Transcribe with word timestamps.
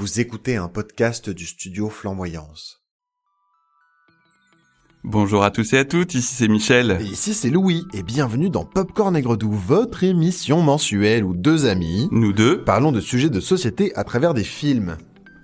Vous 0.00 0.18
écoutez 0.18 0.56
un 0.56 0.68
podcast 0.68 1.28
du 1.28 1.44
studio 1.44 1.90
Flamboyance. 1.90 2.80
Bonjour 5.04 5.44
à 5.44 5.50
tous 5.50 5.74
et 5.74 5.78
à 5.78 5.84
toutes, 5.84 6.14
ici 6.14 6.36
c'est 6.36 6.48
Michel. 6.48 6.96
Et 7.02 7.04
ici 7.04 7.34
c'est 7.34 7.50
Louis, 7.50 7.84
et 7.92 8.02
bienvenue 8.02 8.48
dans 8.48 8.64
Popcorn 8.64 9.14
Aigre 9.14 9.36
Doux, 9.36 9.52
votre 9.52 10.02
émission 10.02 10.62
mensuelle 10.62 11.22
où 11.22 11.34
deux 11.34 11.66
amis 11.66 12.08
Nous 12.12 12.32
deux. 12.32 12.64
parlons 12.64 12.92
de 12.92 13.00
sujets 13.02 13.28
de 13.28 13.40
société 13.40 13.94
à 13.94 14.04
travers 14.04 14.32
des 14.32 14.42
films. 14.42 14.96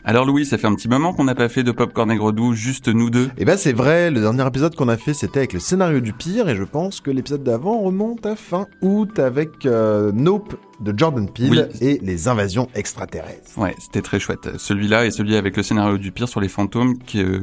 Alors 0.09 0.25
Louis, 0.25 0.47
ça 0.47 0.57
fait 0.57 0.69
un 0.69 0.75
petit 0.77 0.87
moment 0.87 1.13
qu'on 1.13 1.25
n'a 1.25 1.35
pas 1.35 1.49
fait 1.49 1.65
de 1.65 1.73
popcorn 1.73 2.09
aigre 2.13 2.31
doux, 2.31 2.55
juste 2.55 2.87
nous 2.87 3.11
deux. 3.11 3.29
Et 3.39 3.45
ben 3.45 3.57
c'est 3.57 3.73
vrai, 3.73 4.13
le 4.13 4.21
dernier 4.21 4.47
épisode 4.47 4.77
qu'on 4.77 4.89
a 4.89 4.97
fait 4.97 5.15
c'était 5.15 5.41
avec 5.41 5.53
le 5.53 5.59
scénario 5.59 5.99
du 5.99 6.13
pire, 6.13 6.49
et 6.49 6.55
je 6.55 6.63
pense 6.63 7.01
que 7.01 7.11
l'épisode 7.11 7.43
d'avant 7.43 7.81
remonte 7.81 8.25
à 8.25 8.37
fin 8.37 8.69
août 8.83 9.19
avec 9.19 9.67
euh, 9.67 10.13
Nope 10.15 10.55
de 10.79 10.97
Jordan 10.97 11.29
Peele 11.29 11.71
et 11.81 11.99
les 12.03 12.29
invasions 12.29 12.69
extraterrestres. 12.77 13.59
Ouais, 13.59 13.75
c'était 13.81 14.01
très 14.01 14.21
chouette. 14.21 14.49
Celui-là 14.59 15.07
et 15.07 15.11
celui 15.11 15.35
avec 15.35 15.57
le 15.57 15.65
scénario 15.65 15.99
du 15.99 16.13
pire 16.13 16.29
sur 16.29 16.41
les 16.41 16.49
fantômes 16.49 16.95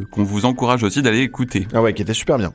qu'on 0.10 0.24
vous 0.24 0.46
encourage 0.46 0.84
aussi 0.84 1.02
d'aller 1.02 1.20
écouter. 1.20 1.68
Ah 1.74 1.82
ouais, 1.82 1.94
qui 1.94 2.02
était 2.02 2.14
super 2.14 2.38
bien. 2.38 2.54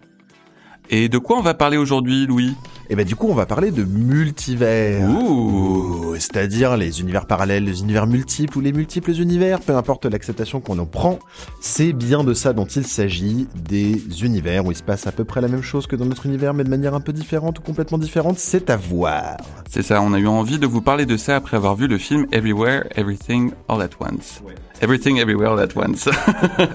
Et 0.91 1.09
de 1.09 1.19
quoi 1.19 1.39
on 1.39 1.43
va 1.43 1.55
parler 1.55 1.77
aujourd'hui, 1.77 2.27
Louis? 2.27 2.57
Et 2.91 2.97
ben 2.97 3.05
du 3.05 3.17
coup 3.17 3.27
on 3.29 3.35
va 3.35 3.45
parler 3.45 3.71
de 3.71 3.85
multivers. 3.85 5.07
Ouh 5.11 6.15
C'est-à-dire 6.15 6.79
les 6.79 7.03
univers 7.03 7.27
parallèles, 7.27 7.65
les 7.65 7.83
univers 7.83 8.07
multiples 8.07 8.57
ou 8.57 8.61
les 8.63 8.73
multiples 8.73 9.11
univers, 9.11 9.61
peu 9.61 9.77
importe 9.77 10.07
l'acceptation 10.07 10.61
qu'on 10.61 10.79
en 10.79 10.87
prend, 10.87 11.19
c'est 11.61 11.93
bien 11.93 12.25
de 12.25 12.33
ça 12.33 12.55
dont 12.55 12.65
il 12.65 12.87
s'agit, 12.87 13.47
des 13.55 14.25
univers 14.25 14.65
où 14.65 14.73
il 14.73 14.77
se 14.77 14.83
passe 14.83 15.07
à 15.07 15.13
peu 15.13 15.25
près 15.25 15.43
la 15.43 15.49
même 15.49 15.63
chose 15.63 15.87
que 15.87 15.97
dans 15.97 16.07
notre 16.07 16.25
univers, 16.25 16.55
mais 16.55 16.65
de 16.65 16.71
manière 16.71 16.95
un 16.95 17.01
peu 17.01 17.13
différente 17.13 17.59
ou 17.59 17.63
complètement 17.63 17.99
différente, 17.99 18.39
c'est 18.39 18.71
à 18.71 18.77
voir. 18.77 19.37
C'est 19.69 19.83
ça, 19.83 20.01
on 20.01 20.15
a 20.15 20.19
eu 20.19 20.27
envie 20.27 20.59
de 20.59 20.67
vous 20.67 20.81
parler 20.81 21.05
de 21.05 21.19
ça 21.19 21.37
après 21.37 21.59
avoir 21.59 21.77
vu 21.77 21.89
le 21.89 21.99
film 21.99 22.27
Everywhere, 22.33 22.85
Everything, 22.97 23.53
All 23.69 23.83
at 23.83 23.91
Once. 24.01 24.41
Everything, 24.81 25.19
Everywhere, 25.19 25.51
All 25.51 25.61
at 25.61 25.77
Once. 25.77 26.09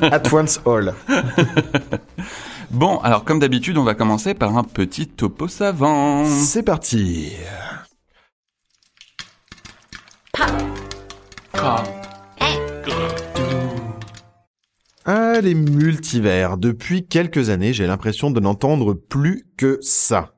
At 0.01 0.31
once 0.31 0.59
all. 0.63 0.93
bon, 2.73 2.97
alors 2.99 3.23
comme 3.23 3.39
d'habitude, 3.39 3.77
on 3.77 3.83
va 3.83 3.95
commencer 3.95 4.33
par 4.33 4.57
un 4.57 4.63
petit 4.63 5.07
topo 5.07 5.47
savant. 5.47 6.25
C'est 6.25 6.63
parti. 6.63 7.33
Ah, 15.05 15.41
les 15.41 15.53
multivers. 15.53 16.57
Depuis 16.57 17.05
quelques 17.05 17.49
années, 17.49 17.73
j'ai 17.73 17.87
l'impression 17.87 18.31
de 18.31 18.39
n'entendre 18.39 18.93
plus 18.93 19.45
que 19.57 19.77
ça. 19.81 20.35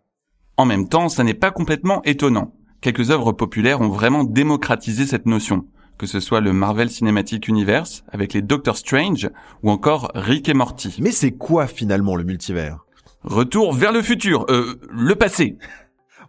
En 0.58 0.66
même 0.66 0.88
temps, 0.88 1.10
ça 1.10 1.24
n'est 1.24 1.34
pas 1.34 1.52
complètement 1.52 2.02
étonnant. 2.04 2.56
Quelques 2.82 3.12
œuvres 3.12 3.32
populaires 3.32 3.82
ont 3.82 3.90
vraiment 3.90 4.24
démocratisé 4.24 5.06
cette 5.06 5.26
notion, 5.26 5.68
que 5.98 6.08
ce 6.08 6.20
soit 6.20 6.42
le 6.42 6.54
Marvel 6.54 6.90
Cinematic 6.90 7.48
Universe 7.48 8.04
avec 8.12 8.34
les 8.34 8.42
Doctor 8.42 8.78
Strange 8.78 9.30
ou 9.64 9.72
encore 9.72 10.12
Rick 10.16 10.50
et 10.50 10.54
Morty. 10.54 10.98
Mais 11.00 11.12
c'est 11.12 11.32
quoi 11.32 11.68
finalement 11.68 12.16
le 12.16 12.24
multivers? 12.24 12.86
Retour 13.24 13.74
vers 13.74 13.92
le 13.92 14.02
futur, 14.02 14.46
euh, 14.50 14.76
le 14.92 15.16
passé. 15.16 15.58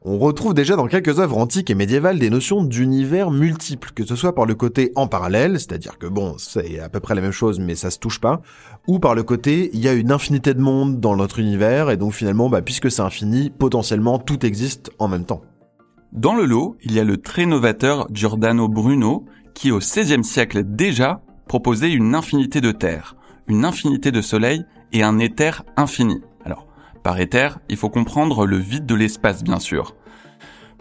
On 0.08 0.18
retrouve 0.18 0.54
déjà 0.54 0.76
dans 0.76 0.86
quelques 0.86 1.18
œuvres 1.18 1.36
antiques 1.36 1.68
et 1.68 1.74
médiévales 1.74 2.20
des 2.20 2.30
notions 2.30 2.62
d'univers 2.62 3.32
multiples, 3.32 3.90
que 3.92 4.06
ce 4.06 4.14
soit 4.14 4.36
par 4.36 4.46
le 4.46 4.54
côté 4.54 4.92
en 4.94 5.08
parallèle, 5.08 5.58
c'est-à-dire 5.58 5.98
que 5.98 6.06
bon, 6.06 6.36
c'est 6.38 6.78
à 6.78 6.88
peu 6.88 7.00
près 7.00 7.16
la 7.16 7.20
même 7.20 7.32
chose 7.32 7.58
mais 7.58 7.74
ça 7.74 7.90
se 7.90 7.98
touche 7.98 8.20
pas, 8.20 8.40
ou 8.86 9.00
par 9.00 9.16
le 9.16 9.24
côté 9.24 9.68
il 9.72 9.80
y 9.80 9.88
a 9.88 9.94
une 9.94 10.12
infinité 10.12 10.54
de 10.54 10.60
mondes 10.60 11.00
dans 11.00 11.16
notre 11.16 11.40
univers 11.40 11.90
et 11.90 11.96
donc 11.96 12.12
finalement 12.12 12.48
bah, 12.48 12.62
puisque 12.62 12.88
c'est 12.88 13.02
infini, 13.02 13.50
potentiellement 13.50 14.20
tout 14.20 14.46
existe 14.46 14.90
en 15.00 15.08
même 15.08 15.24
temps. 15.24 15.42
Dans 16.12 16.36
le 16.36 16.44
lot, 16.44 16.76
il 16.82 16.92
y 16.92 17.00
a 17.00 17.04
le 17.04 17.16
très 17.16 17.44
novateur 17.44 18.06
Giordano 18.12 18.68
Bruno 18.68 19.24
qui 19.56 19.72
au 19.72 19.78
XVIe 19.78 20.22
siècle 20.22 20.62
déjà 20.64 21.22
proposait 21.48 21.90
une 21.90 22.14
infinité 22.14 22.60
de 22.60 22.72
terres, 22.72 23.16
une 23.48 23.64
infinité 23.64 24.12
de 24.12 24.20
soleils 24.20 24.66
et 24.92 25.02
un 25.02 25.18
éther 25.18 25.64
infini. 25.78 26.20
Alors, 26.44 26.68
par 27.02 27.18
éther, 27.18 27.58
il 27.70 27.78
faut 27.78 27.88
comprendre 27.88 28.44
le 28.44 28.58
vide 28.58 28.84
de 28.84 28.94
l'espace 28.94 29.42
bien 29.42 29.58
sûr. 29.58 29.96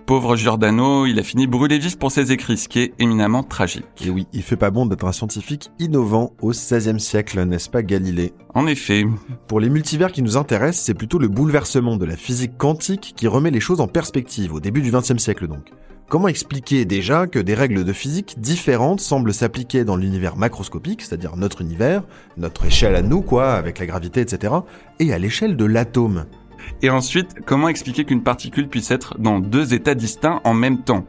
Pauvre 0.06 0.36
Giordano, 0.36 1.08
il 1.08 1.18
a 1.18 1.24
fini 1.24 1.48
brûlé 1.48 1.80
vif 1.80 1.98
pour 1.98 2.12
ses 2.12 2.32
écrits, 2.32 2.58
ce 2.58 2.68
qui 2.68 2.80
est 2.80 2.94
éminemment 3.00 3.42
tragique. 3.42 3.86
Et 4.06 4.12
oui, 4.12 4.28
il 4.34 4.44
fait 4.44 4.56
pas 4.56 4.70
bon 4.70 4.86
d'être 4.86 5.06
un 5.06 5.12
scientifique 5.12 5.72
innovant 5.80 6.34
au 6.44 6.52
XVIe 6.52 7.00
siècle, 7.00 7.44
n'est-ce 7.44 7.72
pas 7.72 7.82
Galilée? 7.82 8.32
En 8.54 8.68
effet, 8.68 9.06
Pour 9.48 9.60
les 9.60 9.70
multivers 9.72 10.12
qui 10.12 10.22
nous 10.22 10.38
intéressent, 10.38 10.86
c'est 10.86 10.94
plutôt 10.94 11.18
le 11.18 11.28
bouleversement 11.28 11.98
de 11.98 12.06
la 12.06 12.16
physique 12.16 12.56
quantique 12.56 13.14
qui 13.16 13.28
remet 13.28 13.50
les 13.50 13.60
choses 13.60 13.82
en 13.82 13.88
perspective, 13.88 14.54
au 14.54 14.60
début 14.60 14.84
du 14.84 14.92
XXe 14.92 15.18
siècle 15.18 15.48
donc. 15.48 15.72
Comment 16.08 16.28
expliquer 16.28 16.86
déjà 16.86 17.26
que 17.26 17.40
des 17.40 17.56
règles 17.56 17.84
de 17.84 17.92
physique 17.92 18.36
différentes 18.38 19.02
semblent 19.02 19.34
s'appliquer 19.34 19.86
dans 19.86 19.96
l'univers 19.96 20.36
macroscopique, 20.36 21.02
c'est-à-dire 21.02 21.36
notre 21.36 21.62
univers, 21.62 22.04
notre 22.38 22.66
échelle 22.66 22.96
à 22.96 23.02
nous 23.02 23.24
quoi, 23.24 23.54
avec 23.54 23.80
la 23.80 23.88
gravité, 23.88 24.22
etc., 24.22 24.54
et 25.00 25.14
à 25.14 25.18
l'échelle 25.18 25.58
de 25.58 25.66
l'atome? 25.66 26.26
Et 26.82 26.90
ensuite, 26.90 27.36
comment 27.46 27.68
expliquer 27.70 28.06
qu'une 28.06 28.24
particule 28.24 28.68
puisse 28.68 28.92
être 28.92 29.18
dans 29.20 29.40
deux 29.40 29.74
états 29.74 29.96
distincts 29.96 30.42
en 30.44 30.54
même 30.54 30.84
temps? 30.84 31.06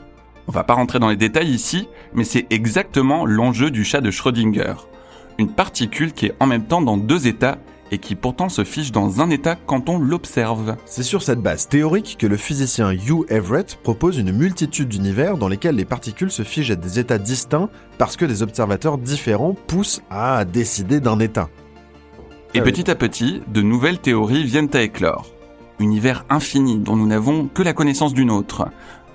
On 0.48 0.52
va 0.52 0.64
pas 0.64 0.74
rentrer 0.74 0.98
dans 0.98 1.08
les 1.08 1.16
détails 1.16 1.50
ici, 1.50 1.88
mais 2.14 2.24
c'est 2.24 2.46
exactement 2.50 3.26
l'enjeu 3.26 3.70
du 3.70 3.84
chat 3.84 4.00
de 4.00 4.10
Schrödinger. 4.10 4.74
Une 5.38 5.50
particule 5.50 6.12
qui 6.12 6.26
est 6.26 6.34
en 6.40 6.46
même 6.46 6.64
temps 6.64 6.80
dans 6.80 6.96
deux 6.96 7.26
états 7.26 7.58
et 7.90 7.98
qui 7.98 8.14
pourtant 8.14 8.48
se 8.48 8.64
fiche 8.64 8.90
dans 8.90 9.20
un 9.20 9.30
état 9.30 9.54
quand 9.54 9.88
on 9.88 9.98
l'observe. 9.98 10.76
C'est 10.86 11.02
sur 11.02 11.22
cette 11.22 11.40
base 11.40 11.68
théorique 11.68 12.16
que 12.18 12.26
le 12.26 12.36
physicien 12.36 12.90
Hugh 12.92 13.24
Everett 13.28 13.76
propose 13.82 14.18
une 14.18 14.32
multitude 14.32 14.88
d'univers 14.88 15.36
dans 15.36 15.48
lesquels 15.48 15.76
les 15.76 15.84
particules 15.84 16.30
se 16.30 16.42
figent 16.42 16.72
à 16.72 16.76
des 16.76 16.98
états 16.98 17.18
distincts 17.18 17.68
parce 17.98 18.16
que 18.16 18.24
des 18.24 18.42
observateurs 18.42 18.98
différents 18.98 19.54
poussent 19.66 20.02
à 20.10 20.44
décider 20.44 21.00
d'un 21.00 21.20
état. 21.20 21.48
Et 22.54 22.58
Ah 22.58 22.62
oui. 22.64 22.72
petit 22.72 22.90
à 22.90 22.94
petit, 22.94 23.42
de 23.48 23.62
nouvelles 23.62 24.00
théories 24.00 24.44
viennent 24.44 24.70
à 24.74 24.82
éclore. 24.82 25.26
Univers 25.78 26.24
infini 26.30 26.78
dont 26.78 26.96
nous 26.96 27.06
n'avons 27.06 27.48
que 27.48 27.62
la 27.62 27.74
connaissance 27.74 28.14
d'une 28.14 28.30
autre. 28.30 28.68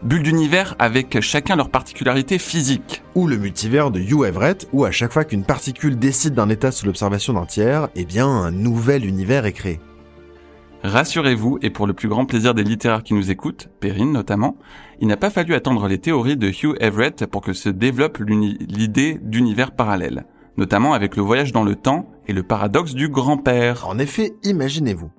Bulles 0.03 0.23
d'univers 0.23 0.75
avec 0.79 1.19
chacun 1.21 1.55
leur 1.55 1.69
particularité 1.69 2.39
physique. 2.39 3.03
Ou 3.15 3.27
le 3.27 3.37
multivers 3.37 3.91
de 3.91 3.99
Hugh 3.99 4.25
Everett, 4.25 4.67
où 4.73 4.85
à 4.85 4.91
chaque 4.91 5.13
fois 5.13 5.25
qu'une 5.25 5.43
particule 5.43 5.97
décide 5.97 6.33
d'un 6.33 6.49
état 6.49 6.71
sous 6.71 6.85
l'observation 6.85 7.33
d'un 7.33 7.45
tiers, 7.45 7.89
eh 7.95 8.05
bien 8.05 8.27
un 8.27 8.51
nouvel 8.51 9.05
univers 9.05 9.45
est 9.45 9.53
créé. 9.53 9.79
Rassurez-vous, 10.83 11.59
et 11.61 11.69
pour 11.69 11.85
le 11.85 11.93
plus 11.93 12.07
grand 12.07 12.25
plaisir 12.25 12.55
des 12.55 12.63
littéraires 12.63 13.03
qui 13.03 13.13
nous 13.13 13.29
écoutent, 13.29 13.69
Perrine 13.79 14.11
notamment, 14.11 14.57
il 14.99 15.07
n'a 15.07 15.17
pas 15.17 15.29
fallu 15.29 15.53
attendre 15.53 15.87
les 15.87 15.99
théories 15.99 16.37
de 16.37 16.47
Hugh 16.47 16.75
Everett 16.79 17.27
pour 17.27 17.41
que 17.41 17.53
se 17.53 17.69
développe 17.69 18.17
l'idée 18.17 19.19
d'univers 19.21 19.71
parallèle, 19.71 20.25
notamment 20.57 20.93
avec 20.93 21.15
le 21.15 21.21
voyage 21.21 21.51
dans 21.51 21.63
le 21.63 21.75
temps 21.75 22.09
et 22.27 22.33
le 22.33 22.41
paradoxe 22.41 22.95
du 22.95 23.09
grand-père. 23.09 23.87
En 23.87 23.99
effet, 23.99 24.33
imaginez-vous. 24.43 25.11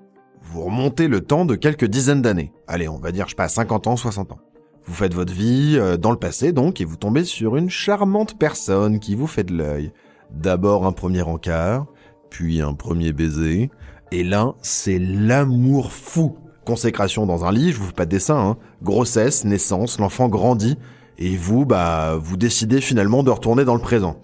Vous 0.43 0.63
remontez 0.63 1.09
le 1.09 1.21
temps 1.21 1.45
de 1.45 1.55
quelques 1.55 1.87
dizaines 1.87 2.23
d'années. 2.23 2.53
Allez, 2.67 2.89
on 2.89 2.99
va 2.99 3.13
dire, 3.13 3.27
je 3.27 3.31
sais 3.31 3.37
pas, 3.37 3.49
50 3.49 3.87
ans, 3.87 3.97
60 3.97 4.33
ans. 4.33 4.39
Vous 4.85 4.95
faites 4.95 5.15
votre 5.15 5.33
vie 5.33 5.77
euh, 5.79 5.97
dans 5.97 6.11
le 6.11 6.17
passé, 6.17 6.53
donc, 6.53 6.81
et 6.81 6.85
vous 6.85 6.97
tombez 6.97 7.25
sur 7.25 7.57
une 7.57 7.71
charmante 7.71 8.39
personne 8.39 8.99
qui 8.99 9.15
vous 9.15 9.29
fait 9.29 9.45
de 9.45 9.55
l'œil. 9.57 9.93
D'abord 10.31 10.87
un 10.87 10.93
premier 10.93 11.23
encart, 11.23 11.87
puis 12.31 12.61
un 12.61 12.75
premier 12.75 13.13
baiser, 13.13 13.71
et 14.11 14.25
là, 14.25 14.55
c'est 14.61 14.99
l'amour 14.99 15.93
fou. 15.93 16.37
Consécration 16.65 17.27
dans 17.27 17.45
un 17.45 17.53
lit, 17.53 17.73
je 17.73 17.79
vous 17.79 17.87
fais 17.87 17.93
pas 17.93 18.05
de 18.05 18.11
dessin, 18.11 18.39
hein. 18.39 18.57
Grossesse, 18.83 19.45
naissance, 19.45 19.99
l'enfant 19.99 20.29
grandit, 20.29 20.77
et 21.19 21.37
vous, 21.37 21.65
bah, 21.65 22.17
vous 22.21 22.37
décidez 22.37 22.81
finalement 22.81 23.23
de 23.23 23.31
retourner 23.31 23.65
dans 23.65 23.75
le 23.75 23.81
présent. 23.81 24.17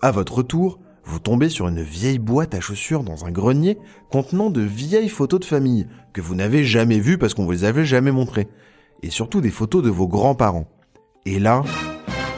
À 0.00 0.10
votre 0.10 0.36
retour, 0.36 0.78
vous 1.08 1.18
tombez 1.18 1.48
sur 1.48 1.68
une 1.68 1.80
vieille 1.80 2.18
boîte 2.18 2.54
à 2.54 2.60
chaussures 2.60 3.02
dans 3.02 3.24
un 3.24 3.30
grenier 3.30 3.78
contenant 4.10 4.50
de 4.50 4.60
vieilles 4.60 5.08
photos 5.08 5.40
de 5.40 5.46
famille 5.46 5.86
que 6.12 6.20
vous 6.20 6.34
n'avez 6.34 6.64
jamais 6.64 7.00
vues 7.00 7.16
parce 7.16 7.32
qu'on 7.32 7.46
vous 7.46 7.52
les 7.52 7.64
avait 7.64 7.86
jamais 7.86 8.10
montrées. 8.12 8.46
Et 9.02 9.08
surtout 9.08 9.40
des 9.40 9.50
photos 9.50 9.82
de 9.82 9.88
vos 9.88 10.06
grands-parents. 10.06 10.68
Et 11.24 11.38
là, 11.38 11.62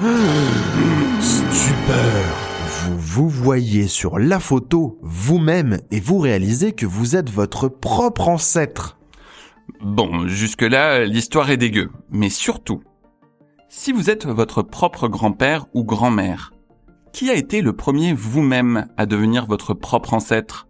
stupeur 1.21 2.25
Vous 2.69 2.97
vous 2.97 3.29
voyez 3.29 3.89
sur 3.89 4.21
la 4.21 4.39
photo 4.39 5.01
vous-même 5.03 5.81
et 5.91 5.99
vous 5.99 6.19
réalisez 6.19 6.71
que 6.71 6.87
vous 6.87 7.17
êtes 7.17 7.29
votre 7.29 7.67
propre 7.67 8.29
ancêtre. 8.29 9.01
Bon, 9.81 10.29
jusque-là, 10.29 11.05
l'histoire 11.07 11.51
est 11.51 11.57
dégueu. 11.57 11.91
Mais 12.09 12.31
surtout, 12.31 12.85
si 13.69 13.91
vous 13.91 14.11
êtes 14.11 14.27
votre 14.27 14.63
propre 14.63 15.09
grand-père 15.09 15.67
ou 15.75 15.83
grand-mère, 15.83 16.53
qui 17.13 17.31
a 17.31 17.35
été 17.35 17.63
le 17.63 17.73
premier 17.73 18.13
vous-même 18.13 18.87
à 18.97 19.07
devenir 19.07 19.47
votre 19.47 19.75
propre 19.75 20.15
ancêtre? 20.15 20.67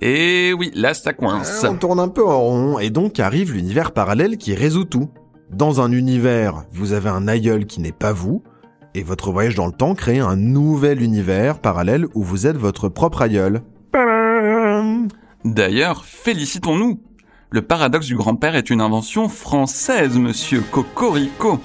Et 0.00 0.52
oui, 0.52 0.70
là 0.74 0.94
ça 0.94 1.12
coince. 1.12 1.64
On 1.68 1.76
tourne 1.76 2.00
un 2.00 2.08
peu 2.08 2.26
en 2.26 2.40
rond 2.40 2.78
et 2.78 2.90
donc 2.90 3.18
arrive 3.20 3.52
l'univers 3.52 3.92
parallèle 3.92 4.36
qui 4.36 4.54
résout 4.54 4.84
tout. 4.84 5.10
Dans 5.50 5.80
un 5.80 5.92
univers, 5.92 6.64
vous 6.72 6.92
avez 6.92 7.08
un 7.08 7.26
aïeul 7.26 7.64
qui 7.64 7.80
n'est 7.80 7.90
pas 7.90 8.12
vous, 8.12 8.42
et 8.94 9.02
votre 9.02 9.32
voyage 9.32 9.54
dans 9.54 9.66
le 9.66 9.72
temps 9.72 9.94
crée 9.94 10.18
un 10.18 10.36
nouvel 10.36 11.02
univers 11.02 11.58
parallèle 11.58 12.06
où 12.14 12.22
vous 12.22 12.46
êtes 12.46 12.56
votre 12.56 12.88
propre 12.88 13.22
aïeul. 13.22 13.62
D'ailleurs, 15.44 16.04
félicitons-nous. 16.04 17.00
Le 17.50 17.62
paradoxe 17.62 18.06
du 18.06 18.16
grand-père 18.16 18.56
est 18.56 18.68
une 18.68 18.82
invention 18.82 19.28
française, 19.28 20.18
monsieur 20.18 20.60
Cocorico. 20.70 21.58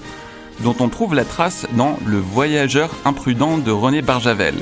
Dont 0.62 0.74
on 0.80 0.88
trouve 0.88 1.14
la 1.14 1.24
trace 1.24 1.66
dans 1.76 1.96
Le 2.06 2.18
Voyageur 2.18 2.90
imprudent 3.04 3.58
de 3.58 3.70
René 3.70 4.02
Barjavel, 4.02 4.54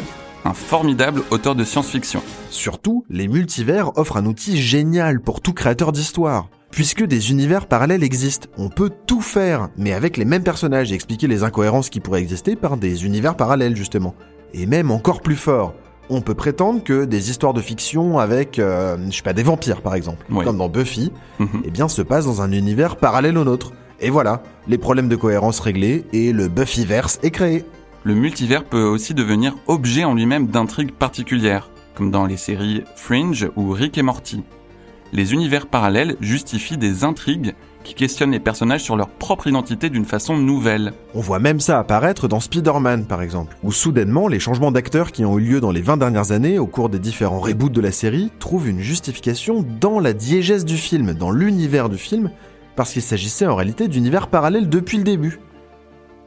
un 0.45 0.55
formidable 0.55 1.23
auteur 1.31 1.55
de 1.55 1.65
science-fiction. 1.65 2.23
Surtout, 2.51 3.05
les 3.11 3.29
multivers 3.29 3.97
offrent 3.97 4.17
un 4.17 4.27
outil 4.27 4.61
génial 4.61 5.21
pour 5.21 5.41
tout 5.41 5.53
créateur 5.53 5.93
d'histoire. 5.93 6.49
Puisque 6.71 7.05
des 7.05 7.31
univers 7.31 7.67
parallèles 7.67 8.03
existent, 8.03 8.49
on 8.57 8.71
peut 8.71 8.91
tout 9.07 9.21
faire, 9.21 9.69
mais 9.77 9.93
avec 9.93 10.17
les 10.17 10.25
mêmes 10.25 10.43
personnages 10.43 10.91
et 10.91 10.95
expliquer 10.95 11.27
les 11.27 11.43
incohérences 11.45 11.91
qui 11.91 12.01
pourraient 12.01 12.23
exister 12.23 12.57
par 12.57 12.79
des 12.79 13.05
univers 13.05 13.37
parallèles 13.37 13.77
justement. 13.77 14.15
Et 14.55 14.65
même 14.67 14.91
encore 14.91 15.21
plus 15.21 15.37
fort, 15.37 15.75
on 16.09 16.23
peut 16.23 16.35
prétendre 16.35 16.83
que 16.83 17.05
des 17.05 17.29
histoires 17.31 17.53
de 17.53 17.61
fiction 17.61 18.19
avec, 18.19 18.59
euh, 18.59 18.97
je 19.11 19.17
sais 19.17 19.23
pas, 19.23 19.35
des 19.35 19.43
vampires 19.43 19.83
par 19.83 19.95
exemple, 19.95 20.25
Oui. 20.31 20.45
comme 20.47 20.57
dans 20.59 20.69
Buffy, 20.71 21.13
Mhm. 21.39 21.63
eh 21.65 21.71
bien 21.71 21.89
se 21.89 22.01
passent 22.01 22.25
dans 22.27 22.41
un 22.41 22.51
univers 22.53 22.97
parallèle 22.97 23.37
au 23.37 23.45
nôtre. 23.45 23.73
Et 24.05 24.11
voilà, 24.11 24.43
les 24.67 24.79
problèmes 24.79 25.09
de 25.09 25.15
cohérence 25.15 25.61
réglés 25.61 26.05
et 26.13 26.33
le 26.33 26.49
Buffyverse 26.49 27.21
est 27.23 27.31
créé. 27.31 27.65
Le 28.03 28.17
multivers 28.17 28.65
peut 28.65 28.83
aussi 28.83 29.15
devenir 29.15 29.55
objet 29.69 30.03
en 30.03 30.15
lui-même 30.15 30.49
d'intrigues 30.49 30.91
particulières, 30.91 31.71
comme 31.95 32.11
dans 32.11 32.27
les 32.27 32.37
séries 32.37 32.83
Fringe 32.97 33.49
ou 33.55 33.71
Rick 33.71 33.97
et 33.99 34.03
Morty. 34.03 34.43
Les 35.13 35.33
univers 35.33 35.69
parallèles 35.69 36.17
justifient 36.21 36.79
des 36.79 37.05
intrigues 37.05 37.55
qui 37.85 37.95
questionnent 37.95 38.33
les 38.33 38.41
personnages 38.41 38.83
sur 38.83 38.97
leur 38.97 39.09
propre 39.09 39.47
identité 39.47 39.89
d'une 39.89 40.05
façon 40.05 40.37
nouvelle. 40.37 40.95
On 41.15 41.21
voit 41.21 41.39
même 41.39 41.61
ça 41.61 41.79
apparaître 41.79 42.27
dans 42.27 42.41
Spider-Man 42.41 43.05
par 43.07 43.23
exemple, 43.23 43.57
où 43.63 43.71
soudainement 43.71 44.27
les 44.27 44.41
changements 44.41 44.73
d'acteurs 44.73 45.13
qui 45.13 45.25
ont 45.25 45.39
eu 45.39 45.43
lieu 45.43 45.61
dans 45.61 45.71
les 45.71 45.81
20 45.81 45.99
dernières 45.99 46.33
années 46.33 46.59
au 46.59 46.67
cours 46.67 46.89
des 46.89 46.99
différents 46.99 47.41
reboots 47.41 47.73
de 47.73 47.81
la 47.81 47.93
série 47.93 48.33
trouvent 48.41 48.69
une 48.69 48.81
justification 48.81 49.65
dans 49.81 50.01
la 50.01 50.13
diégèse 50.13 50.65
du 50.65 50.77
film, 50.77 51.13
dans 51.13 51.31
l'univers 51.31 51.89
du 51.89 51.99
film, 51.99 52.31
parce 52.77 52.93
qu'il 52.93 53.03
s'agissait 53.03 53.47
en 53.47 53.57
réalité 53.57 53.89
d'univers 53.89 54.29
parallèles 54.29 54.69
depuis 54.69 54.99
le 54.99 55.05
début. 55.05 55.41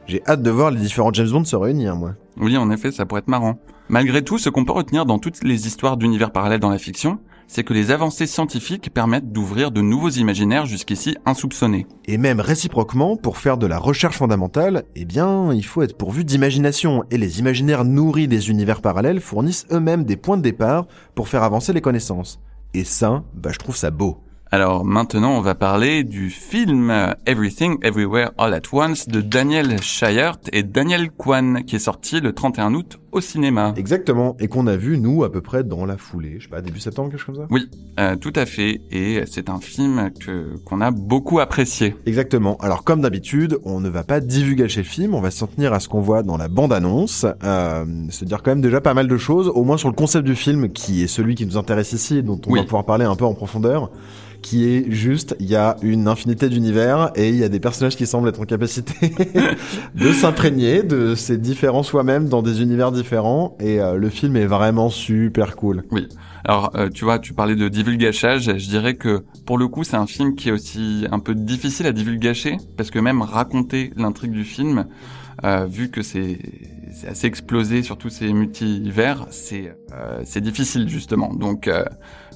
J'ai 0.06 0.22
hâte 0.26 0.42
de 0.42 0.50
voir 0.50 0.70
les 0.70 0.80
différents 0.80 1.12
James 1.12 1.30
Bond 1.30 1.44
se 1.44 1.56
réunir, 1.56 1.96
moi. 1.96 2.14
Oui, 2.36 2.56
en 2.56 2.70
effet, 2.70 2.92
ça 2.92 3.06
pourrait 3.06 3.20
être 3.20 3.28
marrant. 3.28 3.58
Malgré 3.88 4.22
tout, 4.22 4.38
ce 4.38 4.48
qu'on 4.48 4.64
peut 4.64 4.72
retenir 4.72 5.06
dans 5.06 5.18
toutes 5.18 5.42
les 5.42 5.66
histoires 5.66 5.96
d'univers 5.96 6.30
parallèles 6.30 6.60
dans 6.60 6.70
la 6.70 6.78
fiction, 6.78 7.18
c'est 7.48 7.64
que 7.64 7.74
les 7.74 7.90
avancées 7.90 8.26
scientifiques 8.26 8.92
permettent 8.92 9.32
d'ouvrir 9.32 9.70
de 9.70 9.80
nouveaux 9.80 10.10
imaginaires 10.10 10.66
jusqu'ici 10.66 11.16
insoupçonnés. 11.24 11.86
Et 12.06 12.18
même 12.18 12.40
réciproquement, 12.40 13.16
pour 13.16 13.38
faire 13.38 13.58
de 13.58 13.66
la 13.66 13.78
recherche 13.78 14.16
fondamentale, 14.16 14.84
eh 14.96 15.04
bien, 15.04 15.52
il 15.52 15.64
faut 15.64 15.82
être 15.82 15.96
pourvu 15.96 16.24
d'imagination, 16.24 17.04
et 17.10 17.18
les 17.18 17.38
imaginaires 17.38 17.84
nourris 17.84 18.28
des 18.28 18.50
univers 18.50 18.80
parallèles 18.80 19.20
fournissent 19.20 19.66
eux-mêmes 19.72 20.04
des 20.04 20.16
points 20.16 20.36
de 20.36 20.42
départ 20.42 20.86
pour 21.14 21.28
faire 21.28 21.42
avancer 21.42 21.72
les 21.72 21.80
connaissances. 21.80 22.40
Et 22.74 22.84
ça, 22.84 23.24
bah 23.34 23.50
je 23.52 23.58
trouve 23.58 23.76
ça 23.76 23.90
beau. 23.90 24.18
Alors 24.52 24.84
maintenant, 24.84 25.32
on 25.36 25.40
va 25.40 25.56
parler 25.56 26.04
du 26.04 26.30
film 26.30 26.92
Everything 27.26 27.78
Everywhere 27.82 28.30
All 28.38 28.54
at 28.54 28.62
Once 28.72 29.08
de 29.08 29.20
Daniel 29.20 29.82
Scheiert 29.82 30.38
et 30.52 30.62
Daniel 30.62 31.10
Kwan, 31.10 31.64
qui 31.64 31.76
est 31.76 31.80
sorti 31.80 32.20
le 32.20 32.32
31 32.32 32.74
août 32.74 33.00
au 33.16 33.20
cinéma. 33.20 33.74
Exactement, 33.76 34.36
et 34.40 34.48
qu'on 34.48 34.66
a 34.66 34.76
vu, 34.76 34.98
nous, 34.98 35.24
à 35.24 35.32
peu 35.32 35.40
près 35.40 35.64
dans 35.64 35.84
la 35.86 35.96
foulée, 35.96 36.36
je 36.38 36.44
sais 36.44 36.48
pas, 36.50 36.60
début 36.60 36.80
septembre, 36.80 37.10
quelque 37.10 37.18
chose 37.20 37.36
comme 37.36 37.44
ça? 37.44 37.48
Oui, 37.50 37.68
euh, 37.98 38.16
tout 38.16 38.32
à 38.36 38.46
fait, 38.46 38.80
et 38.90 39.22
c'est 39.26 39.48
un 39.50 39.58
film 39.60 40.10
que 40.20 40.56
qu'on 40.64 40.80
a 40.80 40.90
beaucoup 40.90 41.40
apprécié. 41.40 41.96
Exactement. 42.06 42.56
Alors 42.60 42.84
comme 42.84 43.00
d'habitude, 43.00 43.58
on 43.64 43.80
ne 43.80 43.88
va 43.88 44.02
pas 44.04 44.20
divulgacher 44.20 44.80
le 44.80 44.86
film, 44.86 45.14
on 45.14 45.20
va 45.20 45.30
s'en 45.30 45.46
tenir 45.46 45.72
à 45.72 45.80
ce 45.80 45.88
qu'on 45.88 46.00
voit 46.00 46.22
dans 46.22 46.36
la 46.36 46.48
bande-annonce, 46.48 47.26
euh, 47.44 47.84
se 48.10 48.24
dire 48.24 48.42
quand 48.42 48.50
même 48.52 48.60
déjà 48.60 48.80
pas 48.80 48.94
mal 48.94 49.08
de 49.08 49.16
choses, 49.16 49.48
au 49.48 49.64
moins 49.64 49.76
sur 49.78 49.88
le 49.88 49.94
concept 49.94 50.24
du 50.26 50.34
film, 50.36 50.68
qui 50.70 51.02
est 51.02 51.06
celui 51.08 51.34
qui 51.34 51.46
nous 51.46 51.56
intéresse 51.56 51.92
ici, 51.92 52.22
dont 52.22 52.40
on 52.46 52.52
Oui. 52.52 52.58
va 52.60 52.64
pouvoir 52.64 52.84
parler 52.84 53.04
un 53.04 53.16
peu 53.16 53.24
en 53.24 53.34
profondeur, 53.34 53.90
qui 54.42 54.64
est 54.68 54.90
juste, 54.92 55.34
il 55.40 55.46
y 55.46 55.56
a 55.56 55.76
une 55.82 56.06
infinité 56.06 56.48
d'univers 56.48 57.10
et 57.16 57.30
il 57.30 57.36
y 57.36 57.42
a 57.42 57.48
des 57.48 57.58
personnages 57.58 57.96
qui 57.96 58.06
semblent 58.06 58.28
être 58.28 58.40
en 58.40 58.44
capacité 58.44 58.94
de 59.94 60.12
s'imprégner 60.12 60.82
de 60.82 61.14
ces 61.14 61.36
différents 61.38 61.82
soi-même 61.82 62.28
dans 62.28 62.42
des 62.42 62.62
univers 62.62 62.92
différents, 62.92 63.05
et 63.60 63.80
euh, 63.80 63.96
le 63.96 64.08
film 64.08 64.36
est 64.36 64.46
vraiment 64.46 64.90
super 64.90 65.56
cool. 65.56 65.84
Alors, 66.44 66.70
euh, 66.76 66.88
tu 66.88 67.04
vois, 67.04 67.18
tu 67.18 67.32
parlais 67.34 67.56
de 67.56 67.68
divulgachage, 67.68 68.44
je 68.44 68.68
dirais 68.68 68.94
que 68.94 69.24
pour 69.46 69.58
le 69.58 69.68
coup, 69.68 69.84
c'est 69.84 69.96
un 69.96 70.06
film 70.06 70.34
qui 70.34 70.48
est 70.48 70.52
aussi 70.52 71.06
un 71.10 71.18
peu 71.18 71.34
difficile 71.34 71.86
à 71.86 71.92
divulgacher, 71.92 72.56
parce 72.76 72.90
que 72.90 72.98
même 72.98 73.22
raconter 73.22 73.92
l'intrigue 73.96 74.32
du 74.32 74.44
film, 74.44 74.86
euh, 75.44 75.66
vu 75.66 75.90
que 75.90 76.02
c'est 76.02 76.38
assez 77.08 77.26
explosé 77.26 77.82
sur 77.82 77.98
tous 77.98 78.10
ces 78.10 78.32
multivers, 78.32 79.26
c'est 79.30 79.76
euh, 79.92 80.22
c'est 80.24 80.40
difficile 80.40 80.88
justement. 80.88 81.34
Donc, 81.34 81.68
euh, 81.68 81.84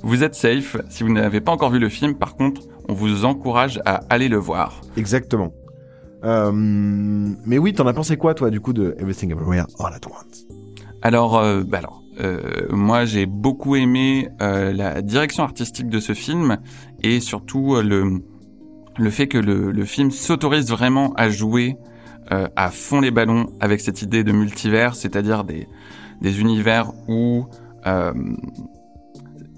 vous 0.03 0.23
êtes 0.23 0.35
safe. 0.35 0.77
Si 0.89 1.03
vous 1.03 1.13
n'avez 1.13 1.41
pas 1.41 1.53
encore 1.53 1.71
vu 1.71 1.79
le 1.79 1.89
film, 1.89 2.15
par 2.15 2.35
contre, 2.37 2.63
on 2.89 2.95
vous 2.95 3.25
encourage 3.25 3.81
à 3.87 4.01
aller 4.11 4.29
le 4.29 4.39
voir. 4.39 4.81
Exactement. 4.97 5.53
Euh, 6.25 6.53
mais 6.53 7.59
oui, 7.59 7.73
t'en 7.73 7.87
as 7.87 7.95
pensé 7.95 8.17
quoi, 8.17 8.35
toi, 8.35 8.51
du 8.51 8.61
coup, 8.61 8.73
de 8.73 8.95
Everything 8.99 9.31
Everywhere 9.31 9.67
All 9.79 9.95
at 9.95 10.07
Once? 10.07 10.50
Alors, 11.03 11.39
euh, 11.39 11.63
bah 11.65 11.79
alors, 11.79 12.03
euh, 12.21 12.67
moi 12.71 13.05
j'ai 13.05 13.27
beaucoup 13.27 13.77
aimé 13.77 14.29
euh, 14.43 14.73
la 14.73 15.01
direction 15.01 15.43
artistique 15.43 15.89
de 15.89 16.01
ce 16.01 16.13
film 16.13 16.59
et 17.03 17.21
surtout 17.21 17.77
euh, 17.77 17.83
le 17.83 18.23
le 18.99 19.11
fait 19.11 19.29
que 19.29 19.39
le, 19.39 19.71
le 19.71 19.85
film 19.85 20.11
s'autorise 20.11 20.69
vraiment 20.69 21.15
à 21.15 21.31
jouer 21.31 21.77
euh, 22.33 22.49
à 22.57 22.71
fond 22.71 23.01
les 23.01 23.11
ballons 23.11 23.47
avec 23.61 23.81
cette 23.81 24.03
idée 24.03 24.25
de 24.25 24.33
multivers, 24.33 24.95
c'est-à-dire 24.95 25.45
des 25.45 25.67
des 26.21 26.41
univers 26.41 26.93
où 27.09 27.47
euh, 27.87 28.13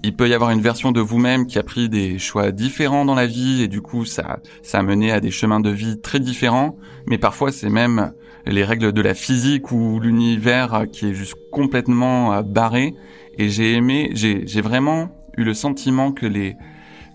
il 0.01 0.15
peut 0.15 0.29
y 0.29 0.33
avoir 0.33 0.51
une 0.51 0.61
version 0.61 0.93
de 0.93 1.01
vous-même 1.01 1.45
qui 1.45 1.59
a 1.59 1.63
pris 1.63 1.89
des 1.89 2.19
choix 2.19 2.51
différents 2.51 3.03
dans 3.03 3.15
la 3.15 3.27
vie 3.27 3.61
et 3.61 3.67
du 3.67 3.81
coup 3.81 4.05
ça 4.05 4.39
ça 4.61 4.79
a 4.79 4.83
mené 4.83 5.11
à 5.11 5.19
des 5.19 5.31
chemins 5.31 5.59
de 5.59 5.69
vie 5.69 5.99
très 5.99 6.21
différents, 6.21 6.77
mais 7.07 7.17
parfois 7.17 7.51
c'est 7.51 7.69
même 7.69 8.13
les 8.45 8.63
règles 8.63 8.91
de 8.91 9.01
la 9.01 9.13
physique 9.13 9.71
ou 9.71 9.99
l'univers 9.99 10.85
qui 10.91 11.07
est 11.07 11.13
juste 11.13 11.35
complètement 11.51 12.33
euh, 12.33 12.41
barré. 12.41 12.95
Et 13.37 13.49
j'ai 13.49 13.73
aimé, 13.73 14.11
j'ai 14.13 14.45
j'ai 14.45 14.61
vraiment 14.61 15.09
eu 15.37 15.43
le 15.43 15.53
sentiment 15.53 16.11
que 16.11 16.25
les 16.25 16.55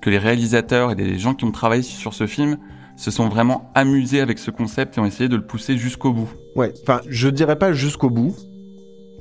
que 0.01 0.11
les 0.11 0.19
réalisateurs 0.19 0.93
et 0.93 0.95
les 0.95 1.19
gens 1.19 1.35
qui 1.35 1.45
ont 1.45 1.51
travaillé 1.51 1.83
sur 1.83 2.15
ce 2.15 2.27
film 2.27 2.59
se 2.97 3.11
sont 3.13 3.29
vraiment 3.29 3.71
amusés 3.75 4.21
avec 4.21 4.39
ce 4.39 4.51
concept 4.51 4.99
et 4.99 5.01
ont 5.01 5.07
essayé 5.07 5.29
de 5.29 5.37
le 5.37 5.47
pousser 5.47 5.77
jusqu'au 5.77 6.13
bout. 6.13 6.29
Ouais, 6.57 6.73
enfin, 6.83 7.01
je 7.09 7.29
dirais 7.29 7.57
pas 7.57 7.73
jusqu'au 7.73 8.11
bout, 8.11 8.35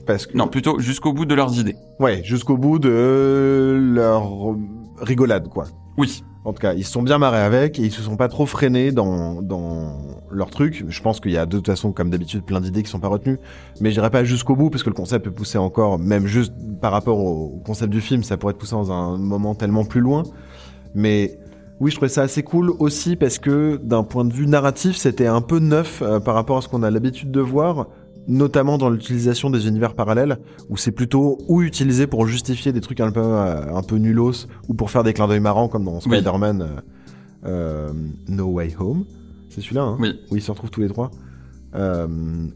parce 0.07 0.25
que... 0.25 0.35
Non, 0.35 0.47
plutôt 0.47 0.79
jusqu'au 0.79 1.13
bout 1.13 1.25
de 1.25 1.35
leurs 1.35 1.59
idées. 1.59 1.75
Ouais, 1.99 2.23
jusqu'au 2.23 2.57
bout 2.57 2.79
de 2.79 3.77
leur 3.93 4.55
rigolade, 4.99 5.47
quoi. 5.47 5.65
Oui, 5.97 6.23
En 6.47 6.53
tout 6.53 6.61
cas, 6.61 6.73
ils 6.75 6.85
se 6.85 6.93
sont 6.93 7.01
bien 7.01 7.17
marrés 7.17 7.41
avec 7.41 7.77
et 7.77 7.81
ils 7.81 7.91
se 7.91 8.01
sont 8.01 8.15
pas 8.15 8.29
trop 8.29 8.45
freinés 8.45 8.93
dans, 8.93 9.41
dans 9.41 9.97
leur 10.31 10.49
truc. 10.49 10.85
Je 10.87 11.01
pense 11.01 11.19
qu'il 11.19 11.33
y 11.33 11.37
a 11.37 11.45
de 11.45 11.57
toute 11.57 11.67
façon, 11.67 11.91
comme 11.91 12.09
d'habitude, 12.09 12.45
plein 12.45 12.61
d'idées 12.61 12.83
qui 12.83 12.89
sont 12.89 13.01
pas 13.01 13.09
retenues. 13.09 13.37
Mais 13.81 13.91
j'irai 13.91 14.09
pas 14.09 14.23
jusqu'au 14.23 14.55
bout 14.55 14.69
parce 14.69 14.81
que 14.81 14.89
le 14.89 14.95
concept 14.95 15.25
peut 15.25 15.31
pousser 15.31 15.57
encore, 15.57 15.99
même 15.99 16.25
juste 16.25 16.53
par 16.79 16.93
rapport 16.93 17.19
au, 17.19 17.61
concept 17.65 17.91
du 17.91 17.99
film, 17.99 18.23
ça 18.23 18.37
pourrait 18.37 18.51
être 18.51 18.59
poussé 18.59 18.75
dans 18.75 18.93
un 18.93 19.17
moment 19.17 19.55
tellement 19.55 19.83
plus 19.83 19.99
loin. 19.99 20.23
Mais 20.95 21.37
oui, 21.81 21.91
je 21.91 21.97
trouvais 21.97 22.07
ça 22.07 22.21
assez 22.21 22.43
cool 22.43 22.71
aussi 22.79 23.17
parce 23.17 23.39
que 23.39 23.75
d'un 23.83 24.03
point 24.03 24.23
de 24.23 24.31
vue 24.31 24.47
narratif, 24.47 24.95
c'était 24.95 25.27
un 25.27 25.41
peu 25.41 25.59
neuf 25.59 26.01
euh, 26.01 26.21
par 26.21 26.33
rapport 26.33 26.59
à 26.59 26.61
ce 26.61 26.69
qu'on 26.69 26.81
a 26.81 26.89
l'habitude 26.89 27.29
de 27.29 27.41
voir, 27.41 27.87
notamment 28.27 28.77
dans 28.77 28.89
l'utilisation 28.89 29.49
des 29.49 29.67
univers 29.67 29.93
parallèles, 29.95 30.39
où 30.69 30.77
c'est 30.77 30.91
plutôt 30.91 31.37
ou 31.47 31.61
utilisé 31.61 32.07
pour 32.07 32.27
justifier 32.27 32.71
des 32.73 32.81
trucs 32.81 32.99
un 32.99 33.11
peu 33.11 33.21
euh, 33.21 33.73
un 33.73 33.83
peu 33.83 33.95
nulos 33.97 34.47
ou 34.67 34.73
pour 34.73 34.91
faire 34.91 35.03
des 35.03 35.13
clins 35.13 35.27
d'œil 35.27 35.39
marrants 35.39 35.67
comme 35.67 35.85
dans. 35.85 35.99
Spider-Man 36.01 36.61
euh, 36.61 36.67
euh, 37.45 37.89
No 38.27 38.45
Way 38.47 38.75
Home. 38.79 39.05
C'est 39.49 39.61
celui-là, 39.61 39.83
hein? 39.83 39.97
Oui. 39.99 40.19
où 40.29 40.35
ils 40.35 40.41
se 40.41 40.51
retrouvent 40.51 40.69
tous 40.69 40.81
les 40.81 40.89
trois. 40.89 41.09
Euh, 41.75 42.07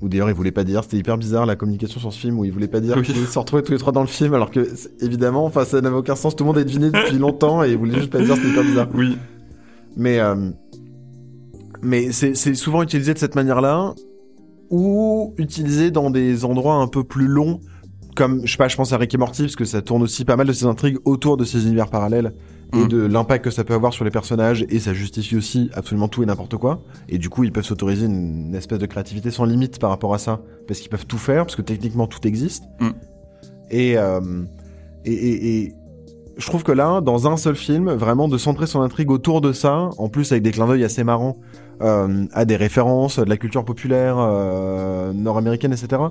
ou 0.01 0.07
d'ailleurs 0.07 0.29
ils 0.29 0.35
voulaient 0.35 0.51
pas 0.51 0.63
dire, 0.63 0.83
c'était 0.83 0.97
hyper 0.97 1.17
bizarre 1.17 1.45
la 1.45 1.55
communication 1.55 1.99
sur 1.99 2.13
ce 2.13 2.17
film 2.19 2.39
où 2.39 2.45
ils 2.45 2.51
voulaient 2.51 2.67
pas 2.69 2.79
dire 2.79 2.95
Oui. 2.97 3.03
qu'ils 3.03 3.15
se 3.15 3.37
retrouvaient 3.37 3.61
tous 3.61 3.73
les 3.73 3.77
trois 3.77 3.91
dans 3.91 4.01
le 4.01 4.07
film 4.07 4.33
alors 4.33 4.49
que 4.49 4.65
évidemment 5.01 5.45
enfin 5.45 5.65
ça 5.65 5.81
n'avait 5.81 5.97
aucun 5.97 6.15
sens, 6.15 6.33
tout 6.35 6.45
le 6.45 6.47
monde 6.47 6.57
est 6.57 6.63
deviné 6.63 6.91
depuis 6.91 7.17
longtemps 7.19 7.61
et 7.63 7.71
ils 7.71 7.77
voulaient 7.77 7.99
juste 7.99 8.09
pas 8.09 8.19
dire, 8.21 8.35
c'était 8.35 8.47
hyper 8.49 8.63
bizarre. 8.63 8.87
Oui. 8.93 9.17
Mais 9.97 10.19
euh, 10.19 10.49
mais 11.81 12.11
c'est 12.11 12.35
souvent 12.55 12.83
utilisé 12.83 13.13
de 13.13 13.19
cette 13.19 13.35
manière-là 13.35 13.93
ou 14.71 15.33
utilisé 15.37 15.91
dans 15.91 16.09
des 16.09 16.43
endroits 16.45 16.75
un 16.75 16.87
peu 16.87 17.03
plus 17.03 17.27
longs 17.27 17.59
comme 18.15 18.41
je 18.45 18.51
sais 18.51 18.57
pas, 18.57 18.67
je 18.67 18.75
pense 18.75 18.91
à 18.91 18.97
Rick 18.97 19.13
et 19.13 19.17
Morty 19.17 19.43
parce 19.43 19.55
que 19.55 19.63
ça 19.63 19.81
tourne 19.81 20.01
aussi 20.03 20.25
pas 20.25 20.35
mal 20.35 20.45
de 20.45 20.51
ces 20.51 20.65
intrigues 20.65 20.97
autour 21.05 21.37
de 21.37 21.45
ces 21.45 21.65
univers 21.65 21.87
parallèles 21.89 22.33
et 22.73 22.77
Mm. 22.83 22.87
de 22.87 23.05
l'impact 23.05 23.43
que 23.45 23.51
ça 23.51 23.63
peut 23.65 23.73
avoir 23.73 23.93
sur 23.93 24.03
les 24.05 24.11
personnages 24.11 24.65
et 24.69 24.79
ça 24.79 24.93
justifie 24.93 25.35
aussi 25.37 25.69
absolument 25.73 26.07
tout 26.09 26.23
et 26.23 26.25
n'importe 26.25 26.55
quoi 26.57 26.81
et 27.09 27.17
du 27.17 27.29
coup 27.29 27.43
ils 27.45 27.51
peuvent 27.53 27.65
s'autoriser 27.65 28.05
une, 28.05 28.47
une 28.47 28.55
espèce 28.55 28.79
de 28.79 28.85
créativité 28.85 29.29
sans 29.31 29.43
limite 29.45 29.77
par 29.79 29.89
rapport 29.91 30.13
à 30.13 30.17
ça 30.17 30.41
parce 30.67 30.79
qu'ils 30.81 30.89
peuvent 30.89 31.05
tout 31.05 31.17
faire 31.17 31.45
parce 31.45 31.55
que 31.55 31.61
techniquement 31.61 32.07
tout 32.07 32.25
existe 32.27 32.63
Mm. 32.79 32.89
et, 33.71 33.97
euh, 33.97 34.19
et, 35.05 35.11
et, 35.13 35.57
et 35.63 35.73
je 36.37 36.45
trouve 36.47 36.63
que 36.63 36.71
là 36.73 37.01
dans 37.01 37.27
un 37.27 37.35
seul 37.37 37.55
film 37.55 37.91
vraiment 37.91 38.27
de 38.29 38.37
centrer 38.37 38.67
son 38.67 38.81
intrigue 38.81 39.11
autour 39.11 39.41
de 39.41 39.51
ça 39.53 39.89
en 39.97 40.07
plus 40.09 40.31
avec 40.31 40.43
des 40.43 40.51
clins 40.51 40.67
d'œil 40.67 40.83
assez 40.83 41.03
marrants 41.03 41.37
à 41.81 42.45
des 42.45 42.55
références 42.55 43.19
de 43.19 43.29
la 43.29 43.37
culture 43.37 43.65
populaire 43.65 44.17
euh, 44.19 45.13
nord-américaine 45.13 45.73
etc 45.73 46.01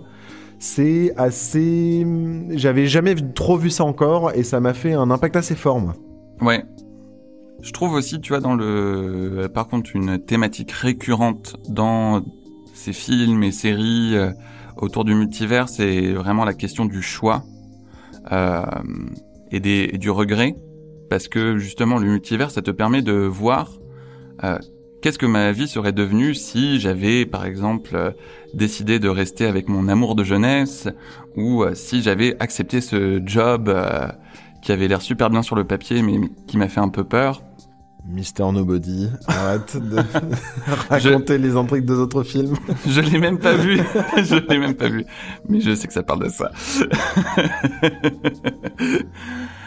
c'est 0.58 1.12
assez 1.16 2.06
j'avais 2.50 2.86
jamais 2.86 3.14
trop 3.14 3.56
vu 3.56 3.70
ça 3.70 3.84
encore 3.84 4.32
et 4.34 4.42
ça 4.42 4.60
m'a 4.60 4.74
fait 4.74 4.92
un 4.92 5.10
impact 5.10 5.36
assez 5.36 5.54
fort 5.54 5.80
moi. 5.80 5.94
Ouais. 6.42 6.64
Je 7.62 7.72
trouve 7.72 7.92
aussi, 7.92 8.20
tu 8.20 8.32
vois, 8.32 8.40
dans 8.40 8.54
le, 8.54 9.48
par 9.52 9.68
contre, 9.68 9.94
une 9.94 10.18
thématique 10.18 10.70
récurrente 10.72 11.56
dans 11.68 12.22
ces 12.72 12.94
films 12.94 13.42
et 13.42 13.52
séries 13.52 14.16
euh, 14.16 14.30
autour 14.78 15.04
du 15.04 15.14
multivers, 15.14 15.68
c'est 15.68 16.12
vraiment 16.12 16.44
la 16.44 16.54
question 16.54 16.86
du 16.86 17.02
choix 17.02 17.44
euh, 18.32 18.64
et, 19.50 19.60
des, 19.60 19.88
du 19.88 20.10
regret, 20.10 20.56
parce 21.10 21.28
que 21.28 21.58
justement 21.58 21.98
le 21.98 22.06
multivers, 22.06 22.50
ça 22.50 22.62
te 22.62 22.70
permet 22.70 23.02
de 23.02 23.12
voir 23.12 23.72
euh, 24.44 24.58
qu'est-ce 25.02 25.18
que 25.18 25.26
ma 25.26 25.52
vie 25.52 25.68
serait 25.68 25.92
devenue 25.92 26.34
si 26.34 26.78
j'avais, 26.80 27.26
par 27.26 27.44
exemple, 27.46 27.90
euh, 27.94 28.10
décidé 28.54 28.98
de 28.98 29.08
rester 29.08 29.46
avec 29.46 29.68
mon 29.68 29.88
amour 29.88 30.14
de 30.14 30.24
jeunesse, 30.24 30.88
ou 31.36 31.62
euh, 31.62 31.74
si 31.74 32.02
j'avais 32.02 32.36
accepté 32.40 32.80
ce 32.80 33.20
job 33.24 33.68
euh, 33.68 34.08
qui 34.62 34.72
avait 34.72 34.88
l'air 34.88 35.02
super 35.02 35.30
bien 35.30 35.42
sur 35.42 35.56
le 35.56 35.64
papier, 35.64 36.02
mais 36.02 36.18
qui 36.46 36.56
m'a 36.58 36.68
fait 36.68 36.80
un 36.80 36.88
peu 36.88 37.04
peur? 37.04 37.42
Mister 38.06 38.44
Nobody, 38.50 39.08
arrête 39.28 39.76
de 39.76 39.98
raconter 40.88 41.36
les 41.38 41.54
intrigues 41.54 41.84
des 41.84 41.94
autres 41.94 42.22
films. 42.22 42.56
Je 42.86 43.00
l'ai 43.00 43.18
même 43.18 43.38
pas 43.38 43.52
vu, 43.54 43.78
je 44.16 44.36
l'ai 44.36 44.58
même 44.58 44.74
pas 44.74 44.88
vu, 44.88 45.04
mais 45.48 45.60
je 45.60 45.74
sais 45.74 45.86
que 45.86 45.92
ça 45.92 46.02
parle 46.02 46.24
de 46.24 46.28
ça. 46.30 46.50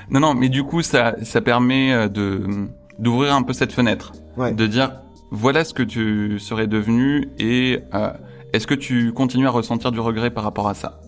non, 0.10 0.20
non, 0.20 0.34
mais 0.34 0.50
du 0.50 0.64
coup, 0.64 0.82
ça, 0.82 1.16
ça 1.24 1.42
permet 1.42 2.10
de 2.10 2.68
d'ouvrir 3.00 3.34
un 3.36 3.44
peu 3.44 3.54
cette 3.54 3.72
fenêtre, 3.72 4.14
Ouais. 4.38 4.52
de 4.54 4.66
dire 4.68 5.03
voilà 5.34 5.66
ce 5.66 5.74
que 5.74 5.82
tu 5.82 6.38
serais 6.40 6.68
devenu 6.68 7.28
et 7.40 7.80
euh, 7.96 8.14
est-ce 8.54 8.68
que 8.68 8.76
tu 8.76 9.12
continues 9.14 9.48
à 9.48 9.50
ressentir 9.50 9.92
du 9.92 10.00
regret 10.00 10.30
par 10.30 10.44
rapport 10.44 10.70
à 10.70 10.76
ça? 10.76 11.02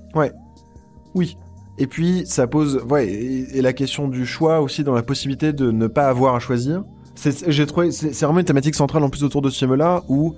Oui. 1.13 1.38
Et 1.77 1.86
puis, 1.86 2.24
ça 2.25 2.48
pose, 2.48 2.84
ouais, 2.89 3.08
et, 3.08 3.62
la 3.62 3.72
question 3.72 4.08
du 4.08 4.25
choix 4.25 4.62
aussi 4.62 4.84
dans 4.84 4.96
la 4.96 5.03
possibilité 5.03 5.53
de 5.53 5.70
ne 5.70 5.86
pas 5.86 6.08
avoir 6.08 6.34
à 6.34 6.39
choisir. 6.39 6.84
C'est, 7.13 7.50
j'ai 7.51 7.67
trouvé, 7.67 7.91
c'est 7.91 8.20
vraiment 8.25 8.39
une 8.39 8.46
thématique 8.46 8.74
centrale 8.74 9.03
en 9.03 9.10
plus 9.10 9.24
autour 9.24 9.44
de 9.44 9.50
ce 9.51 9.60
film-là 9.60 10.03
où 10.10 10.36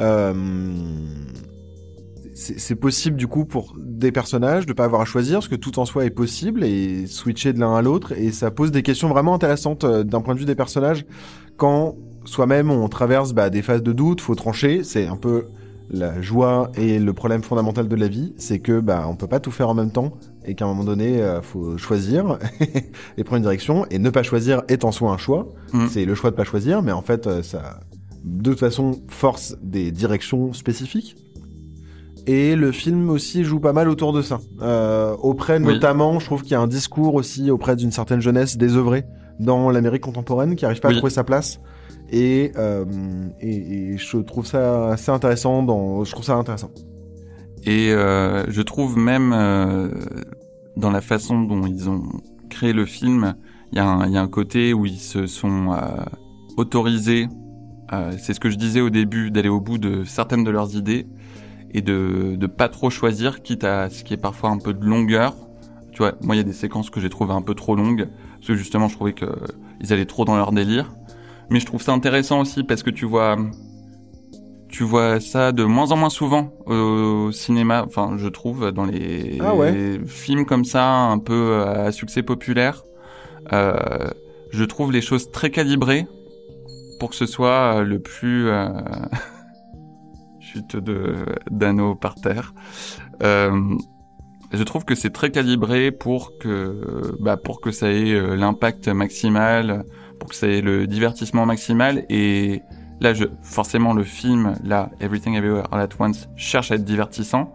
euh, 0.00 0.32
c'est 2.34 2.74
possible 2.74 3.16
du 3.16 3.28
coup 3.28 3.44
pour 3.44 3.74
des 3.78 4.12
personnages 4.12 4.64
de 4.64 4.72
pas 4.72 4.84
avoir 4.84 5.02
à 5.02 5.04
choisir 5.04 5.40
parce 5.40 5.48
que 5.48 5.56
tout 5.56 5.78
en 5.78 5.84
soi 5.84 6.06
est 6.06 6.10
possible 6.10 6.64
et 6.64 7.06
switcher 7.06 7.52
de 7.52 7.60
l'un 7.60 7.76
à 7.76 7.82
l'autre 7.82 8.12
et 8.12 8.32
ça 8.32 8.50
pose 8.50 8.72
des 8.72 8.82
questions 8.82 9.08
vraiment 9.08 9.34
intéressantes 9.34 9.84
euh, 9.84 10.04
d'un 10.04 10.20
point 10.22 10.34
de 10.34 10.40
vue 10.40 10.46
des 10.46 10.54
personnages 10.54 11.04
quand 11.58 11.96
soi-même 12.30 12.70
on 12.70 12.88
traverse 12.88 13.32
bah, 13.32 13.50
des 13.50 13.62
phases 13.62 13.82
de 13.82 13.92
doute, 13.92 14.20
faut 14.20 14.34
trancher, 14.34 14.84
c'est 14.84 15.06
un 15.06 15.16
peu 15.16 15.46
la 15.92 16.22
joie 16.22 16.70
et 16.76 17.00
le 17.00 17.12
problème 17.12 17.42
fondamental 17.42 17.88
de 17.88 17.96
la 17.96 18.06
vie, 18.06 18.32
c'est 18.38 18.60
que 18.60 18.78
bah 18.78 19.06
on 19.08 19.16
peut 19.16 19.26
pas 19.26 19.40
tout 19.40 19.50
faire 19.50 19.68
en 19.68 19.74
même 19.74 19.90
temps 19.90 20.12
et 20.44 20.54
qu'à 20.54 20.64
un 20.64 20.68
moment 20.68 20.84
donné 20.84 21.20
euh, 21.20 21.42
faut 21.42 21.76
choisir 21.78 22.38
et 23.18 23.24
prendre 23.24 23.38
une 23.38 23.42
direction 23.42 23.84
et 23.90 23.98
ne 23.98 24.08
pas 24.10 24.22
choisir 24.22 24.62
est 24.68 24.84
en 24.84 24.92
soi 24.92 25.10
un 25.10 25.18
choix. 25.18 25.48
Mm. 25.72 25.86
C'est 25.88 26.04
le 26.04 26.14
choix 26.14 26.30
de 26.30 26.36
pas 26.36 26.44
choisir, 26.44 26.82
mais 26.82 26.92
en 26.92 27.02
fait 27.02 27.26
euh, 27.26 27.42
ça 27.42 27.80
de 28.22 28.50
toute 28.50 28.60
façon 28.60 29.00
force 29.08 29.56
des 29.62 29.90
directions 29.90 30.52
spécifiques. 30.52 31.16
Et 32.26 32.54
le 32.54 32.70
film 32.70 33.10
aussi 33.10 33.42
joue 33.44 33.58
pas 33.58 33.72
mal 33.72 33.88
autour 33.88 34.12
de 34.12 34.22
ça. 34.22 34.38
Euh, 34.62 35.16
auprès 35.22 35.58
Oui. 35.58 35.64
notamment, 35.74 36.20
je 36.20 36.26
trouve 36.26 36.42
qu'il 36.42 36.52
y 36.52 36.54
a 36.54 36.60
un 36.60 36.66
discours 36.68 37.14
aussi 37.14 37.50
auprès 37.50 37.74
d'une 37.76 37.90
certaine 37.90 38.20
jeunesse 38.20 38.56
désœuvrée 38.58 39.04
dans 39.40 39.70
l'Amérique 39.70 40.02
contemporaine 40.02 40.54
qui 40.54 40.66
arrive 40.66 40.80
pas 40.80 40.88
Oui. 40.88 40.94
à 40.94 40.98
trouver 40.98 41.10
sa 41.12 41.24
place. 41.24 41.60
Et, 42.10 42.52
euh, 42.56 42.84
et, 43.40 43.92
et 43.92 43.98
je 43.98 44.16
trouve 44.18 44.46
ça 44.46 44.88
assez 44.88 45.10
intéressant. 45.10 45.62
Dans, 45.62 46.04
je 46.04 46.10
trouve 46.12 46.24
ça 46.24 46.34
intéressant. 46.34 46.70
Et 47.64 47.92
euh, 47.92 48.44
je 48.48 48.62
trouve 48.62 48.96
même 48.96 49.32
euh, 49.32 49.90
dans 50.76 50.90
la 50.90 51.00
façon 51.00 51.42
dont 51.42 51.66
ils 51.66 51.88
ont 51.88 52.02
créé 52.48 52.72
le 52.72 52.86
film, 52.86 53.34
il 53.72 53.78
y, 53.78 53.80
y 53.80 54.16
a 54.16 54.22
un 54.22 54.28
côté 54.28 54.72
où 54.72 54.86
ils 54.86 54.98
se 54.98 55.26
sont 55.26 55.72
euh, 55.72 55.76
autorisés, 56.56 57.28
euh, 57.92 58.12
c'est 58.18 58.34
ce 58.34 58.40
que 58.40 58.50
je 58.50 58.56
disais 58.56 58.80
au 58.80 58.90
début, 58.90 59.30
d'aller 59.30 59.48
au 59.48 59.60
bout 59.60 59.78
de 59.78 60.04
certaines 60.04 60.44
de 60.44 60.50
leurs 60.50 60.76
idées 60.76 61.06
et 61.72 61.82
de 61.82 62.36
de 62.36 62.46
pas 62.46 62.68
trop 62.68 62.90
choisir, 62.90 63.42
quitte 63.42 63.64
à 63.64 63.90
ce 63.90 64.04
qui 64.04 64.14
est 64.14 64.16
parfois 64.20 64.50
un 64.50 64.58
peu 64.58 64.72
de 64.74 64.84
longueur. 64.84 65.36
Tu 65.92 65.98
vois, 65.98 66.14
moi 66.22 66.34
il 66.34 66.38
y 66.38 66.40
a 66.40 66.44
des 66.44 66.52
séquences 66.52 66.88
que 66.90 67.00
j'ai 67.00 67.10
trouvées 67.10 67.34
un 67.34 67.42
peu 67.42 67.54
trop 67.54 67.74
longues 67.74 68.08
parce 68.34 68.46
que 68.46 68.54
justement 68.54 68.88
je 68.88 68.94
trouvais 68.94 69.12
que 69.12 69.26
ils 69.80 69.92
allaient 69.92 70.06
trop 70.06 70.24
dans 70.24 70.36
leur 70.36 70.52
délire. 70.52 70.92
Mais 71.50 71.60
je 71.60 71.66
trouve 71.66 71.82
ça 71.82 71.92
intéressant 71.92 72.40
aussi 72.40 72.64
parce 72.64 72.82
que 72.82 72.90
tu 72.90 73.06
vois 73.06 73.36
tu 74.68 74.84
vois 74.84 75.20
ça 75.20 75.50
de 75.50 75.64
moins 75.64 75.90
en 75.90 75.96
moins 75.96 76.10
souvent 76.10 76.52
au 76.66 77.32
cinéma, 77.32 77.84
enfin 77.84 78.14
je 78.16 78.28
trouve 78.28 78.70
dans 78.70 78.84
les 78.84 79.38
Ah 79.40 79.54
ouais. 79.54 80.00
films 80.06 80.46
comme 80.46 80.64
ça 80.64 80.86
un 80.86 81.18
peu 81.18 81.64
à 81.64 81.90
succès 81.90 82.22
populaire. 82.22 82.82
Euh, 83.52 84.08
je 84.50 84.64
trouve 84.64 84.92
les 84.92 85.00
choses 85.00 85.30
très 85.30 85.50
calibrées 85.50 86.06
pour 87.00 87.10
que 87.10 87.16
ce 87.16 87.26
soit 87.26 87.82
le 87.82 87.98
plus 87.98 88.48
euh... 88.48 88.68
chute 90.40 90.76
de 90.76 91.14
d'anneau 91.50 91.94
par 91.94 92.14
terre. 92.14 92.54
Euh, 93.22 93.76
je 94.52 94.62
trouve 94.64 94.84
que 94.84 94.94
c'est 94.94 95.10
très 95.10 95.30
calibré 95.30 95.92
pour 95.92 96.38
que 96.38 97.16
bah, 97.20 97.36
pour 97.36 97.60
que 97.60 97.70
ça 97.70 97.90
ait 97.90 98.12
euh, 98.12 98.34
l'impact 98.34 98.88
maximal, 98.88 99.84
pour 100.20 100.28
que 100.30 100.46
ait 100.46 100.60
le 100.60 100.86
divertissement 100.86 101.44
maximal 101.46 102.04
et 102.08 102.62
là 103.00 103.12
je 103.14 103.24
forcément 103.42 103.92
le 103.94 104.04
film 104.04 104.54
là 104.62 104.90
Everything 105.00 105.34
Everywhere 105.34 105.66
All 105.72 105.80
at 105.80 105.88
Once 105.98 106.28
cherche 106.36 106.70
à 106.70 106.76
être 106.76 106.84
divertissant 106.84 107.52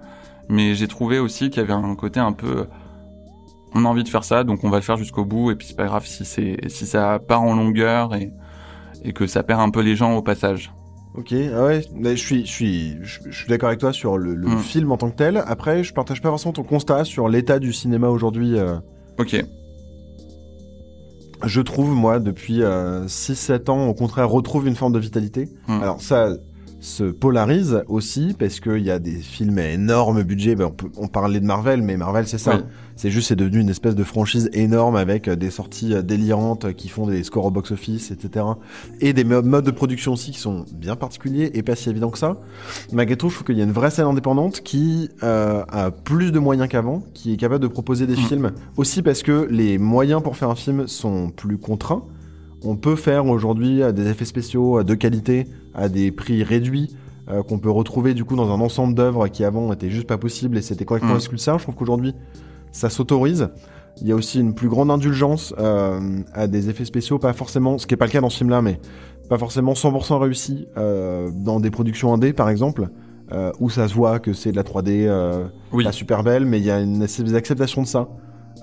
mais 0.49 0.75
j'ai 0.75 0.87
trouvé 0.89 1.19
aussi 1.19 1.49
qu'il 1.49 1.61
y 1.61 1.63
avait 1.63 1.73
un 1.73 1.95
côté 1.95 2.19
un 2.19 2.33
peu 2.33 2.65
on 3.73 3.85
a 3.85 3.87
envie 3.87 4.03
de 4.03 4.09
faire 4.09 4.23
ça 4.23 4.43
donc 4.43 4.63
on 4.63 4.69
va 4.69 4.77
le 4.77 4.83
faire 4.83 4.97
jusqu'au 4.97 5.23
bout 5.25 5.51
et 5.51 5.55
puis 5.55 5.67
c'est 5.67 5.75
pas 5.77 5.85
grave 5.85 6.05
si 6.05 6.25
c'est 6.25 6.57
si 6.67 6.85
ça 6.85 7.19
part 7.19 7.41
en 7.43 7.55
longueur 7.55 8.13
et 8.15 8.33
et 9.03 9.13
que 9.13 9.27
ça 9.27 9.43
perd 9.43 9.61
un 9.61 9.69
peu 9.69 9.81
les 9.81 9.95
gens 9.95 10.15
au 10.17 10.23
passage. 10.23 10.73
Ok, 11.13 11.31
ah 11.31 11.63
ouais, 11.65 11.85
mais 11.93 12.17
je 12.17 12.25
suis, 12.25 12.43
je 12.45 12.51
suis, 12.51 12.97
je, 13.03 13.19
je 13.29 13.37
suis 13.37 13.47
d'accord 13.47 13.67
avec 13.67 13.79
toi 13.79 13.93
sur 13.93 14.17
le, 14.17 14.33
le 14.33 14.47
Mm. 14.47 14.57
film 14.59 14.91
en 14.91 14.97
tant 14.97 15.11
que 15.11 15.15
tel. 15.15 15.43
Après, 15.45 15.83
je 15.83 15.93
partage 15.93 16.21
pas 16.23 16.29
forcément 16.29 16.53
ton 16.53 16.63
constat 16.63 17.05
sur 17.05 17.29
l'état 17.29 17.59
du 17.59 17.71
cinéma 17.71 18.09
aujourd'hui. 18.09 18.57
euh. 18.57 18.77
OK. 19.19 19.35
Je 21.45 21.61
trouve, 21.61 21.91
moi, 21.91 22.19
depuis 22.19 22.63
euh, 22.63 23.05
6-7 23.05 23.69
ans, 23.69 23.87
au 23.87 23.93
contraire, 23.93 24.29
retrouve 24.29 24.67
une 24.67 24.75
forme 24.75 24.93
de 24.93 24.99
vitalité. 24.99 25.49
Mm. 25.67 25.81
Alors 25.81 26.01
ça 26.01 26.29
se 26.85 27.03
polarise 27.05 27.83
aussi 27.87 28.35
parce 28.37 28.59
qu'il 28.59 28.83
y 28.83 28.91
a 28.91 28.99
des 28.99 29.15
films 29.17 29.57
à 29.57 29.69
énorme 29.69 30.23
budget. 30.23 30.55
Ben, 30.55 30.65
on, 30.65 30.71
peut, 30.71 30.87
on 30.97 31.07
parlait 31.07 31.39
de 31.39 31.45
Marvel, 31.45 31.81
mais 31.81 31.97
Marvel, 31.97 32.27
c'est 32.27 32.37
ça. 32.37 32.55
Oui. 32.57 32.61
C'est 32.95 33.09
juste, 33.11 33.27
c'est 33.27 33.35
devenu 33.35 33.59
une 33.59 33.69
espèce 33.69 33.95
de 33.95 34.03
franchise 34.05 34.49
énorme 34.53 34.95
avec 34.95 35.27
euh, 35.27 35.35
des 35.35 35.49
sorties 35.51 35.93
euh, 35.93 36.01
délirantes 36.01 36.65
euh, 36.65 36.71
qui 36.71 36.87
font 36.87 37.07
des 37.07 37.23
scores 37.23 37.45
au 37.45 37.51
box-office, 37.51 38.11
etc. 38.11 38.45
Et 39.01 39.11
des 39.11 39.25
mo- 39.25 39.41
modes 39.41 39.65
de 39.65 39.71
production 39.71 40.13
aussi 40.13 40.31
qui 40.31 40.39
sont 40.39 40.63
bien 40.73 40.95
particuliers 40.95 41.51
et 41.55 41.61
pas 41.63 41.75
si 41.75 41.89
évidents 41.89 42.09
que 42.11 42.17
ça. 42.19 42.37
Malgré 42.93 43.17
tout, 43.17 43.27
je 43.29 43.35
trouve 43.35 43.47
qu'il 43.47 43.57
y 43.57 43.61
a 43.61 43.65
une 43.65 43.73
vraie 43.73 43.91
scène 43.91 44.05
indépendante 44.05 44.61
qui 44.61 45.09
euh, 45.23 45.63
a 45.67 45.91
plus 45.91 46.31
de 46.31 46.39
moyens 46.39 46.69
qu'avant, 46.69 47.03
qui 47.13 47.33
est 47.33 47.37
capable 47.37 47.61
de 47.63 47.67
proposer 47.67 48.07
des 48.07 48.13
Mm. 48.13 48.27
films. 48.27 48.51
Aussi 48.77 49.01
parce 49.01 49.23
que 49.23 49.45
les 49.51 49.77
moyens 49.77 50.23
pour 50.23 50.37
faire 50.37 50.49
un 50.49 50.55
film 50.55 50.87
sont 50.87 51.31
plus 51.31 51.57
contraints. 51.57 52.03
On 52.63 52.77
peut 52.77 52.95
faire 52.95 53.25
aujourd'hui 53.27 53.81
des 53.93 54.07
effets 54.07 54.25
spéciaux 54.25 54.83
de 54.83 54.93
qualité 54.95 55.47
à 55.75 55.89
des 55.89 56.11
prix 56.11 56.43
réduits 56.43 56.95
euh, 57.29 57.43
qu'on 57.43 57.59
peut 57.59 57.69
retrouver 57.71 58.13
du 58.13 58.23
coup 58.25 58.35
dans 58.35 58.49
un 58.51 58.61
ensemble 58.61 58.93
d'œuvres 58.95 59.27
qui 59.27 59.43
avant 59.43 59.71
étaient 59.73 59.89
juste 59.89 60.07
pas 60.07 60.17
possibles 60.17 60.57
et 60.57 60.61
c'était 60.61 60.85
correctement 60.85 61.15
Mm. 61.15 61.37
ça. 61.37 61.57
Je 61.57 61.63
trouve 61.63 61.75
qu'aujourd'hui 61.75 62.13
ça 62.71 62.89
s'autorise. 62.89 63.49
Il 64.01 64.07
y 64.07 64.11
a 64.11 64.15
aussi 64.15 64.39
une 64.41 64.53
plus 64.53 64.67
grande 64.67 64.91
indulgence 64.91 65.53
euh, 65.57 66.19
à 66.33 66.47
des 66.47 66.69
effets 66.69 66.83
spéciaux, 66.85 67.17
pas 67.17 67.31
forcément, 67.33 67.77
ce 67.77 67.87
qui 67.87 67.93
est 67.93 67.97
pas 67.97 68.05
le 68.05 68.11
cas 68.11 68.19
dans 68.21 68.29
ce 68.29 68.37
film-là, 68.39 68.61
mais 68.61 68.79
pas 69.29 69.37
forcément 69.37 69.71
100% 69.73 70.19
réussi 70.19 70.67
euh, 70.77 71.31
dans 71.33 71.59
des 71.61 71.71
productions 71.71 72.13
indé 72.13 72.33
par 72.33 72.49
exemple, 72.49 72.89
euh, 73.31 73.51
où 73.61 73.69
ça 73.69 73.87
se 73.87 73.93
voit 73.93 74.19
que 74.19 74.33
c'est 74.33 74.51
de 74.51 74.57
la 74.57 74.63
3D 74.63 75.05
euh, 75.07 75.45
Oui. 75.71 75.85
pas 75.85 75.93
super 75.93 76.23
belle, 76.23 76.45
mais 76.45 76.59
il 76.59 76.65
y 76.65 76.71
a 76.71 76.81
une 76.81 77.01
espèce 77.01 77.31
d'acceptation 77.31 77.81
de 77.83 77.87
ça. 77.87 78.09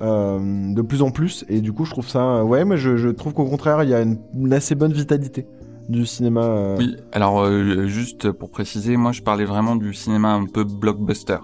euh, 0.00 0.38
de 0.74 0.82
plus 0.82 1.02
en 1.02 1.10
plus 1.10 1.44
et 1.48 1.60
du 1.60 1.72
coup 1.72 1.84
je 1.84 1.90
trouve 1.90 2.08
ça 2.08 2.44
ouais 2.44 2.64
mais 2.64 2.76
je, 2.78 2.96
je 2.96 3.08
trouve 3.10 3.34
qu'au 3.34 3.44
contraire 3.44 3.82
il 3.82 3.90
y 3.90 3.94
a 3.94 4.00
une, 4.00 4.18
une 4.34 4.52
assez 4.52 4.74
bonne 4.74 4.92
vitalité 4.92 5.46
du 5.88 6.06
cinéma 6.06 6.42
euh, 6.42 6.76
Oui, 6.78 6.96
alors 7.12 7.40
euh, 7.42 7.86
juste 7.86 8.30
pour 8.32 8.50
préciser, 8.50 8.96
moi 8.96 9.12
je 9.12 9.22
parlais 9.22 9.44
vraiment 9.44 9.76
du 9.76 9.92
cinéma 9.94 10.32
un 10.32 10.46
peu 10.46 10.64
blockbuster. 10.64 11.38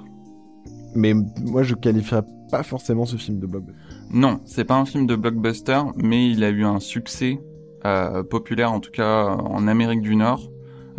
mais 0.94 1.14
moi 1.44 1.62
je 1.62 1.74
qualifierais 1.74 2.22
pas 2.50 2.62
forcément 2.62 3.04
ce 3.06 3.16
film 3.16 3.38
de 3.40 3.46
blockbuster 3.46 3.80
Non, 4.12 4.40
c'est 4.46 4.64
pas 4.64 4.76
un 4.76 4.84
film 4.86 5.06
de 5.06 5.16
blockbuster, 5.16 5.80
mais 5.96 6.30
il 6.30 6.42
a 6.44 6.50
eu 6.50 6.64
un 6.64 6.80
succès 6.80 7.40
euh, 7.84 8.22
populaire, 8.22 8.72
en 8.72 8.80
tout 8.80 8.90
cas 8.90 9.26
en 9.26 9.66
Amérique 9.68 10.00
du 10.02 10.16
Nord, 10.16 10.50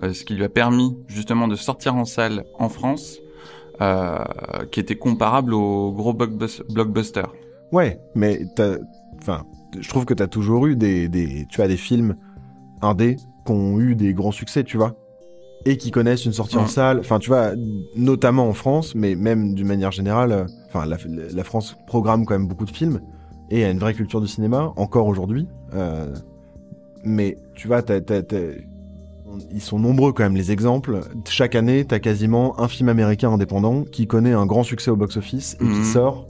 euh, 0.04 0.14
ce 0.14 0.24
qui 0.24 0.36
lui 0.36 0.44
a 0.44 0.50
permis 0.50 0.96
justement 1.08 1.48
de 1.48 1.56
sortir 1.56 1.96
en 1.96 2.06
salle 2.06 2.46
en 2.58 2.70
France, 2.70 3.18
euh, 3.82 4.18
qui 4.72 4.80
était 4.80 4.96
comparable 4.98 5.54
au 5.54 5.92
gros 5.92 6.14
blockbus- 6.14 6.62
blockbuster. 6.72 7.24
Ouais, 7.72 8.00
mais 8.16 8.42
t'as, 8.56 8.78
enfin, 9.22 9.44
je 9.80 9.88
trouve 9.90 10.06
que 10.06 10.14
t'as 10.14 10.28
toujours 10.28 10.68
eu 10.68 10.76
des, 10.76 11.08
des, 11.10 11.46
tu 11.50 11.62
as 11.62 11.68
des 11.68 11.78
films 11.78 12.16
indés 12.82 13.16
qui 13.46 13.52
ont 13.52 13.80
eu 13.80 13.96
des 13.96 14.14
grands 14.14 14.32
succès, 14.32 14.64
tu 14.64 14.78
vois, 14.78 14.96
et 15.66 15.78
qui 15.78 15.92
connaissent 15.92 16.26
une 16.26 16.34
sortie 16.34 16.58
en 16.58 16.68
salle. 16.68 17.00
Enfin, 17.00 17.20
tu 17.20 17.30
vois, 17.30 17.52
notamment 17.96 18.48
en 18.48 18.54
France, 18.54 18.96
mais 18.96 19.16
même 19.16 19.54
d'une 19.56 19.68
manière 19.68 19.92
générale. 19.92 20.32
euh, 20.32 20.46
Enfin, 20.68 20.86
la, 20.86 20.98
la 21.34 21.44
France 21.44 21.76
programme 21.88 22.26
quand 22.26 22.36
même 22.38 22.48
beaucoup 22.48 22.66
de 22.66 22.70
films 22.72 23.02
et 23.50 23.66
a 23.66 23.72
une 23.72 23.80
vraie 23.80 23.96
culture 23.96 24.22
du 24.22 24.28
cinéma 24.28 24.72
encore 24.76 25.08
aujourd'hui. 25.08 25.48
Euh, 25.74 26.14
mais 27.04 27.38
tu 27.56 27.68
vois, 27.68 27.82
Ils 29.52 29.62
sont 29.62 29.80
nombreux 29.80 30.12
quand 30.14 30.24
même 30.24 30.36
les 30.36 30.52
exemples. 30.52 31.02
Chaque 31.28 31.56
année, 31.56 31.86
t'as 31.86 32.00
quasiment 32.00 32.60
un 32.60 32.68
film 32.68 32.90
américain 32.90 33.32
indépendant 33.32 33.84
qui 33.84 34.06
connaît 34.08 34.34
un 34.34 34.46
grand 34.46 34.64
succès 34.64 34.92
au 34.92 34.96
box-office 34.96 35.56
et 35.56 35.64
qui 35.64 35.66
Mhm. 35.80 35.84
sort, 35.84 36.28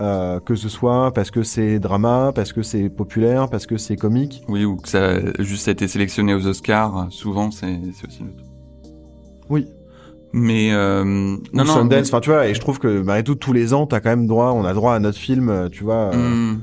euh, 0.00 0.40
que 0.40 0.54
ce 0.54 0.68
soit 0.68 1.12
parce 1.12 1.30
que 1.30 1.42
c'est 1.42 1.78
drama, 1.78 2.32
parce 2.34 2.52
que 2.52 2.62
c'est 2.62 2.88
populaire, 2.88 3.48
parce 3.50 3.66
que 3.66 3.76
c'est 3.76 3.96
comique. 3.96 4.42
Oui, 4.48 4.64
ou 4.64 4.76
que 4.76 4.88
ça 4.88 5.16
a 5.16 5.42
juste 5.42 5.68
été 5.68 5.86
sélectionné 5.88 6.34
aux 6.34 6.46
Oscars, 6.46 7.06
souvent 7.10 7.50
c'est 7.50 7.78
aussi 8.06 8.22
le 8.22 8.30
cas. 8.30 8.48
Oui. 9.50 9.66
Mais 10.34 10.72
euh, 10.72 11.04
Non, 11.04 11.38
non, 11.52 11.64
non. 11.64 11.74
Sundance, 11.74 12.08
enfin 12.08 12.20
tu 12.20 12.30
vois, 12.30 12.46
et 12.48 12.54
je 12.54 12.60
trouve 12.60 12.78
que 12.78 13.02
malgré 13.02 13.22
tout, 13.22 13.34
tous 13.34 13.52
les 13.52 13.74
ans, 13.74 13.86
t'as 13.86 14.00
quand 14.00 14.08
même 14.10 14.26
droit, 14.26 14.52
on 14.52 14.64
a 14.64 14.72
droit 14.72 14.94
à 14.94 14.98
notre 14.98 15.18
film, 15.18 15.50
euh, 15.50 15.68
tu 15.68 15.84
vois. 15.84 16.10
euh, 16.14 16.52
Hmm, 16.54 16.60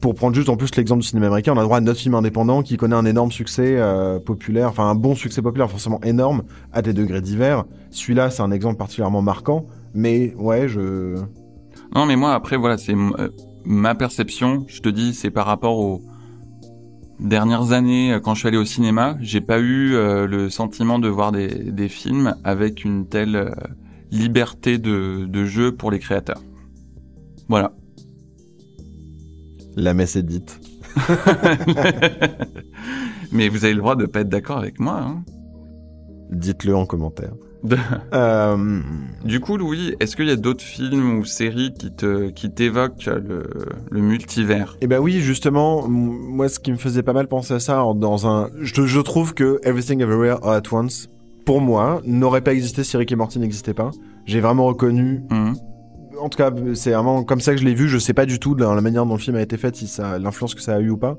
pour 0.00 0.14
prendre 0.14 0.34
juste 0.34 0.48
en 0.48 0.56
plus 0.56 0.74
l'exemple 0.76 1.00
du 1.02 1.08
cinéma 1.08 1.26
américain, 1.26 1.52
on 1.54 1.58
a 1.58 1.62
droit 1.62 1.78
à 1.78 1.80
notre 1.80 1.98
film 1.98 2.14
indépendant 2.14 2.62
qui 2.62 2.76
connaît 2.76 2.94
un 2.94 3.04
énorme 3.06 3.32
succès 3.32 3.76
euh, 3.78 4.18
populaire, 4.20 4.68
enfin 4.68 4.84
un 4.88 4.94
bon 4.94 5.14
succès 5.14 5.42
populaire, 5.42 5.70
forcément 5.70 6.00
énorme, 6.04 6.42
à 6.72 6.80
des 6.82 6.92
degrés 6.92 7.20
divers. 7.22 7.64
Celui-là, 7.90 8.30
c'est 8.30 8.42
un 8.42 8.50
exemple 8.50 8.76
particulièrement 8.76 9.22
marquant, 9.22 9.66
mais 9.94 10.34
ouais, 10.38 10.68
je... 10.68 11.16
Non, 11.94 12.06
mais 12.06 12.16
moi 12.16 12.34
après 12.34 12.56
voilà, 12.56 12.78
c'est 12.78 12.94
euh, 12.94 13.28
ma 13.64 13.94
perception. 13.94 14.64
Je 14.68 14.80
te 14.80 14.88
dis, 14.88 15.14
c'est 15.14 15.30
par 15.30 15.46
rapport 15.46 15.78
aux 15.78 16.02
dernières 17.20 17.72
années 17.72 18.12
euh, 18.12 18.20
quand 18.20 18.34
je 18.34 18.40
suis 18.40 18.48
allé 18.48 18.56
au 18.56 18.64
cinéma, 18.64 19.16
j'ai 19.20 19.40
pas 19.40 19.58
eu 19.58 19.94
euh, 19.94 20.26
le 20.26 20.50
sentiment 20.50 20.98
de 20.98 21.08
voir 21.08 21.32
des, 21.32 21.48
des 21.48 21.88
films 21.88 22.34
avec 22.44 22.84
une 22.84 23.06
telle 23.08 23.36
euh, 23.36 23.50
liberté 24.10 24.78
de, 24.78 25.26
de 25.26 25.44
jeu 25.44 25.72
pour 25.72 25.90
les 25.90 25.98
créateurs. 25.98 26.40
Voilà. 27.48 27.72
La 29.76 29.94
messe 29.94 30.16
est 30.16 30.22
dite. 30.22 30.60
mais 33.32 33.48
vous 33.48 33.64
avez 33.64 33.74
le 33.74 33.80
droit 33.80 33.96
de 33.96 34.06
pas 34.06 34.20
être 34.20 34.28
d'accord 34.28 34.58
avec 34.58 34.80
moi. 34.80 35.00
Hein. 35.00 35.22
Dites-le 36.30 36.74
en 36.74 36.86
commentaire. 36.86 37.34
Euh, 38.14 38.80
Du 39.24 39.40
coup, 39.40 39.56
Louis, 39.56 39.94
est-ce 40.00 40.16
qu'il 40.16 40.26
y 40.26 40.30
a 40.30 40.36
d'autres 40.36 40.62
films 40.64 41.18
ou 41.18 41.24
séries 41.24 41.72
qui 41.78 41.90
te 41.92 42.28
qui 42.30 42.50
t'évoquent 42.50 43.06
le, 43.06 43.44
le 43.90 44.00
multivers? 44.00 44.76
Eh 44.80 44.86
ben 44.86 44.98
oui, 45.00 45.20
justement, 45.20 45.86
moi, 45.88 46.48
ce 46.48 46.58
qui 46.58 46.70
me 46.72 46.76
faisait 46.76 47.02
pas 47.02 47.12
mal 47.12 47.28
penser 47.28 47.54
à 47.54 47.60
ça, 47.60 47.84
dans 47.94 48.26
un, 48.26 48.50
je, 48.60 48.84
je 48.86 49.00
trouve 49.00 49.34
que 49.34 49.58
Everything 49.64 50.00
Everywhere 50.00 50.38
All 50.44 50.56
at 50.56 50.62
Once, 50.72 51.08
pour 51.44 51.60
moi, 51.60 52.00
n'aurait 52.04 52.40
pas 52.42 52.52
existé 52.52 52.84
si 52.84 52.96
Rick 52.96 53.12
et 53.12 53.16
Morty 53.16 53.38
n'existait 53.38 53.74
pas. 53.74 53.90
J'ai 54.26 54.40
vraiment 54.40 54.66
reconnu, 54.66 55.22
Hum, 55.30 55.54
en 56.20 56.28
tout 56.28 56.38
cas, 56.38 56.50
c'est 56.74 56.92
vraiment 56.92 57.24
comme 57.24 57.40
ça 57.40 57.52
que 57.54 57.60
je 57.60 57.64
l'ai 57.64 57.74
vu. 57.74 57.88
Je 57.88 57.98
sais 57.98 58.14
pas 58.14 58.26
du 58.26 58.38
tout 58.38 58.54
dans 58.54 58.74
la 58.74 58.80
manière 58.80 59.04
dont 59.06 59.14
le 59.14 59.20
film 59.20 59.36
a 59.36 59.42
été 59.42 59.56
fait, 59.56 59.76
si 59.76 59.86
ça, 59.86 60.18
l'influence 60.18 60.54
que 60.54 60.62
ça 60.62 60.74
a 60.76 60.80
eu 60.80 60.90
ou 60.90 60.96
pas. 60.96 61.18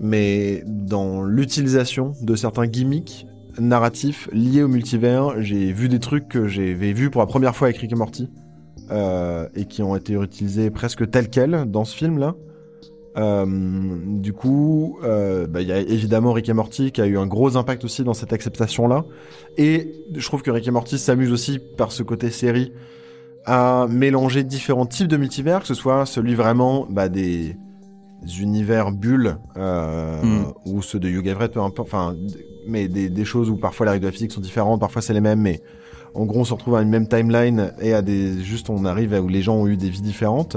Mais 0.00 0.62
dans 0.66 1.22
l'utilisation 1.22 2.12
de 2.22 2.36
certains 2.36 2.66
gimmicks 2.66 3.26
narratifs 3.58 4.28
liés 4.32 4.62
au 4.62 4.68
multivers, 4.68 5.40
j'ai 5.42 5.72
vu 5.72 5.88
des 5.88 5.98
trucs 5.98 6.28
que 6.28 6.46
j'avais 6.48 6.92
vus 6.92 7.10
pour 7.10 7.20
la 7.20 7.26
première 7.26 7.54
fois 7.56 7.68
avec 7.68 7.78
Rick 7.78 7.92
et 7.92 7.96
Morty. 7.96 8.28
euh, 8.90 9.46
et 9.54 9.66
qui 9.66 9.82
ont 9.82 9.94
été 9.96 10.14
utilisés 10.14 10.70
presque 10.70 11.10
tels 11.10 11.28
quels 11.28 11.64
dans 11.70 11.84
ce 11.84 11.94
film-là. 11.96 12.34
Euh, 13.16 13.44
du 14.06 14.32
coup, 14.32 14.98
euh, 15.02 15.46
bah, 15.46 15.60
il 15.60 15.68
y 15.68 15.72
a 15.72 15.78
évidemment 15.78 16.32
Rick 16.32 16.48
et 16.48 16.52
Morty 16.54 16.92
qui 16.92 17.00
a 17.02 17.06
eu 17.06 17.18
un 17.18 17.26
gros 17.26 17.56
impact 17.56 17.84
aussi 17.84 18.04
dans 18.04 18.14
cette 18.14 18.32
acceptation-là. 18.32 19.04
Et 19.56 19.92
je 20.14 20.24
trouve 20.26 20.42
que 20.42 20.50
Rick 20.50 20.68
et 20.68 20.70
Morty 20.70 20.98
s'amuse 20.98 21.32
aussi 21.32 21.58
par 21.76 21.90
ce 21.92 22.02
côté 22.02 22.30
série 22.30 22.72
à 23.44 23.86
mélanger 23.90 24.44
différents 24.44 24.86
types 24.86 25.08
de 25.08 25.16
multivers, 25.16 25.60
que 25.60 25.66
ce 25.66 25.74
soit 25.74 26.06
celui 26.06 26.34
vraiment 26.34 26.86
bah, 26.88 27.08
des 27.08 27.56
univers 28.40 28.90
bulles 28.92 29.36
euh, 29.56 30.22
Mm. 30.22 30.52
ou 30.66 30.82
ceux 30.82 30.98
de 30.98 31.08
Hugh 31.08 31.26
Everett, 31.26 31.52
peu 31.52 31.60
importe. 31.60 31.88
Enfin, 31.88 32.14
mais 32.68 32.88
des, 32.88 33.08
des 33.08 33.24
choses 33.24 33.50
où 33.50 33.56
parfois 33.56 33.86
les 33.86 33.92
règles 33.92 34.02
de 34.04 34.08
la 34.08 34.12
physique 34.12 34.32
sont 34.32 34.40
différentes, 34.40 34.80
parfois 34.80 35.02
c'est 35.02 35.14
les 35.14 35.20
mêmes, 35.20 35.40
mais 35.40 35.62
en 36.14 36.24
gros 36.26 36.40
on 36.40 36.44
se 36.44 36.52
retrouve 36.52 36.76
à 36.76 36.82
une 36.82 36.88
même 36.88 37.08
timeline 37.08 37.72
et 37.80 37.94
à 37.94 38.02
des 38.02 38.40
juste 38.42 38.70
on 38.70 38.84
arrive 38.84 39.14
à 39.14 39.20
où 39.20 39.28
les 39.28 39.42
gens 39.42 39.56
ont 39.56 39.66
eu 39.66 39.76
des 39.76 39.90
vies 39.90 40.02
différentes. 40.02 40.56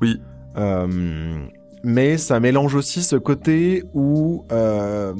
Oui. 0.00 0.20
Euh, 0.56 1.46
mais 1.84 2.18
ça 2.18 2.40
mélange 2.40 2.74
aussi 2.74 3.02
ce 3.02 3.16
côté 3.16 3.84
où 3.94 4.44
euh, 4.50 5.14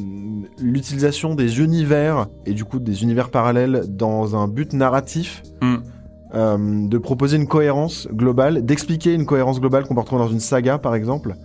l'utilisation 0.61 1.35
des 1.35 1.61
univers 1.61 2.27
et 2.46 2.53
du 2.53 2.64
coup 2.64 2.81
des 2.81 3.03
univers 3.03 3.31
parallèles 3.31 3.85
dans 3.88 4.37
un 4.37 4.48
but 4.48 4.72
narratif 4.72 5.42
hum. 5.62 5.83
euh, 6.35 6.88
de 6.88 6.98
proposer 6.98 7.37
une 7.37 7.46
cohérence 7.46 8.09
globale, 8.12 8.64
d'expliquer 8.64 9.14
une 9.14 9.27
cohérence 9.27 9.61
globale 9.61 9.85
qu'on 9.85 9.94
peut 9.94 10.01
retrouver 10.01 10.24
dans 10.24 10.31
une 10.31 10.40
saga, 10.40 10.79
par 10.79 10.94
exemple, 10.94 11.37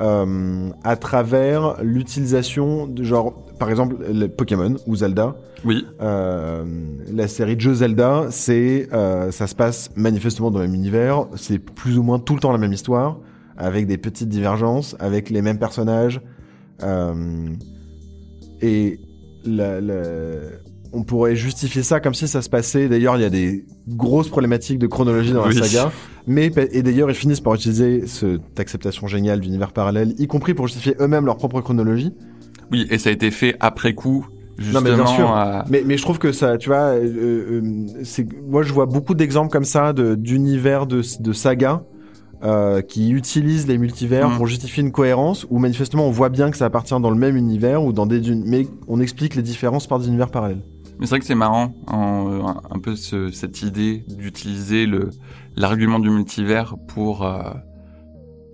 euh, 0.00 0.70
à 0.84 0.96
travers 0.96 1.76
l'utilisation 1.82 2.86
de 2.86 3.02
genre, 3.02 3.34
par 3.58 3.70
exemple, 3.70 3.96
le 4.12 4.28
Pokémon 4.28 4.74
ou 4.86 4.96
Zelda. 4.96 5.36
Oui. 5.64 5.86
Euh, 6.00 6.64
la 7.12 7.28
série 7.28 7.56
de 7.56 7.60
jeux 7.60 7.74
Zelda, 7.74 8.26
c'est, 8.30 8.88
euh, 8.92 9.30
ça 9.32 9.46
se 9.46 9.54
passe 9.54 9.90
manifestement 9.96 10.50
dans 10.50 10.58
le 10.60 10.66
même 10.66 10.74
univers. 10.74 11.26
C'est 11.36 11.58
plus 11.58 11.98
ou 11.98 12.02
moins 12.02 12.18
tout 12.18 12.34
le 12.34 12.40
temps 12.40 12.52
la 12.52 12.58
même 12.58 12.72
histoire, 12.72 13.18
avec 13.56 13.86
des 13.86 13.96
petites 13.98 14.28
divergences, 14.28 14.96
avec 15.00 15.30
les 15.30 15.42
mêmes 15.42 15.58
personnages. 15.58 16.20
Euh, 16.82 17.48
et 18.60 19.00
la, 19.44 19.80
la- 19.80 19.94
on 20.96 21.02
pourrait 21.04 21.36
justifier 21.36 21.82
ça 21.82 22.00
comme 22.00 22.14
si 22.14 22.26
ça 22.26 22.42
se 22.42 22.48
passait. 22.48 22.88
D'ailleurs, 22.88 23.16
il 23.16 23.22
y 23.22 23.24
a 23.26 23.30
des 23.30 23.64
grosses 23.88 24.28
problématiques 24.28 24.78
de 24.78 24.86
chronologie 24.86 25.32
dans 25.32 25.46
Oui. 25.46 25.54
la 25.54 25.66
saga. 25.66 25.92
Mais 26.26 26.50
et 26.72 26.82
d'ailleurs, 26.82 27.08
ils 27.10 27.14
finissent 27.14 27.40
par 27.40 27.54
utiliser 27.54 28.06
cette 28.06 28.58
acceptation 28.58 29.06
géniale 29.06 29.40
d'univers 29.40 29.72
parallèle, 29.72 30.14
y 30.18 30.26
compris 30.26 30.54
pour 30.54 30.66
justifier 30.66 30.94
eux-mêmes 31.00 31.26
leur 31.26 31.36
propre 31.36 31.60
chronologie. 31.60 32.12
Oui, 32.72 32.86
et 32.90 32.98
ça 32.98 33.10
a 33.10 33.12
été 33.12 33.30
fait 33.30 33.54
après 33.60 33.94
coup, 33.94 34.26
justement. 34.58 34.80
Non, 34.80 34.90
mais 34.90 34.96
bien 34.96 35.06
sûr. 35.06 35.64
Mais, 35.70 35.82
mais 35.86 35.96
je 35.96 36.02
trouve 36.02 36.18
que 36.18 36.32
ça, 36.32 36.56
tu 36.58 36.68
vois, 36.70 36.94
euh, 36.96 37.60
euh, 37.62 37.86
c'est, 38.02 38.26
moi 38.48 38.62
je 38.64 38.72
vois 38.72 38.86
beaucoup 38.86 39.14
d'exemples 39.14 39.52
comme 39.52 39.64
ça 39.64 39.92
d'univers 39.92 40.86
de, 40.86 41.02
de 41.20 41.32
saga 41.32 41.84
euh, 42.42 42.82
qui 42.82 43.10
utilisent 43.12 43.68
les 43.68 43.78
multivers 43.78 44.28
Mhm. 44.28 44.36
pour 44.36 44.46
justifier 44.48 44.82
une 44.82 44.92
cohérence 44.92 45.46
où 45.48 45.58
manifestement 45.58 46.06
on 46.06 46.10
voit 46.10 46.28
bien 46.28 46.50
que 46.50 46.56
ça 46.56 46.66
appartient 46.66 46.98
dans 47.00 47.10
le 47.10 47.16
même 47.16 47.36
univers 47.36 47.82
ou 47.84 47.92
dans 47.92 48.04
des, 48.06 48.20
mais 48.34 48.66
on 48.88 49.00
explique 49.00 49.36
les 49.36 49.42
différences 49.42 49.86
par 49.86 50.00
des 50.00 50.08
univers 50.08 50.30
parallèles. 50.30 50.60
Mais 50.98 51.06
c'est 51.06 51.10
vrai 51.10 51.20
que 51.20 51.26
c'est 51.26 51.34
marrant, 51.34 51.74
en, 51.88 52.30
euh, 52.30 52.42
un, 52.70 52.78
peu 52.78 52.96
ce- 52.96 53.30
cette 53.30 53.62
idée 53.62 54.04
d'utiliser 54.08 54.86
le 54.86 55.10
l'argument 55.56 55.98
du 55.98 56.10
multivers 56.10 56.74
pour 56.88 57.24
euh, 57.26 57.42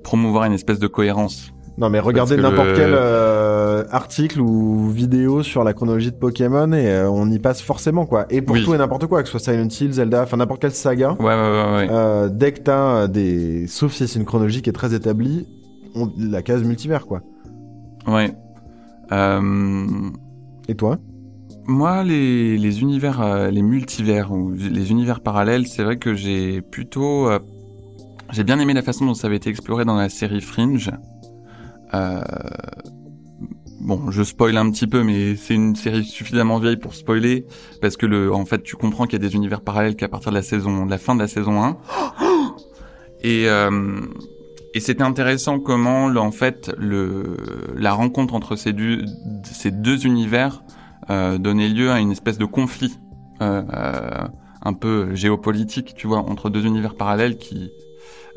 promouvoir 0.04 0.44
une 0.44 0.52
espèce 0.52 0.78
de 0.78 0.86
cohérence. 0.86 1.52
Non 1.78 1.88
mais 1.88 2.00
regardez 2.00 2.36
n'importe 2.36 2.68
le- 2.68 2.74
quel 2.76 2.90
euh, 2.94 3.84
article 3.90 4.40
ou 4.40 4.88
vidéo 4.90 5.42
sur 5.42 5.64
la 5.64 5.72
chronologie 5.72 6.10
de 6.10 6.16
Pokémon 6.16 6.70
et 6.72 6.86
euh, 6.86 7.10
on 7.10 7.30
y 7.30 7.38
passe 7.38 7.62
forcément 7.62 8.04
quoi. 8.06 8.26
Et 8.28 8.42
pour 8.42 8.54
Oui. 8.56 8.62
tout 8.64 8.74
et 8.74 8.78
n'importe 8.78 9.06
quoi, 9.06 9.22
que 9.22 9.28
ce 9.28 9.38
soit 9.38 9.52
Silent 9.52 9.68
Hill, 9.68 9.92
Zelda, 9.92 10.22
enfin 10.22 10.36
n'importe 10.36 10.60
quelle 10.60 10.72
saga. 10.72 11.12
Ouais, 11.18 11.24
ouais, 11.26 11.32
ouais. 11.34 11.88
Euh, 11.90 12.28
dès 12.28 12.52
que 12.52 12.60
t'as 12.60 13.06
des, 13.08 13.66
sauf 13.68 13.92
si 13.92 14.06
c'est 14.06 14.18
une 14.18 14.26
chronologie 14.26 14.60
qui 14.62 14.68
est 14.68 14.74
très 14.74 14.94
établie, 14.94 15.46
on... 15.94 16.10
la 16.18 16.42
case 16.42 16.62
multivers 16.62 17.06
quoi. 17.06 17.22
ouais. 18.06 18.34
Et 20.68 20.74
toi? 20.74 20.98
Moi, 21.66 22.02
les, 22.02 22.80
univers, 22.80 23.20
euh, 23.20 23.50
les 23.50 23.62
multivers 23.62 24.32
ou 24.32 24.52
les 24.52 24.90
univers 24.90 25.20
parallèles, 25.20 25.66
c'est 25.66 25.84
vrai 25.84 25.96
que 25.96 26.14
j'ai 26.14 26.60
plutôt, 26.60 27.28
euh, 27.28 27.38
j'ai 28.32 28.42
bien 28.42 28.58
aimé 28.58 28.74
la 28.74 28.82
façon 28.82 29.06
dont 29.06 29.14
ça 29.14 29.28
avait 29.28 29.36
été 29.36 29.48
exploré 29.48 29.84
dans 29.84 29.96
la 29.96 30.08
série 30.08 30.40
Fringe. 30.40 30.90
Euh, 31.94 32.20
bon, 33.80 34.10
je 34.10 34.24
spoil 34.24 34.56
un 34.56 34.70
petit 34.70 34.88
peu, 34.88 35.04
mais 35.04 35.36
c'est 35.36 35.54
une 35.54 35.76
série 35.76 36.04
suffisamment 36.04 36.58
vieille 36.58 36.78
pour 36.78 36.94
spoiler 36.94 37.46
parce 37.80 37.96
que 37.96 38.06
le, 38.06 38.32
en 38.34 38.44
fait, 38.44 38.62
tu 38.62 38.74
comprends 38.74 39.04
qu'il 39.04 39.22
y 39.22 39.24
a 39.24 39.28
des 39.28 39.34
univers 39.36 39.60
parallèles 39.60 39.94
qu'à 39.94 40.08
partir 40.08 40.32
de 40.32 40.36
la 40.36 40.42
saison, 40.42 40.86
de 40.86 40.90
la 40.90 40.98
fin 40.98 41.14
de 41.14 41.20
la 41.20 41.28
saison 41.28 41.62
1. 41.62 41.76
Et 43.24 43.48
euh, 43.48 44.00
et 44.74 44.80
c'était 44.80 45.02
intéressant 45.02 45.60
comment, 45.60 46.06
en 46.06 46.30
fait, 46.30 46.72
le 46.78 47.36
la 47.76 47.92
rencontre 47.92 48.34
entre 48.34 48.56
ces 48.56 48.72
deux 48.72 49.04
ces 49.44 49.70
deux 49.70 50.06
univers 50.06 50.62
euh, 51.10 51.38
donnait 51.38 51.68
lieu 51.68 51.90
à 51.90 52.00
une 52.00 52.12
espèce 52.12 52.38
de 52.38 52.44
conflit 52.44 52.98
euh, 53.40 53.62
euh, 53.72 54.28
un 54.62 54.72
peu 54.72 55.14
géopolitique, 55.14 55.94
tu 55.94 56.06
vois, 56.06 56.18
entre 56.18 56.50
deux 56.50 56.64
univers 56.64 56.94
parallèles 56.94 57.36
qui 57.38 57.70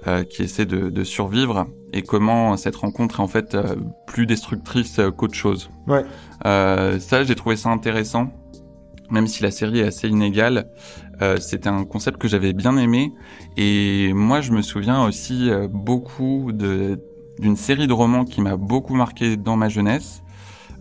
euh, 0.08 0.24
qui 0.24 0.44
essaient 0.44 0.66
de, 0.66 0.90
de 0.90 1.04
survivre 1.04 1.68
et 1.94 2.02
comment 2.02 2.58
cette 2.58 2.76
rencontre 2.76 3.20
est 3.20 3.24
en 3.24 3.28
fait 3.28 3.56
euh, 3.56 3.76
plus 4.08 4.26
destructrice 4.26 5.00
qu'autre 5.16 5.36
chose. 5.36 5.70
Ouais. 5.88 6.04
Euh, 6.46 7.00
ça, 7.00 7.24
j'ai 7.24 7.36
trouvé 7.36 7.56
ça 7.56 7.70
intéressant, 7.70 8.28
même 9.10 9.28
si 9.28 9.42
la 9.42 9.52
série 9.52 9.80
est 9.80 9.88
assez 9.88 10.08
inégale. 10.10 10.68
Euh, 11.22 11.38
C'était 11.38 11.70
un 11.70 11.86
concept 11.86 12.18
que 12.18 12.28
j'avais 12.28 12.52
bien 12.54 12.76
aimé 12.78 13.14
et 13.56 14.12
moi, 14.14 14.42
je 14.42 14.52
me 14.52 14.62
souviens 14.62 15.06
aussi 15.06 15.50
euh, 15.50 15.68
beaucoup 15.70 16.52
de 16.52 17.00
d'une 17.40 17.58
série 17.58 17.88
de 17.88 17.94
romans 17.94 18.24
qui 18.24 18.40
m'a 18.42 18.56
beaucoup 18.56 18.96
marqué 18.96 19.36
dans 19.36 19.58
ma 19.58 19.68
jeunesse. 19.68 20.24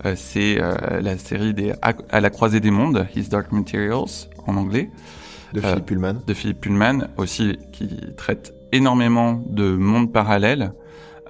Euh, 0.05 0.13
c'est 0.15 0.61
euh, 0.61 0.75
la 1.01 1.17
série 1.17 1.53
des 1.53 1.73
à, 1.81 2.21
la 2.21 2.29
croisée 2.29 2.59
des 2.59 2.71
mondes, 2.71 3.07
His 3.15 3.29
Dark 3.29 3.51
Materials 3.51 4.27
en 4.45 4.55
anglais, 4.57 4.89
De 5.53 5.59
Euh, 5.59 5.69
Philippe 5.69 5.85
Pullman. 5.85 6.13
de 6.27 6.33
Philip 6.33 6.59
Pullman, 6.61 7.07
aussi 7.17 7.57
qui 7.71 7.87
traite 8.17 8.53
énormément 8.71 9.41
de 9.49 9.75
mondes 9.75 10.11
parallèles. 10.11 10.73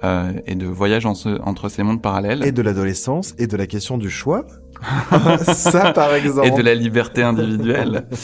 euh, 0.04 0.30
et 0.46 0.54
de 0.56 0.66
voyage 0.66 1.06
en 1.06 1.14
ce- 1.14 1.40
entre 1.42 1.70
ces 1.70 1.82
mondes 1.82 2.02
parallèles 2.02 2.44
Et 2.44 2.52
de 2.52 2.60
l'adolescence, 2.60 3.34
et 3.38 3.46
de 3.46 3.56
la 3.56 3.66
question 3.66 3.96
du 3.96 4.10
choix. 4.10 4.44
ça, 5.54 5.92
par 5.94 6.12
exemple. 6.14 6.46
et 6.46 6.50
de 6.50 6.60
la 6.60 6.74
liberté 6.74 7.22
individuelle. 7.22 8.06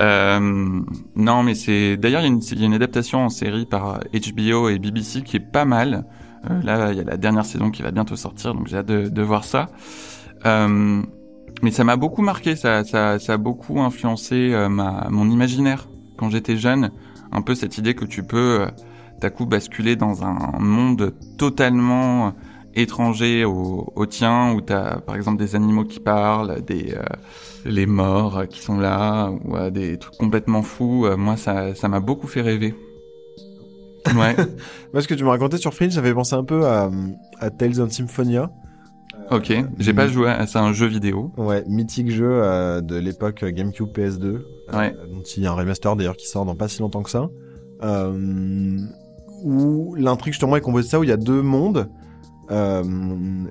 Euh, 0.00 0.40
non, 1.14 1.44
mais 1.44 1.54
c'est 1.54 1.96
d'ailleurs 1.96 2.22
y, 2.24 2.26
il 2.26 2.58
y 2.58 2.64
a 2.64 2.66
une 2.66 2.74
adaptation 2.74 3.20
en 3.20 3.28
série 3.28 3.64
par 3.64 4.00
HBO 4.12 4.68
et 4.68 4.80
BBC 4.80 5.22
qui 5.22 5.36
est 5.36 5.40
pas 5.52 5.64
mal. 5.64 6.04
Euh, 6.50 6.62
là, 6.62 6.92
il 6.92 6.98
y 6.98 7.00
a 7.00 7.04
la 7.04 7.16
dernière 7.16 7.44
saison 7.44 7.70
qui 7.70 7.82
va 7.82 7.90
bientôt 7.90 8.16
sortir, 8.16 8.54
donc 8.54 8.66
j'ai 8.66 8.78
hâte 8.78 8.86
de, 8.86 9.08
de 9.08 9.22
voir 9.22 9.44
ça. 9.44 9.68
Euh, 10.46 11.02
mais 11.62 11.70
ça 11.70 11.84
m'a 11.84 11.96
beaucoup 11.96 12.22
marqué, 12.22 12.56
ça, 12.56 12.84
ça, 12.84 13.18
ça 13.18 13.32
a 13.34 13.36
beaucoup 13.36 13.80
influencé 13.80 14.52
euh, 14.52 14.68
ma, 14.68 15.08
mon 15.10 15.30
imaginaire 15.30 15.88
quand 16.18 16.30
j'étais 16.30 16.56
jeune. 16.56 16.90
Un 17.32 17.42
peu 17.42 17.54
cette 17.54 17.78
idée 17.78 17.94
que 17.94 18.04
tu 18.04 18.22
peux 18.22 18.60
euh, 18.60 18.66
d'un 19.20 19.30
coup 19.30 19.46
basculer 19.46 19.96
dans 19.96 20.24
un 20.24 20.58
monde 20.58 21.14
totalement 21.38 22.34
étranger 22.74 23.44
au, 23.44 23.92
au 23.94 24.06
tien, 24.06 24.52
où 24.52 24.60
tu 24.60 24.72
as 24.72 25.00
par 25.06 25.16
exemple 25.16 25.38
des 25.38 25.54
animaux 25.54 25.84
qui 25.84 26.00
parlent, 26.00 26.62
des 26.62 26.94
euh, 26.94 27.02
les 27.64 27.86
morts 27.86 28.38
euh, 28.38 28.46
qui 28.46 28.60
sont 28.60 28.78
là, 28.78 29.30
ou 29.30 29.56
euh, 29.56 29.70
des 29.70 29.98
trucs 29.98 30.16
complètement 30.18 30.62
fous. 30.62 31.06
Euh, 31.06 31.16
moi, 31.16 31.36
ça 31.36 31.72
m'a 31.88 32.00
beaucoup 32.00 32.26
fait 32.26 32.42
rêver. 32.42 32.74
Ouais, 34.08 34.36
Moi, 34.92 35.02
ce 35.02 35.08
que 35.08 35.14
tu 35.14 35.24
me 35.24 35.28
racontais 35.30 35.56
sur 35.56 35.72
Fringe, 35.74 35.92
j'avais 35.92 36.12
pensé 36.14 36.34
un 36.34 36.44
peu 36.44 36.66
à, 36.66 36.90
à 37.40 37.50
Tales 37.50 37.80
of 37.80 37.90
Symphonia. 37.90 38.50
ok. 39.30 39.52
J'ai 39.78 39.94
pas 39.94 40.08
joué, 40.08 40.28
à- 40.28 40.46
c'est 40.46 40.58
un 40.58 40.72
jeu 40.72 40.86
vidéo. 40.86 41.32
Ouais, 41.36 41.64
mythique 41.66 42.10
jeu 42.10 42.28
euh, 42.30 42.80
de 42.80 42.96
l'époque 42.96 43.44
GameCube 43.44 43.88
PS2. 43.88 44.24
euh, 44.24 44.38
Ouais. 44.72 44.94
dont 45.12 45.22
il 45.36 45.42
y 45.42 45.46
a 45.46 45.52
un 45.52 45.54
remaster 45.54 45.94
d'ailleurs 45.96 46.16
qui 46.16 46.26
sort 46.28 46.44
dans 46.44 46.54
pas 46.54 46.68
si 46.68 46.80
longtemps 46.80 47.02
que 47.02 47.10
ça. 47.10 47.28
Euh, 47.82 48.78
où 49.42 49.94
l'intrigue 49.96 50.32
justement 50.32 50.56
est 50.56 50.60
composée 50.60 50.84
de 50.84 50.90
ça, 50.90 51.00
où 51.00 51.04
il 51.04 51.08
y 51.10 51.12
a 51.12 51.16
deux 51.16 51.42
mondes. 51.42 51.88
Euh, 52.50 52.82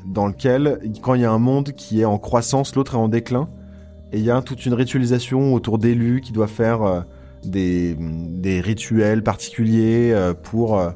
dans 0.05 0.27
lequel, 0.27 0.79
quand 1.01 1.15
il 1.15 1.21
y 1.21 1.25
a 1.25 1.31
un 1.31 1.39
monde 1.39 1.71
qui 1.71 2.01
est 2.01 2.05
en 2.05 2.19
croissance, 2.19 2.75
l'autre 2.75 2.93
est 2.93 2.97
en 2.97 3.07
déclin. 3.07 3.49
Et 4.11 4.19
il 4.19 4.23
y 4.23 4.29
a 4.29 4.39
toute 4.43 4.65
une 4.67 4.75
ritualisation 4.75 5.53
autour 5.55 5.79
d'élus 5.79 6.21
qui 6.21 6.31
doivent 6.31 6.49
faire 6.51 6.83
euh, 6.83 7.01
des, 7.45 7.95
des 7.99 8.61
rituels 8.61 9.23
particuliers 9.23 10.11
euh, 10.13 10.33
pour 10.33 10.79
euh, 10.79 10.91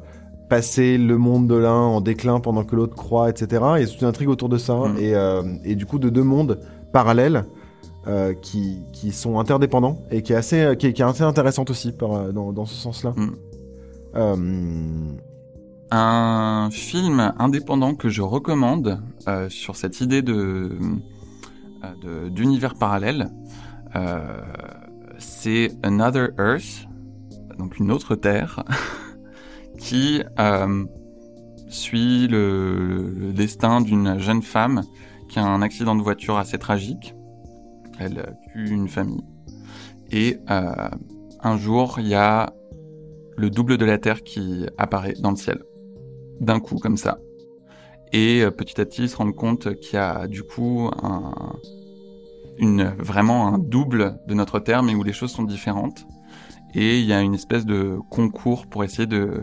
passer 0.48 0.98
le 0.98 1.18
monde 1.18 1.46
de 1.48 1.54
l'un 1.54 1.72
en 1.72 2.00
déclin 2.00 2.40
pendant 2.40 2.64
que 2.64 2.74
l'autre 2.74 2.96
croît, 2.96 3.28
etc. 3.30 3.62
Et 3.78 3.86
c'est 3.86 3.92
toute 3.92 4.00
une 4.02 4.08
intrigue 4.08 4.28
autour 4.28 4.48
de 4.48 4.58
ça. 4.58 4.74
Mm. 4.74 4.96
Et, 4.98 5.14
euh, 5.14 5.42
et 5.64 5.74
du 5.74 5.86
coup, 5.86 5.98
de 5.98 6.08
deux 6.08 6.22
mondes 6.22 6.60
parallèles 6.92 7.44
euh, 8.06 8.32
qui, 8.34 8.82
qui 8.92 9.12
sont 9.12 9.38
interdépendants 9.38 10.00
et 10.10 10.22
qui 10.22 10.32
est 10.32 10.36
assez, 10.36 10.74
qui 10.78 10.86
est, 10.86 10.92
qui 10.92 11.02
est 11.02 11.04
assez 11.04 11.22
intéressante 11.22 11.70
aussi 11.70 11.92
par, 11.92 12.32
dans, 12.32 12.52
dans 12.52 12.64
ce 12.64 12.74
sens-là. 12.74 13.12
Mm. 13.16 13.36
Euh, 14.16 14.36
Un 15.90 16.70
film 16.70 17.32
indépendant 17.38 17.94
que 17.94 18.08
je 18.08 18.22
recommande 18.22 19.00
euh, 19.26 19.48
sur 19.50 19.76
cette 19.76 20.00
idée 20.00 20.22
de 20.22 20.70
d'univers 22.30 22.74
parallèle, 22.74 23.30
c'est 25.28 25.70
Another 25.82 26.30
Earth, 26.38 26.88
donc 27.58 27.78
une 27.78 27.92
autre 27.92 28.16
Terre, 28.16 28.64
qui 29.78 30.22
euh, 30.38 30.84
suit 31.68 32.26
le, 32.28 33.32
destin 33.34 33.80
d'une 33.80 34.18
jeune 34.18 34.42
femme 34.42 34.82
qui 35.28 35.38
a 35.38 35.44
un 35.44 35.62
accident 35.62 35.94
de 35.94 36.02
voiture 36.02 36.38
assez 36.38 36.58
tragique. 36.58 37.14
Elle 38.00 38.36
tue 38.52 38.70
une 38.70 38.88
famille. 38.88 39.24
Et 40.10 40.38
euh, 40.50 40.88
un 41.40 41.56
jour, 41.56 41.98
il 42.00 42.08
y 42.08 42.14
a 42.14 42.52
le 43.36 43.50
double 43.50 43.76
de 43.76 43.84
la 43.84 43.98
Terre 43.98 44.22
qui 44.22 44.66
apparaît 44.78 45.14
dans 45.20 45.30
le 45.30 45.36
ciel. 45.36 45.62
D'un 46.40 46.58
coup, 46.58 46.76
comme 46.76 46.96
ça. 46.96 47.18
Et 48.12 48.42
euh, 48.42 48.50
petit 48.50 48.80
à 48.80 48.86
petit, 48.86 49.02
ils 49.02 49.08
se 49.08 49.16
rendent 49.16 49.36
compte 49.36 49.74
qu'il 49.80 49.94
y 49.94 49.98
a 49.98 50.26
du 50.26 50.42
coup 50.42 50.88
un, 51.02 51.32
une, 52.58 52.84
vraiment 52.98 53.48
un 53.48 53.58
double 53.58 54.18
de 54.26 54.34
notre 54.34 54.58
Terre, 54.60 54.82
mais 54.82 54.94
où 54.94 55.02
les 55.02 55.12
choses 55.12 55.30
sont 55.32 55.42
différentes. 55.44 56.06
Et 56.74 56.98
il 57.00 57.06
y 57.06 57.12
a 57.12 57.20
une 57.22 57.34
espèce 57.34 57.64
de 57.64 57.98
concours 58.10 58.66
pour 58.66 58.84
essayer 58.84 59.06
de, 59.06 59.42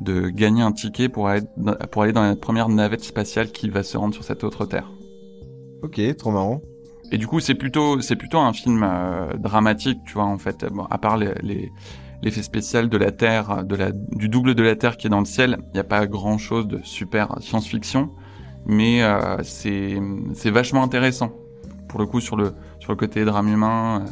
de 0.00 0.28
gagner 0.28 0.62
un 0.62 0.72
ticket 0.72 1.08
pour 1.08 1.28
aller, 1.28 1.42
pour 1.90 2.02
aller 2.02 2.12
dans 2.12 2.22
la 2.22 2.36
première 2.36 2.68
navette 2.68 3.02
spatiale 3.04 3.50
qui 3.52 3.70
va 3.70 3.82
se 3.82 3.96
rendre 3.96 4.14
sur 4.14 4.24
cette 4.24 4.44
autre 4.44 4.66
Terre. 4.66 4.90
ok, 5.82 6.00
trop 6.16 6.30
marrant. 6.30 6.60
Et 7.10 7.16
du 7.16 7.26
coup, 7.26 7.40
c'est 7.40 7.54
plutôt, 7.54 8.00
c'est 8.02 8.16
plutôt 8.16 8.38
un 8.38 8.52
film 8.52 8.82
euh, 8.82 9.32
dramatique, 9.38 9.98
tu 10.04 10.14
vois, 10.14 10.24
en 10.26 10.36
fait. 10.36 10.66
Bon, 10.70 10.84
à 10.90 10.98
part 10.98 11.16
les, 11.16 11.32
les- 11.42 11.72
l'effet 12.20 12.42
spécial 12.42 12.88
de 12.90 12.96
la 12.98 13.12
Terre, 13.12 13.64
de 13.64 13.76
la, 13.76 13.92
du 13.92 14.28
double 14.28 14.54
de 14.54 14.62
la 14.62 14.76
Terre 14.76 14.96
qui 14.98 15.06
est 15.06 15.10
dans 15.10 15.20
le 15.20 15.24
ciel, 15.24 15.58
il 15.68 15.72
n'y 15.74 15.80
a 15.80 15.84
pas 15.84 16.06
grand 16.06 16.36
chose 16.36 16.66
de 16.68 16.80
super 16.82 17.36
science-fiction, 17.40 18.10
mais 18.66 19.02
euh, 19.02 19.38
c'est, 19.42 19.98
c'est 20.34 20.50
vachement 20.50 20.82
intéressant. 20.82 21.30
Pour 21.88 21.98
le 22.00 22.06
coup, 22.06 22.20
sur 22.20 22.36
le, 22.36 22.52
sur 22.78 22.92
le 22.92 22.96
côté 22.96 23.24
drame 23.24 23.48
humain, 23.48 24.02
euh, 24.06 24.10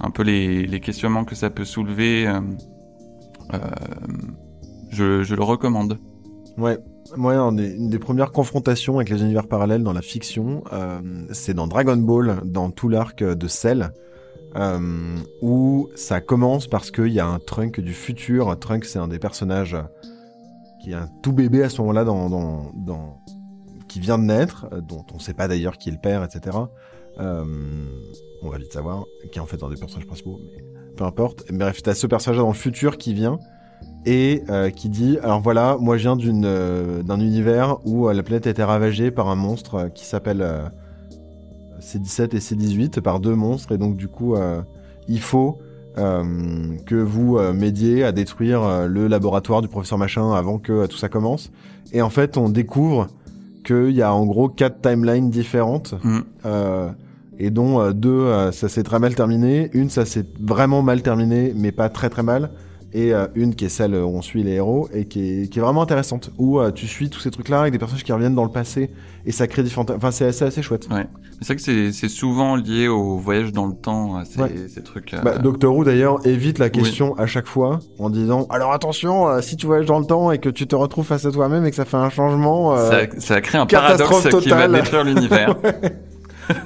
un 0.00 0.10
peu 0.10 0.22
les, 0.22 0.66
les 0.66 0.80
questionnements 0.80 1.24
que 1.24 1.34
ça 1.34 1.50
peut 1.50 1.64
soulever, 1.64 2.26
euh, 2.26 2.40
euh, 3.54 3.58
je, 4.90 5.22
je 5.22 5.34
le 5.34 5.42
recommande. 5.42 5.98
Ouais. 6.58 6.78
Des- 7.52 7.74
une 7.76 7.88
des 7.88 7.98
premières 7.98 8.32
confrontations 8.32 8.96
avec 8.96 9.08
les 9.10 9.22
univers 9.22 9.46
parallèles 9.46 9.82
dans 9.84 9.92
la 9.92 10.02
fiction, 10.02 10.64
c'est 11.30 11.54
dans 11.54 11.68
Dragon 11.68 11.96
Ball, 11.96 12.40
dans 12.44 12.70
tout 12.70 12.88
l'arc 12.88 13.22
de 13.22 13.46
Cell, 13.48 13.92
où 15.40 15.88
ça 15.94 16.20
commence 16.20 16.66
parce 16.66 16.90
qu'il 16.90 17.12
y 17.12 17.20
a 17.20 17.26
un 17.26 17.38
Trunk 17.38 17.80
du 17.80 17.92
futur. 17.92 18.58
Trunk, 18.58 18.84
c'est 18.84 18.98
un 18.98 19.06
des 19.08 19.20
personnages 19.20 19.76
qui 20.82 20.90
est 20.90 20.94
un 20.94 21.08
tout 21.22 21.32
bébé 21.32 21.62
à 21.62 21.68
ce 21.68 21.80
moment-là, 21.82 22.04
dans, 22.04 22.28
dans, 22.28 23.22
qui 23.86 24.00
vient 24.00 24.18
de 24.18 24.24
naître, 24.24 24.66
dont 24.82 25.04
on 25.14 25.18
sait 25.20 25.34
pas 25.34 25.46
d'ailleurs 25.46 25.78
qui 25.78 25.90
est 25.90 25.92
le 25.92 25.98
père, 25.98 26.24
etc. 26.24 26.56
Euh, 27.18 27.44
on 28.42 28.50
va 28.50 28.58
vite 28.58 28.72
savoir, 28.72 29.04
qui 29.32 29.38
est 29.38 29.42
en 29.42 29.46
fait 29.46 29.62
un 29.62 29.68
des 29.68 29.76
personnages 29.76 30.06
principaux, 30.06 30.38
mais 30.44 30.62
peu 30.96 31.04
importe. 31.04 31.44
Bref, 31.52 31.82
t'as 31.82 31.94
ce 31.94 32.06
personnage 32.06 32.38
dans 32.38 32.48
le 32.48 32.54
futur 32.54 32.98
qui 32.98 33.14
vient 33.14 33.38
et 34.06 34.42
euh, 34.48 34.70
qui 34.70 34.88
dit 34.88 35.18
alors 35.22 35.40
voilà 35.40 35.76
moi 35.78 35.96
je 35.96 36.02
viens 36.02 36.16
d'une 36.16 36.44
euh, 36.46 37.02
d'un 37.02 37.20
univers 37.20 37.78
où 37.84 38.08
euh, 38.08 38.14
la 38.14 38.22
planète 38.22 38.46
a 38.46 38.50
été 38.50 38.62
ravagée 38.62 39.10
par 39.10 39.28
un 39.28 39.34
monstre 39.34 39.90
qui 39.94 40.04
s'appelle 40.04 40.42
euh, 40.42 40.62
C17 41.80 42.34
et 42.34 42.38
C18 42.38 43.00
par 43.00 43.20
deux 43.20 43.34
monstres 43.34 43.72
et 43.72 43.78
donc 43.78 43.96
du 43.96 44.08
coup 44.08 44.34
il 45.08 45.20
faut 45.20 45.58
que 45.94 46.94
vous 46.94 47.38
m'aidiez 47.52 48.04
à 48.04 48.12
détruire 48.12 48.86
le 48.86 49.06
laboratoire 49.08 49.62
du 49.62 49.68
professeur 49.68 49.98
machin 49.98 50.32
avant 50.32 50.58
que 50.58 50.86
tout 50.86 50.96
ça 50.96 51.08
commence 51.08 51.50
et 51.92 52.02
en 52.02 52.10
fait 52.10 52.38
on 52.38 52.48
découvre 52.48 53.08
qu'il 53.64 53.90
y 53.90 54.02
a 54.02 54.12
en 54.12 54.24
gros 54.26 54.48
quatre 54.48 54.80
timelines 54.80 55.30
différentes 55.30 55.94
Mm. 56.02 56.20
Et 57.38 57.50
dont 57.50 57.80
euh, 57.80 57.92
deux 57.92 58.10
euh, 58.10 58.52
ça 58.52 58.68
s'est 58.68 58.82
très 58.82 58.98
mal 58.98 59.14
terminé, 59.14 59.70
une 59.72 59.90
ça 59.90 60.04
s'est 60.04 60.24
vraiment 60.40 60.82
mal 60.82 61.02
terminé 61.02 61.52
mais 61.56 61.72
pas 61.72 61.88
très 61.88 62.08
très 62.10 62.22
mal 62.22 62.50
et 62.92 63.12
euh, 63.12 63.26
une 63.34 63.54
qui 63.54 63.64
est 63.66 63.68
celle 63.68 63.94
où 63.94 64.06
on 64.06 64.22
suit 64.22 64.42
les 64.42 64.52
héros 64.52 64.88
et 64.94 65.04
qui 65.06 65.42
est, 65.42 65.48
qui 65.48 65.58
est 65.58 65.62
vraiment 65.62 65.82
intéressante 65.82 66.30
où 66.38 66.60
euh, 66.60 66.70
tu 66.70 66.86
suis 66.86 67.10
tous 67.10 67.20
ces 67.20 67.30
trucs 67.30 67.48
là 67.48 67.60
avec 67.60 67.72
des 67.72 67.78
personnages 67.78 68.04
qui 68.04 68.12
reviennent 68.12 68.34
dans 68.36 68.44
le 68.44 68.50
passé 68.50 68.90
et 69.26 69.32
ça 69.32 69.46
crée 69.48 69.62
différentes 69.64 69.90
enfin 69.90 70.10
c'est 70.12 70.24
assez, 70.26 70.44
assez 70.44 70.62
chouette. 70.62 70.88
C'est 71.42 71.48
vrai 71.48 71.56
que 71.56 71.60
c'est, 71.62 71.92
c'est 71.92 72.08
souvent 72.08 72.56
lié 72.56 72.88
au 72.88 73.18
voyage 73.18 73.52
dans 73.52 73.66
le 73.66 73.74
temps, 73.74 74.16
à 74.16 74.24
ces, 74.24 74.40
Ouais. 74.40 74.50
ces 74.72 74.82
trucs. 74.82 75.12
euh, 75.12 75.20
Bah, 75.20 75.36
Doctor 75.36 75.76
Who 75.76 75.84
d'ailleurs 75.84 76.26
évite 76.26 76.58
la 76.58 76.70
question 76.70 77.14
à 77.18 77.26
chaque 77.26 77.46
fois 77.46 77.80
en 77.98 78.08
disant 78.08 78.46
alors 78.48 78.72
attention 78.72 79.28
euh, 79.28 79.42
si 79.42 79.56
tu 79.58 79.66
voyages 79.66 79.84
dans 79.86 79.98
le 79.98 80.06
temps 80.06 80.30
et 80.32 80.38
que 80.38 80.48
tu 80.48 80.66
te 80.66 80.74
retrouves 80.76 81.04
face 81.04 81.26
à 81.26 81.30
toi-même 81.32 81.66
et 81.66 81.70
que 81.70 81.76
ça 81.76 81.84
fait 81.84 81.98
un 81.98 82.08
changement 82.08 82.74
euh, 82.74 82.88
ça, 82.90 83.20
ça 83.20 83.40
crée 83.42 83.58
un 83.58 83.66
paradoxe 83.66 84.28
qui 84.40 84.48
va 84.48 84.68
détruire 84.68 85.04
l'univers. 85.04 85.56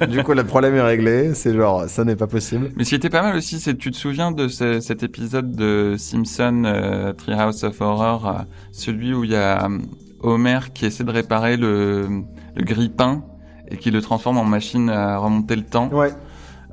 du 0.09 0.23
coup 0.23 0.33
le 0.33 0.43
problème 0.43 0.75
est 0.75 0.81
réglé 0.81 1.33
c'est 1.33 1.53
genre 1.53 1.85
ça 1.87 2.03
n'est 2.03 2.15
pas 2.15 2.27
possible. 2.27 2.71
Mais 2.75 2.83
ce 2.83 2.89
qui 2.89 2.95
était 2.95 3.09
pas 3.09 3.21
mal 3.23 3.35
aussi, 3.35 3.59
c'est 3.59 3.75
tu 3.77 3.91
te 3.91 3.97
souviens 3.97 4.31
de 4.31 4.47
ce- 4.47 4.79
cet 4.79 5.03
épisode 5.03 5.55
de 5.55 5.95
Simpson 5.97 6.63
euh, 6.65 7.13
Treehouse 7.13 7.63
of 7.63 7.79
Horror, 7.81 8.27
euh, 8.27 8.33
celui 8.71 9.13
où 9.13 9.23
il 9.23 9.31
y 9.31 9.35
a 9.35 9.65
euh, 9.65 9.77
Homer 10.21 10.59
qui 10.73 10.85
essaie 10.85 11.03
de 11.03 11.11
réparer 11.11 11.57
le, 11.57 12.07
le 12.55 12.63
grille-pain 12.63 13.23
et 13.69 13.77
qui 13.77 13.89
le 13.91 14.01
transforme 14.01 14.37
en 14.37 14.43
machine 14.43 14.89
à 14.89 15.17
remonter 15.17 15.55
le 15.55 15.63
temps, 15.63 15.89
Ouais. 15.91 16.11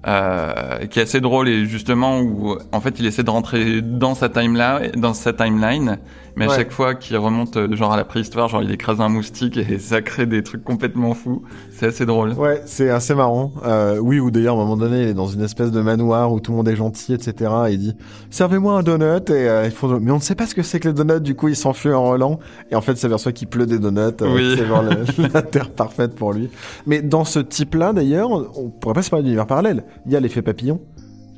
Euh, 0.07 0.87
qui 0.87 0.99
est 0.99 1.03
assez 1.03 1.21
drôle 1.21 1.49
et 1.49 1.67
justement 1.67 2.21
où 2.21 2.57
en 2.73 2.81
fait 2.81 2.99
il 3.01 3.07
essaie 3.07 3.23
de 3.23 3.31
rentrer 3.31 3.83
dans 3.83 4.15
sa 4.15 4.29
timeline, 4.29 4.93
dans 4.97 5.15
sa 5.15 5.33
timeline, 5.33 5.99
mais 6.37 6.45
à 6.45 6.49
Ouais. 6.49 6.55
chaque 6.57 6.71
fois 6.71 6.95
qu'il 6.95 7.17
remonte 7.17 7.57
euh, 7.57 7.75
genre 7.75 7.93
à 7.93 7.97
la 7.97 8.05
préhistoire, 8.05 8.49
genre 8.49 8.63
il 8.63 8.71
écrase 8.71 9.01
un 9.01 9.09
moustique 9.09 9.57
et 9.57 9.79
ça 9.81 10.01
crée 10.03 10.27
des 10.27 10.43
trucs 10.45 10.63
complètement 10.63 11.15
fous. 11.15 11.43
C'est 11.73 11.87
assez 11.87 12.07
drôle. 12.07 12.33
Ouais, 12.35 12.63
c'est 12.65 12.91
assez 12.91 13.15
marrant. 13.15 13.53
Euh, 13.65 13.99
oui, 13.99 14.21
ou 14.21 14.31
d'ailleurs, 14.31 14.55
à 14.55 14.59
un 14.59 14.65
moment 14.65 14.77
donné, 14.77 15.03
il 15.03 15.09
est 15.09 15.15
dans 15.15 15.27
une 15.27 15.43
espèce 15.43 15.71
de 15.73 15.81
manoir 15.81 16.33
où 16.33 16.39
tout 16.41 16.51
le 16.53 16.57
monde 16.59 16.69
est 16.69 16.77
gentil, 16.77 17.13
etc. 17.13 17.51
Et 17.69 17.73
il 17.73 17.79
dit 17.79 17.97
Servez-moi 18.31 18.75
un 18.79 18.83
donut. 18.83 19.31
Et 19.31 19.49
euh, 19.49 19.65
ils 19.67 19.71
font 19.73 19.99
Mais 20.01 20.11
on 20.13 20.17
ne 20.17 20.21
sait 20.21 20.35
pas 20.35 20.47
ce 20.47 20.55
que 20.55 20.63
c'est 20.63 20.79
que 20.81 20.89
les 20.89 20.95
donuts. 20.95 21.21
Du 21.21 21.35
coup, 21.35 21.49
il 21.49 21.57
s'enfuit 21.57 21.93
en 21.93 22.03
Roland. 22.05 22.39
Et 22.71 22.75
en 22.77 22.81
fait, 22.81 22.93
il 22.93 22.99
s'aperçoit 22.99 23.33
qu'il 23.33 23.49
pleut 23.49 23.67
des 23.67 23.79
donuts. 23.79 24.01
Euh, 24.23 24.35
Oui. 24.35 24.55
C'est 24.57 24.67
genre 24.67 24.83
le- 24.83 25.29
la 25.35 25.43
terre 25.43 25.71
parfaite 25.71 26.15
pour 26.15 26.33
lui. 26.33 26.51
Mais 26.87 27.01
dans 27.03 27.25
ce 27.25 27.39
type-là, 27.41 27.93
d'ailleurs, 27.93 28.31
on 28.59 28.69
pourrait 28.71 28.95
pas 28.95 29.03
se 29.03 29.11
parler 29.11 29.25
d'univers 29.25 29.47
parallèle. 29.47 29.85
Il 30.07 30.13
y 30.13 30.17
a 30.17 30.21
l'effet 30.21 30.43
papillon, 30.43 30.81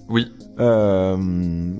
Oui. 0.09 0.27
euh, 0.59 1.17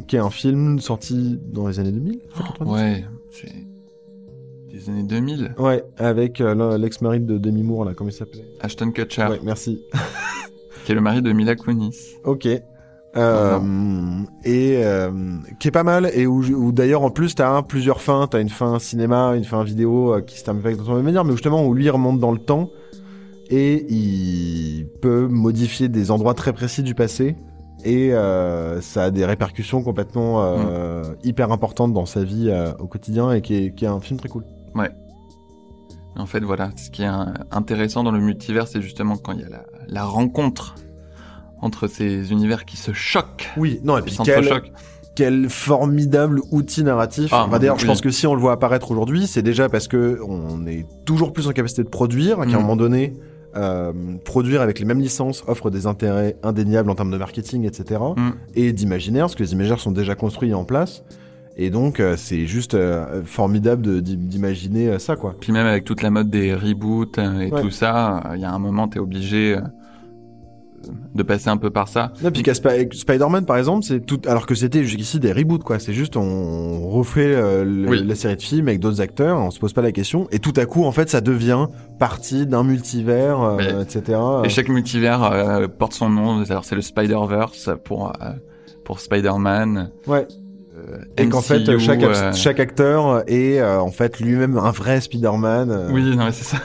qui 0.07 0.17
est 0.17 0.21
un 0.21 0.31
film 0.31 0.79
sorti 0.81 1.39
dans 1.53 1.69
les 1.69 1.79
années 1.81 1.93
2000. 1.93 2.21
fin 2.31 2.45
90. 2.45 2.73
Ouais. 2.73 3.05
c'est- 3.31 3.67
des 4.73 4.89
années 4.89 5.03
2000. 5.03 5.55
Ouais, 5.59 5.83
avec 5.99 6.41
euh, 6.41 6.79
l'ex-mari 6.79 7.21
de 7.21 7.39
Demi 7.39 7.63
Moore, 7.65 7.85
là, 7.85 7.93
comment 7.95 8.11
il 8.11 8.13
s'appelait? 8.13 8.45
Ashton 8.61 8.93
Kutcher. 8.93 9.27
Ouais, 9.29 9.41
merci. 9.43 9.81
qui 10.85 10.93
est 10.93 10.95
le 10.95 11.01
mari 11.01 11.23
de 11.23 11.33
Mila 11.33 11.57
Kunis. 11.57 12.15
Ok. 12.25 12.47
Euh, 13.17 13.59
et 14.45 14.83
euh, 14.85 15.11
qui 15.59 15.67
est 15.67 15.73
pas 15.73 15.83
mal 15.83 16.13
et 16.15 16.29
où, 16.29 16.45
où 16.45 16.71
d'ailleurs 16.71 17.03
en 17.03 17.11
plus 17.11 17.35
t'as 17.35 17.61
plusieurs 17.63 18.01
fins 18.01 18.29
t'as 18.31 18.41
une 18.41 18.49
fin 18.49 18.79
cinéma 18.79 19.35
une 19.37 19.43
fin 19.43 19.65
vidéo 19.65 20.15
euh, 20.15 20.21
qui 20.21 20.39
se 20.39 20.45
termine 20.45 20.63
pas 20.63 20.69
exactement 20.71 20.95
de 20.95 20.99
la 21.01 21.03
même 21.03 21.13
manière 21.13 21.25
mais 21.25 21.33
justement 21.33 21.67
où 21.67 21.75
lui 21.75 21.91
remonte 21.91 22.21
dans 22.21 22.31
le 22.31 22.39
temps 22.39 22.71
et 23.51 23.85
il 23.93 24.87
peut 25.03 25.27
modifier 25.29 25.89
des 25.89 26.11
endroits 26.11 26.35
très 26.35 26.53
précis 26.53 26.83
du 26.83 26.95
passé 26.95 27.37
et 27.85 28.13
euh, 28.13 28.81
ça 28.81 29.05
a 29.05 29.11
des 29.11 29.25
répercussions 29.25 29.83
complètement 29.83 30.43
euh, 30.43 31.03
hyper 31.25 31.51
importantes 31.51 31.93
dans 31.93 32.07
sa 32.07 32.23
vie 32.25 32.49
euh, 32.51 32.73
au 32.79 32.87
quotidien 32.87 33.33
et 33.33 33.41
qui 33.43 33.55
est, 33.57 33.75
qui 33.75 33.85
est 33.85 33.89
un 33.89 34.01
film 34.01 34.19
très 34.21 34.29
cool. 34.29 34.45
Ouais. 34.75 34.91
En 36.17 36.27
fait, 36.27 36.41
voilà, 36.41 36.71
ce 36.77 36.91
qui 36.91 37.03
est 37.03 37.11
intéressant 37.51 38.03
dans 38.05 38.11
le 38.11 38.21
multivers, 38.21 38.69
c'est 38.69 38.83
justement 38.83 39.17
quand 39.17 39.33
il 39.33 39.41
y 39.41 39.45
a 39.45 39.49
la, 39.49 39.65
la 39.89 40.05
rencontre 40.05 40.75
entre 41.63 41.87
ces 41.87 42.33
univers 42.33 42.65
qui 42.65 42.77
se 42.77 42.93
choquent. 42.93 43.49
Oui, 43.57 43.81
non, 43.85 43.97
et 43.99 44.03
puis 44.03 44.15
Qui 44.17 44.23
quel, 44.25 44.63
quel 45.15 45.49
formidable 45.49 46.41
outil 46.51 46.85
narratif. 46.85 47.31
Ah, 47.33 47.45
Enfin, 47.47 47.59
D'ailleurs, 47.59 47.79
je 47.79 47.87
pense 47.87 48.01
que 48.01 48.11
si 48.11 48.27
on 48.27 48.35
le 48.35 48.41
voit 48.41 48.53
apparaître 48.53 48.91
aujourd'hui, 48.91 49.27
c'est 49.27 49.43
déjà 49.43 49.69
parce 49.69 49.89
que 49.89 50.21
on 50.27 50.67
est 50.67 50.87
toujours 51.05 51.33
plus 51.33 51.47
en 51.49 51.53
capacité 51.53 51.83
de 51.85 51.89
produire, 51.89 52.37
qu'à 52.39 52.43
un 52.43 52.47
Mm. 52.47 52.53
moment 52.61 52.77
donné, 52.77 53.15
euh, 53.57 53.93
produire 54.25 54.61
avec 54.61 54.79
les 54.79 54.85
mêmes 54.85 55.01
licences 55.01 55.43
offre 55.47 55.71
des 55.71 55.87
intérêts 55.87 56.37
indéniables 56.43 56.91
en 56.91 56.95
termes 56.95 57.11
de 57.11 57.17
marketing, 57.19 57.67
etc. 57.67 58.01
Mm. 58.17 58.31
Et 58.55 58.73
d'imaginaire, 58.73 59.25
parce 59.25 59.35
que 59.35 59.43
les 59.43 59.53
imaginaires 59.53 59.81
sont 59.81 59.93
déjà 59.93 60.15
construits 60.15 60.51
et 60.51 60.55
en 60.55 60.65
place. 60.65 61.03
Et 61.57 61.69
donc, 61.69 62.01
euh, 62.01 62.17
c'est 62.17 62.47
juste 62.47 62.75
euh, 62.75 63.23
formidable 63.25 64.01
d'imaginer 64.03 64.89
euh, 64.89 64.99
ça, 64.99 65.17
quoi. 65.17 65.35
Puis 65.39 65.53
même 65.53 65.67
avec 65.67 65.85
toute 65.85 66.01
la 66.03 66.11
mode 66.11 66.31
des 66.31 66.55
reboots 66.55 67.19
et 67.19 67.53
Ouais. 67.53 67.61
tout 67.61 67.71
ça, 67.71 68.23
il 68.35 68.41
y 68.41 68.45
a 68.45 68.53
un 68.53 68.59
moment, 68.59 68.89
t'es 68.89 68.99
obligé 68.99 69.57
de 71.15 71.23
passer 71.23 71.49
un 71.49 71.57
peu 71.57 71.71
par 71.71 71.89
ça. 71.89 72.13
Non, 72.23 72.31
puis 72.31 72.43
qu'à 72.43 72.53
Sp- 72.53 72.93
Spider-Man, 72.95 73.45
par 73.45 73.57
exemple, 73.59 73.85
c'est 73.85 74.01
tout, 74.01 74.21
alors 74.27 74.47
que 74.47 74.55
c'était 74.55 74.83
jusqu'ici 74.85 75.21
des 75.21 75.33
reboots, 75.33 75.63
quoi. 75.63 75.79
C'est 75.79 75.93
juste, 75.93 76.17
on 76.17 76.89
refait 76.89 77.35
euh, 77.35 77.65
le- 77.65 77.89
Oui. 77.89 78.05
la 78.07 78.15
série 78.15 78.37
de 78.37 78.43
films 78.43 78.69
avec 78.69 78.81
d'autres 78.81 79.01
acteurs, 79.01 79.39
on 79.39 79.51
se 79.51 79.59
pose 79.59 79.73
pas 79.73 79.83
la 79.83 79.93
question, 79.93 80.27
et 80.31 80.39
tout 80.39 80.55
à 80.57 80.67
coup, 80.67 80.85
en 80.85 80.93
fait, 80.93 81.11
ça 81.11 81.21
devient 81.21 81.67
partie 81.99 82.47
d'un 82.47 82.63
multivers, 82.65 83.41
euh, 83.43 83.57
Oui. 83.59 83.65
etc. 83.83 84.19
Et 84.45 84.49
chaque 84.49 84.69
multivers 84.69 85.23
euh, 85.25 85.69
porte 85.69 85.93
son 85.93 86.09
nom. 86.09 86.43
Alors 86.49 86.65
c'est 86.65 86.77
le 86.77 86.83
Spider-Verse 86.83 87.71
pour 87.85 88.13
pour 88.85 89.01
Spider-Man. 89.01 89.91
Ouais. 90.07 90.27
Et 91.19 91.29
qu'en 91.29 91.43
fait, 91.43 91.79
chaque, 91.79 92.35
chaque 92.35 92.59
acteur 92.59 93.23
est, 93.27 93.63
en 93.63 93.91
fait, 93.91 94.19
lui-même 94.19 94.57
un 94.57 94.71
vrai 94.71 95.01
Spider-Man. 95.03 95.89
Oui, 95.93 96.17
non, 96.17 96.29
c'est 96.33 96.45
ça. 96.45 96.57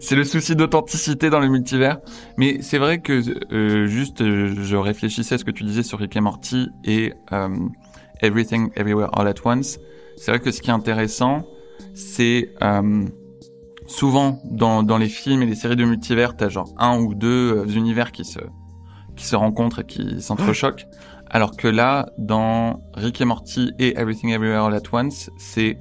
C'est 0.00 0.16
le 0.16 0.24
souci 0.24 0.56
d'authenticité 0.56 1.30
dans 1.30 1.40
le 1.40 1.48
multivers. 1.48 1.98
Mais 2.36 2.62
c'est 2.62 2.78
vrai 2.78 3.00
que 3.00 3.22
euh, 3.52 3.86
juste, 3.86 4.20
euh, 4.20 4.54
je 4.62 4.76
réfléchissais 4.76 5.36
à 5.36 5.38
ce 5.38 5.44
que 5.44 5.50
tu 5.50 5.64
disais 5.64 5.82
sur 5.82 5.98
Rick 5.98 6.16
et 6.16 6.20
Morty 6.20 6.68
et 6.84 7.12
euh, 7.32 7.48
Everything 8.20 8.70
Everywhere 8.76 9.10
All 9.18 9.28
at 9.28 9.34
Once. 9.44 9.78
C'est 10.16 10.30
vrai 10.30 10.40
que 10.40 10.50
ce 10.50 10.60
qui 10.60 10.70
est 10.70 10.74
intéressant, 10.74 11.44
c'est 11.94 12.50
euh, 12.62 13.04
souvent 13.86 14.40
dans, 14.44 14.82
dans 14.82 14.98
les 14.98 15.08
films 15.08 15.42
et 15.42 15.46
les 15.46 15.54
séries 15.54 15.76
de 15.76 15.84
multivers, 15.84 16.36
t'as 16.36 16.48
genre 16.48 16.72
un 16.78 16.98
ou 16.98 17.14
deux 17.14 17.56
euh, 17.56 17.66
univers 17.66 18.12
qui 18.12 18.24
se 18.24 18.38
qui 19.16 19.26
se 19.26 19.36
rencontrent 19.36 19.80
et 19.80 19.84
qui 19.84 20.20
s'entrechoquent. 20.20 20.86
Alors 21.30 21.56
que 21.56 21.68
là, 21.68 22.10
dans 22.18 22.82
Rick 22.94 23.20
et 23.20 23.24
Morty 23.24 23.72
et 23.78 23.96
Everything 23.96 24.30
Everywhere 24.30 24.64
All 24.64 24.74
at 24.74 24.82
Once, 24.92 25.30
c'est 25.38 25.78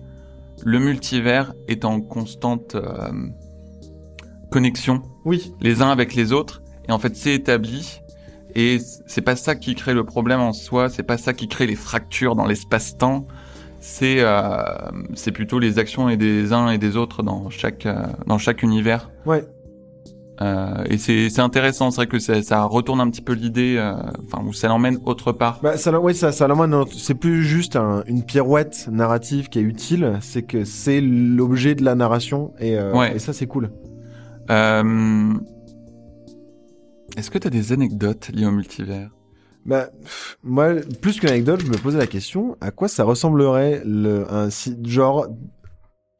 le 0.65 0.80
multivers 0.80 1.54
est 1.67 1.86
en 1.86 2.02
constante 2.02 2.76
euh, 2.76 3.12
connexion 4.52 5.02
Oui. 5.26 5.54
les 5.62 5.82
uns 5.82 5.89
avec 5.89 6.13
les 6.15 6.32
autres 6.32 6.62
et 6.88 6.91
en 6.91 6.99
fait 6.99 7.15
c'est 7.15 7.34
établi 7.36 7.99
et 8.56 8.78
c'est 9.08 9.21
pas 9.21 9.36
ça 9.36 9.56
qui 9.56 9.73
crée 9.76 9.93
le 9.93 10.04
problème 10.04 10.39
en 10.39 10.54
soi 10.54 10.89
c'est 10.89 11.04
pas 11.04 11.17
ça 11.17 11.34
qui 11.34 11.47
crée 11.47 11.65
les 11.67 11.76
fractures 11.76 12.36
dans 12.36 12.45
l'espace-temps 12.45 13.26
c'est 13.80 14.17
euh, 14.19 14.62
c'est 15.15 15.32
plutôt 15.32 15.60
les 15.60 15.80
actions 15.80 16.08
et 16.08 16.17
des 16.17 16.54
uns 16.54 16.69
et 16.69 16.78
des 16.78 16.95
autres 16.95 17.23
dans 17.23 17.49
chaque 17.49 17.86
euh, 17.86 18.06
dans 18.28 18.38
chaque 18.38 18.63
univers 18.63 19.10
Ouais. 19.26 19.45
Euh, 20.41 20.83
et 20.89 20.97
c'est 20.97 21.29
c'est 21.29 21.41
intéressant 21.41 21.91
c'est 21.91 21.97
vrai 21.97 22.07
que 22.07 22.17
ça, 22.17 22.41
ça 22.41 22.63
retourne 22.63 22.99
un 22.99 23.07
petit 23.11 23.21
peu 23.21 23.33
l'idée 23.33 23.75
euh, 23.77 23.93
enfin 24.25 24.43
où 24.43 24.51
ça 24.51 24.67
l'emmène 24.67 24.97
autre 25.05 25.31
part 25.31 25.59
Bah, 25.61 25.77
ça, 25.77 25.99
ouais, 25.99 26.15
ça, 26.15 26.31
ça 26.31 26.47
l'emmène 26.47 26.85
c'est 26.97 27.13
plus 27.13 27.43
juste 27.43 27.75
un- 27.75 28.03
une 28.07 28.23
pirouette 28.23 28.89
narrative 28.91 29.49
qui 29.49 29.59
est 29.59 29.61
utile, 29.61 30.17
c'est 30.21 30.41
que 30.41 30.65
c'est 30.65 31.01
l'objet 31.01 31.75
de 31.75 31.83
la 31.85 31.93
narration, 31.93 32.51
et, 32.59 32.75
euh, 32.79 32.93
Ouais. 32.97 33.15
et 33.15 33.19
ça, 33.19 33.31
c'est 33.31 33.45
cool. 33.45 33.69
Est-ce 37.15 37.29
que 37.29 37.37
tu 37.37 37.47
as 37.47 37.51
des 37.51 37.71
anecdotes 37.71 38.29
liées 38.33 38.45
au 38.47 38.51
multivers? 38.51 39.09
Bah, 39.65 39.89
pff, 40.03 40.37
moi, 40.43 40.73
plus 41.01 41.19
qu'une 41.19 41.29
anecdote, 41.29 41.61
je 41.63 41.67
me 41.71 41.77
posais 41.77 41.97
la 41.99 42.07
question, 42.07 42.57
à 42.59 42.71
quoi 42.71 42.87
ça 42.87 43.03
ressemblerait 43.03 43.81
le, 43.85 44.25
un 44.33 44.49
site, 44.49 44.85
genre, 44.87 45.27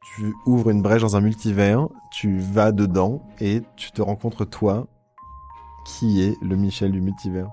tu 0.04 0.34
ouvres 0.46 0.70
une 0.70 0.82
brèche 0.82 1.02
dans 1.02 1.16
un 1.16 1.20
multivers, 1.20 1.88
tu 2.12 2.38
vas 2.38 2.72
dedans, 2.72 3.22
et 3.40 3.62
tu 3.76 3.90
te 3.90 4.02
rencontres 4.02 4.44
toi, 4.44 4.86
qui 5.86 6.22
est 6.22 6.36
le 6.42 6.56
Michel 6.56 6.92
du 6.92 7.00
multivers. 7.00 7.48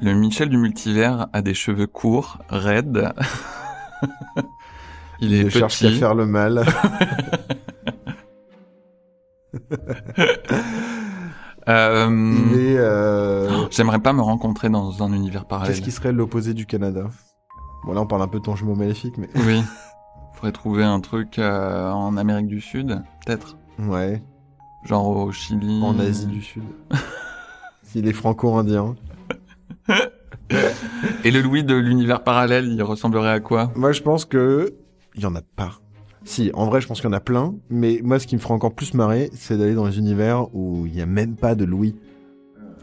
Le 0.00 0.14
Michel 0.14 0.48
du 0.48 0.56
multivers 0.58 1.26
a 1.32 1.42
des 1.42 1.54
cheveux 1.54 1.86
courts, 1.86 2.38
raides. 2.48 3.12
Il 5.20 5.34
est 5.34 5.42
Il 5.42 5.50
cherche 5.50 5.78
petit. 5.80 5.98
faire 5.98 6.14
le 6.14 6.26
mal. 6.26 6.64
Euh, 11.68 12.08
Il 12.52 12.58
est, 12.58 12.76
euh, 12.76 13.68
J'aimerais 13.70 14.00
pas 14.00 14.12
me 14.12 14.20
rencontrer 14.20 14.68
dans 14.68 15.00
un 15.04 15.12
univers 15.12 15.44
parallèle. 15.44 15.72
qu'est-ce 15.72 15.84
qui 15.84 15.92
serait 15.92 16.10
l'opposé 16.10 16.54
du 16.54 16.66
Canada? 16.66 17.04
Bon, 17.84 17.92
là, 17.92 18.00
on 18.00 18.06
parle 18.06 18.22
un 18.22 18.26
peu 18.26 18.40
de 18.40 18.42
ton 18.42 18.56
jumeau 18.56 18.74
maléfique, 18.74 19.16
mais. 19.16 19.28
Oui. 19.36 19.62
Faudrait 20.34 20.52
trouver 20.52 20.84
un 20.84 21.00
truc 21.00 21.38
euh, 21.38 21.90
en 21.90 22.16
Amérique 22.16 22.48
du 22.48 22.60
Sud, 22.60 23.02
peut-être. 23.24 23.56
Ouais. 23.78 24.22
Genre 24.84 25.08
au 25.08 25.32
Chili. 25.32 25.80
En 25.82 25.98
Asie 25.98 26.26
du 26.26 26.42
Sud. 26.42 26.64
Il 27.94 28.08
est 28.08 28.12
franco-indien. 28.12 28.96
Et 31.24 31.30
le 31.30 31.40
Louis 31.40 31.62
de 31.62 31.74
l'univers 31.74 32.24
parallèle, 32.24 32.66
il 32.66 32.82
ressemblerait 32.82 33.30
à 33.30 33.40
quoi? 33.40 33.70
Moi, 33.74 33.92
je 33.92 34.02
pense 34.02 34.24
que 34.24 34.74
il 35.14 35.22
y 35.22 35.26
en 35.26 35.34
a 35.34 35.42
pas. 35.42 35.80
Si, 36.24 36.50
en 36.54 36.66
vrai, 36.66 36.80
je 36.80 36.86
pense 36.86 37.00
qu'il 37.00 37.10
y 37.10 37.12
en 37.12 37.16
a 37.16 37.20
plein. 37.20 37.54
Mais 37.68 38.00
moi, 38.02 38.18
ce 38.18 38.26
qui 38.26 38.36
me 38.36 38.40
ferait 38.40 38.54
encore 38.54 38.74
plus 38.74 38.94
marrer, 38.94 39.30
c'est 39.34 39.58
d'aller 39.58 39.74
dans 39.74 39.86
les 39.86 39.98
univers 39.98 40.54
où 40.54 40.86
il 40.86 40.94
y 40.94 41.00
a 41.00 41.06
même 41.06 41.36
pas 41.36 41.54
de 41.54 41.64
Louis. 41.64 41.96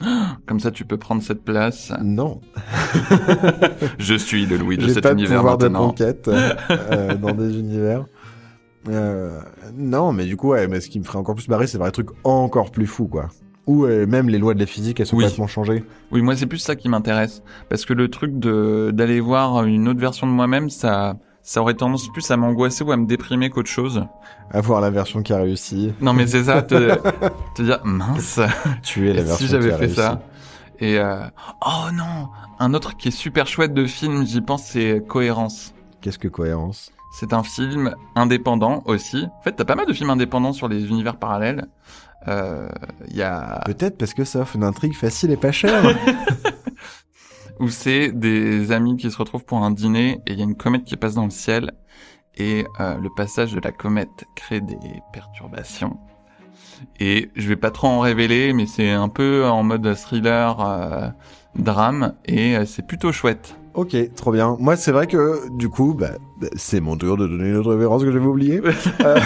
Comme 0.45 0.59
ça, 0.59 0.71
tu 0.71 0.85
peux 0.85 0.97
prendre 0.97 1.21
cette 1.21 1.43
place. 1.43 1.91
Non, 2.01 2.41
Je 3.99 4.15
suis 4.15 4.45
le 4.45 4.57
Louis 4.57 4.77
de 4.77 4.87
cet 4.87 5.03
pas 5.03 5.11
univers 5.13 5.39
pouvoir 5.39 5.57
de 5.57 5.67
conquête 5.67 6.27
euh, 6.69 7.15
dans 7.15 7.33
des 7.33 7.57
univers. 7.57 8.05
Euh, 8.87 9.39
non, 9.75 10.13
mais 10.13 10.25
du 10.25 10.37
coup, 10.37 10.49
ouais, 10.49 10.67
mais 10.67 10.79
ce 10.81 10.89
qui 10.89 10.99
me 10.99 11.03
ferait 11.03 11.17
encore 11.17 11.35
plus 11.35 11.47
marrer, 11.49 11.67
c'est 11.67 11.77
des 11.77 11.91
trucs 11.91 12.09
encore 12.23 12.71
plus 12.71 12.87
fous, 12.87 13.07
quoi. 13.07 13.27
Où 13.67 13.85
euh, 13.85 14.07
même 14.07 14.29
les 14.29 14.39
lois 14.39 14.53
de 14.55 14.59
la 14.59 14.65
physique, 14.65 14.99
elles 14.99 15.05
sont 15.05 15.17
Oui. 15.17 15.25
complètement 15.25 15.47
changées. 15.47 15.83
Oui, 16.11 16.21
moi 16.23 16.35
c'est 16.35 16.47
plus 16.47 16.57
ça 16.57 16.75
qui 16.75 16.89
m'intéresse 16.89 17.43
parce 17.69 17.85
que 17.85 17.93
le 17.93 18.09
truc 18.09 18.39
de 18.39 18.89
d'aller 18.91 19.19
voir 19.19 19.63
une 19.65 19.87
autre 19.87 19.99
version 19.99 20.25
de 20.25 20.31
moi-même, 20.31 20.71
ça 20.71 21.17
ça 21.41 21.61
aurait 21.61 21.73
tendance 21.73 22.07
plus 22.11 22.29
à 22.31 22.37
m'angoisser 22.37 22.83
ou 22.83 22.91
à 22.91 22.97
me 22.97 23.05
déprimer 23.05 23.49
qu'autre 23.49 23.69
chose. 23.69 24.05
Avoir 24.51 24.81
la 24.81 24.89
version 24.89 25.21
qui 25.23 25.33
a 25.33 25.37
réussi. 25.37 25.93
Non 26.01 26.13
mais 26.13 26.27
c'est 26.27 26.43
ça, 26.45 26.61
te, 26.61 26.95
te 27.55 27.61
dire 27.61 27.79
mince, 27.83 28.39
Tuer 28.83 29.13
la 29.13 29.21
et 29.21 29.23
version 29.23 29.45
si 29.45 29.51
j'avais 29.51 29.69
fait 29.69 29.75
réussi. 29.75 29.95
ça. 29.95 30.21
Et 30.79 30.97
euh, 30.99 31.25
oh 31.65 31.91
non, 31.93 32.29
un 32.59 32.73
autre 32.73 32.95
qui 32.97 33.09
est 33.09 33.11
super 33.11 33.47
chouette 33.47 33.73
de 33.73 33.85
film, 33.85 34.25
j'y 34.25 34.41
pense, 34.41 34.63
c'est 34.63 35.03
Cohérence. 35.07 35.73
Qu'est-ce 36.01 36.19
que 36.19 36.29
cohérence? 36.29 36.91
C'est 37.11 37.33
un 37.33 37.43
film 37.43 37.93
indépendant 38.15 38.83
aussi. 38.85 39.25
En 39.39 39.41
fait, 39.43 39.53
t'as 39.53 39.65
pas 39.65 39.75
mal 39.75 39.85
de 39.87 39.93
films 39.93 40.11
indépendants 40.11 40.53
sur 40.53 40.67
les 40.69 40.85
univers 40.87 41.17
parallèles. 41.17 41.65
Euh, 42.27 42.69
y 43.11 43.21
a 43.21 43.61
Peut-être 43.65 43.97
parce 43.97 44.13
que 44.13 44.23
ça 44.23 44.39
offre 44.39 44.55
une 44.55 44.63
intrigue 44.63 44.93
facile 44.95 45.31
et 45.31 45.37
pas 45.37 45.51
chère. 45.51 45.83
où 47.59 47.69
c'est 47.69 48.11
des 48.11 48.71
amis 48.71 48.97
qui 48.97 49.11
se 49.11 49.17
retrouvent 49.17 49.45
pour 49.45 49.63
un 49.63 49.71
dîner 49.71 50.21
et 50.25 50.33
il 50.33 50.39
y 50.39 50.41
a 50.41 50.45
une 50.45 50.55
comète 50.55 50.83
qui 50.83 50.95
passe 50.97 51.15
dans 51.15 51.25
le 51.25 51.29
ciel 51.29 51.71
et 52.35 52.65
euh, 52.79 52.97
le 52.97 53.09
passage 53.15 53.53
de 53.53 53.59
la 53.59 53.71
comète 53.71 54.25
crée 54.35 54.61
des 54.61 54.77
perturbations. 55.11 55.97
Et 56.99 57.29
je 57.35 57.47
vais 57.47 57.57
pas 57.57 57.71
trop 57.71 57.87
en 57.87 57.99
révéler, 57.99 58.53
mais 58.53 58.65
c'est 58.65 58.91
un 58.91 59.09
peu 59.09 59.45
en 59.45 59.63
mode 59.63 59.95
thriller, 59.95 60.61
euh, 60.61 61.09
drame 61.55 62.13
et 62.25 62.55
euh, 62.55 62.65
c'est 62.65 62.85
plutôt 62.85 63.11
chouette. 63.11 63.55
Ok, 63.73 63.95
trop 64.15 64.31
bien. 64.31 64.57
Moi, 64.59 64.75
c'est 64.75 64.91
vrai 64.91 65.07
que, 65.07 65.47
du 65.55 65.69
coup, 65.69 65.93
bah, 65.93 66.11
c'est 66.55 66.79
mon 66.79 66.97
tour 66.97 67.17
de 67.17 67.27
donner 67.27 67.49
une 67.49 67.57
autre 67.57 67.73
référence 67.73 68.03
que 68.03 68.11
j'avais 68.11 68.25
oubliée. 68.25 68.61
Euh, 69.01 69.19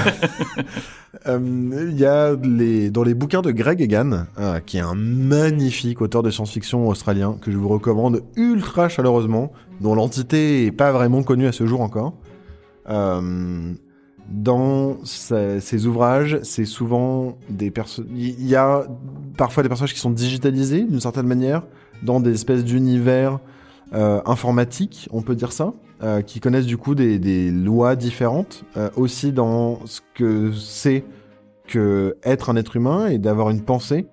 Il 1.27 1.95
y 1.95 2.05
a 2.05 2.35
dans 2.35 3.03
les 3.03 3.13
bouquins 3.13 3.41
de 3.41 3.51
Greg 3.51 3.81
Egan, 3.81 4.25
euh, 4.39 4.59
qui 4.59 4.77
est 4.77 4.81
un 4.81 4.95
magnifique 4.95 6.01
auteur 6.01 6.23
de 6.23 6.31
science-fiction 6.31 6.87
australien, 6.87 7.37
que 7.39 7.51
je 7.51 7.57
vous 7.57 7.69
recommande 7.69 8.23
ultra 8.35 8.89
chaleureusement, 8.89 9.51
dont 9.79 9.93
l'entité 9.93 10.65
est 10.65 10.71
pas 10.71 10.91
vraiment 10.91 11.21
connue 11.21 11.45
à 11.45 11.51
ce 11.51 11.67
jour 11.67 11.81
encore. 11.81 12.13
Euh, 12.89 13.73
dans 14.27 14.97
ces, 15.05 15.59
ces 15.59 15.85
ouvrages, 15.85 16.39
c'est 16.41 16.65
souvent 16.65 17.37
des 17.49 17.69
personnes. 17.69 18.07
Il 18.15 18.47
y 18.47 18.55
a 18.55 18.83
parfois 19.37 19.61
des 19.61 19.69
personnages 19.69 19.93
qui 19.93 19.99
sont 19.99 20.09
digitalisés 20.09 20.83
d'une 20.83 21.01
certaine 21.01 21.27
manière 21.27 21.61
dans 22.01 22.19
des 22.19 22.31
espèces 22.31 22.63
d'univers 22.63 23.39
euh, 23.93 24.21
informatiques, 24.25 25.07
on 25.11 25.21
peut 25.21 25.35
dire 25.35 25.51
ça, 25.51 25.73
euh, 26.01 26.21
qui 26.21 26.39
connaissent 26.39 26.65
du 26.65 26.77
coup 26.77 26.95
des, 26.95 27.19
des 27.19 27.51
lois 27.51 27.95
différentes, 27.95 28.63
euh, 28.77 28.89
aussi 28.95 29.31
dans 29.31 29.85
ce 29.85 30.01
que 30.13 30.51
c'est 30.53 31.05
que 31.67 32.17
être 32.23 32.49
un 32.49 32.55
être 32.55 32.75
humain 32.75 33.07
et 33.07 33.17
d'avoir 33.17 33.49
une 33.49 33.61
pensée. 33.61 34.07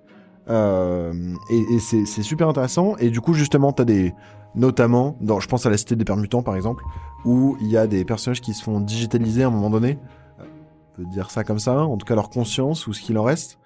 Euh, 0.49 1.13
et 1.49 1.75
et 1.75 1.79
c'est 1.79 2.23
super 2.23 2.47
intéressant. 2.47 2.95
Et 2.97 3.09
du 3.09 3.21
coup, 3.21 3.33
justement, 3.33 3.73
t'as 3.73 3.85
des, 3.85 4.13
notamment, 4.55 5.17
dans, 5.21 5.39
je 5.39 5.47
pense 5.47 5.65
à 5.65 5.69
la 5.69 5.77
Cité 5.77 5.95
des 5.95 6.05
Permutants 6.05 6.43
par 6.43 6.55
exemple, 6.55 6.83
où 7.25 7.57
il 7.61 7.67
y 7.67 7.77
a 7.77 7.87
des 7.87 8.05
personnages 8.05 8.41
qui 8.41 8.53
se 8.53 8.63
font 8.63 8.79
digitaliser 8.79 9.43
à 9.43 9.47
un 9.47 9.51
moment 9.51 9.69
donné. 9.69 9.99
Euh, 10.39 10.43
On 10.43 11.03
peut 11.03 11.09
dire 11.09 11.29
ça 11.31 11.43
comme 11.43 11.59
ça, 11.59 11.83
en 11.83 11.97
tout 11.97 12.05
cas 12.05 12.15
leur 12.15 12.29
conscience 12.29 12.87
ou 12.87 12.93
ce 12.93 13.01
qu'il 13.01 13.17
en 13.17 13.23
reste. 13.23 13.57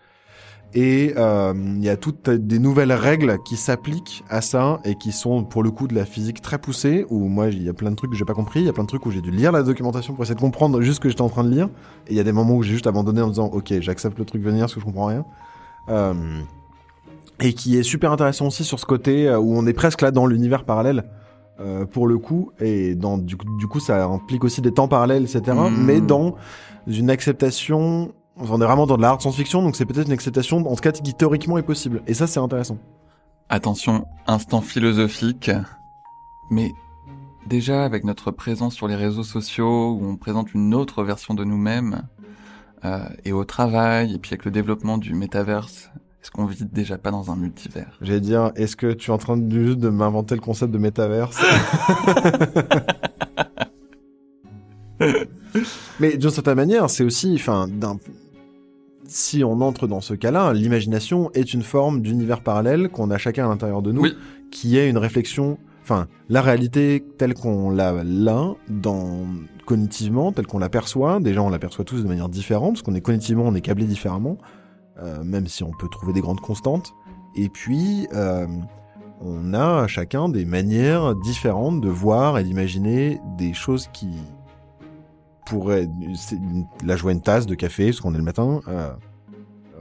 Et 0.78 1.14
euh, 1.16 1.54
il 1.56 1.84
y 1.84 1.88
a 1.90 1.96
toutes 1.96 2.30
des 2.30 2.60
nouvelles 2.60 2.92
règles 2.92 3.38
qui 3.46 3.56
s'appliquent 3.56 4.26
à 4.30 4.42
ça 4.42 4.82
et 4.84 4.96
qui 4.96 5.14
sont 5.14 5.46
pour 5.46 5.64
le 5.64 5.72
coup 5.72 5.88
de 5.88 5.96
la 5.96 6.04
physique 6.06 6.42
très 6.42 6.58
poussée. 6.58 7.06
Où 7.10 7.28
moi 7.30 7.48
il 7.48 7.64
y 7.64 7.70
a 7.70 7.74
plein 7.74 7.92
de 7.92 7.96
trucs 7.96 8.12
que 8.12 8.18
j'ai 8.18 8.26
pas 8.26 8.34
compris, 8.34 8.60
il 8.60 8.66
y 8.66 8.70
a 8.70 8.74
plein 8.74 8.84
de 8.84 8.90
trucs 8.90 9.06
où 9.06 9.12
j'ai 9.12 9.22
dû 9.22 9.32
lire 9.32 9.54
la 9.54 9.64
documentation 9.64 10.14
pour 10.14 10.24
essayer 10.24 10.36
de 10.36 10.42
comprendre 10.42 10.82
juste 10.82 10.98
ce 10.98 11.00
que 11.00 11.08
j'étais 11.08 11.22
en 11.22 11.30
train 11.30 11.46
de 11.46 11.50
lire. 11.50 11.70
Et 12.08 12.12
il 12.12 12.18
y 12.18 12.20
a 12.20 12.24
des 12.26 12.34
moments 12.34 12.56
où 12.56 12.62
j'ai 12.64 12.74
juste 12.74 12.88
abandonné 12.88 13.22
en 13.22 13.28
me 13.28 13.32
disant 13.32 13.46
ok 13.54 13.74
j'accepte 13.80 14.20
le 14.20 14.26
truc 14.26 14.42
venir 14.44 14.62
parce 14.64 14.74
que 14.76 14.82
je 14.82 14.86
comprends 14.86 15.06
rien. 15.06 15.24
Euh, 15.90 16.14
et 17.42 17.54
qui 17.54 17.78
est 17.78 17.84
super 17.84 18.12
intéressant 18.12 18.48
aussi 18.48 18.64
sur 18.66 18.80
ce 18.80 18.86
côté 18.86 19.28
euh, 19.30 19.40
où 19.40 19.56
on 19.58 19.66
est 19.68 19.74
presque 19.74 20.02
là 20.02 20.12
dans 20.12 20.26
l'univers 20.26 20.66
parallèle 20.66 21.06
euh, 21.62 21.86
pour 21.86 22.08
le 22.08 22.18
coup 22.18 22.52
et 22.60 22.96
dans 22.96 23.18
du, 23.18 23.38
coup- 23.38 23.58
du 23.60 23.68
coup 23.68 23.80
ça 23.80 24.06
implique 24.06 24.44
aussi 24.44 24.62
des 24.62 24.74
temps 24.74 24.88
parallèles 24.90 25.24
etc 25.24 25.56
Mm. 25.56 25.86
mais 25.86 26.02
dans 26.02 26.36
une 26.88 27.10
acceptation 27.10 28.12
on 28.38 28.62
est 28.62 28.66
vraiment 28.66 28.86
dans 28.86 28.98
de 28.98 29.02
la 29.02 29.10
hard 29.10 29.22
science-fiction 29.22 29.62
donc 29.64 29.76
c'est 29.76 29.86
peut-être 29.86 30.08
une 30.08 30.14
acceptation 30.14 30.58
en 30.58 30.76
tout 30.76 30.82
cas 30.82 30.92
qui 30.92 31.14
théoriquement 31.14 31.58
est 31.58 31.64
possible. 31.64 32.02
Et 32.08 32.14
ça 32.14 32.28
c'est 32.28 32.40
intéressant. 32.40 32.78
Attention, 33.50 34.06
instant 34.28 34.62
philosophique. 34.62 35.52
Mais 36.50 36.72
déjà, 37.48 37.86
avec 37.86 38.04
notre 38.04 38.32
présence 38.32 38.74
sur 38.74 38.88
les 38.88 38.96
réseaux 38.96 39.24
sociaux, 39.24 39.92
où 39.94 40.06
on 40.06 40.16
présente 40.18 40.54
une 40.54 40.74
autre 40.74 41.04
version 41.04 41.34
de 41.36 41.44
nous-mêmes, 41.44 42.08
euh, 42.86 43.06
et 43.24 43.34
au 43.34 43.46
travail, 43.46 44.16
et 44.16 44.18
puis 44.18 44.34
avec 44.34 44.46
le 44.46 44.52
développement 44.52 44.98
du 44.98 45.14
métaverse, 45.14 45.92
est-ce 46.22 46.32
qu'on 46.32 46.46
vit 46.46 46.66
déjà 46.66 46.98
pas 46.98 47.12
dans 47.12 47.30
un 47.32 47.36
multivers? 47.36 47.98
J'allais 48.02 48.20
dire 48.20 48.52
est-ce 48.56 48.76
que 48.76 48.94
tu 48.94 49.12
es 49.12 49.14
en 49.14 49.20
train 49.20 49.38
de, 49.38 49.64
juste 49.64 49.78
de 49.78 49.90
m'inventer 49.90 50.34
le 50.34 50.42
concept 50.42 50.72
de 50.72 50.80
métaverse? 50.80 51.40
Mais 56.00 56.18
d'une 56.18 56.30
certaine 56.32 56.56
manière 56.56 56.90
c'est 56.90 57.04
aussi 57.04 57.36
enfin 57.36 57.68
d'un 57.68 57.98
si 59.08 59.44
on 59.44 59.62
entre 59.62 59.88
dans 59.88 60.02
ce 60.02 60.14
cas-là, 60.14 60.54
l'imagination 60.54 61.32
est 61.34 61.54
une 61.54 61.62
forme 61.64 62.02
d'univers 62.02 62.42
parallèle 62.42 62.90
qu'on 62.90 63.12
a 63.12 63.18
chacun 63.18 63.46
à 63.46 63.50
l'intérieur 63.50 63.82
de 63.82 63.92
nous, 63.92 64.02
Oui. 64.02 64.14
qui 64.52 64.78
est 64.78 64.90
une 64.90 64.98
réflexion, 64.98 65.58
enfin, 65.84 66.08
la 66.30 66.42
réalité 66.42 67.04
telle 67.18 67.34
qu'on 67.34 67.70
l'a 67.70 68.04
là, 68.04 68.54
dans, 68.70 69.26
cognitivement, 69.66 70.32
telle 70.32 70.48
qu'on 70.48 70.60
l'aperçoit, 70.60 71.20
déjà 71.20 71.42
on 71.42 71.50
l'aperçoit 71.50 71.86
tous 71.86 72.02
de 72.04 72.08
manière 72.08 72.30
différente, 72.30 72.74
parce 72.74 72.82
qu'on 72.82 72.96
est 72.96 73.02
cognitivement, 73.02 73.44
on 73.46 73.56
est 73.56 73.62
câblé 73.62 73.86
différemment, 73.86 74.38
euh, 75.02 75.24
même 75.24 75.48
si 75.48 75.64
on 75.64 75.72
peut 75.72 75.88
trouver 75.90 76.14
des 76.14 76.22
grandes 76.22 76.42
constantes, 76.42 76.94
et 77.36 77.50
puis, 77.50 78.08
euh, 78.14 78.48
on 79.22 79.54
a 79.54 79.88
chacun 79.88 80.30
des 80.30 80.46
manières 80.46 81.16
différentes 81.16 81.82
de 81.82 81.90
voir 81.90 82.38
et 82.38 82.44
d'imaginer 82.44 83.20
des 83.38 83.54
choses 83.54 83.88
qui 83.94 84.10
Là, 85.52 86.96
je 86.96 87.02
vois 87.02 87.12
une 87.12 87.22
tasse 87.22 87.46
de 87.46 87.56
café, 87.56 87.88
parce 87.88 88.02
qu'on 88.02 88.14
est 88.14 88.18
le 88.18 88.24
matin, 88.24 88.62
euh, 88.68 88.92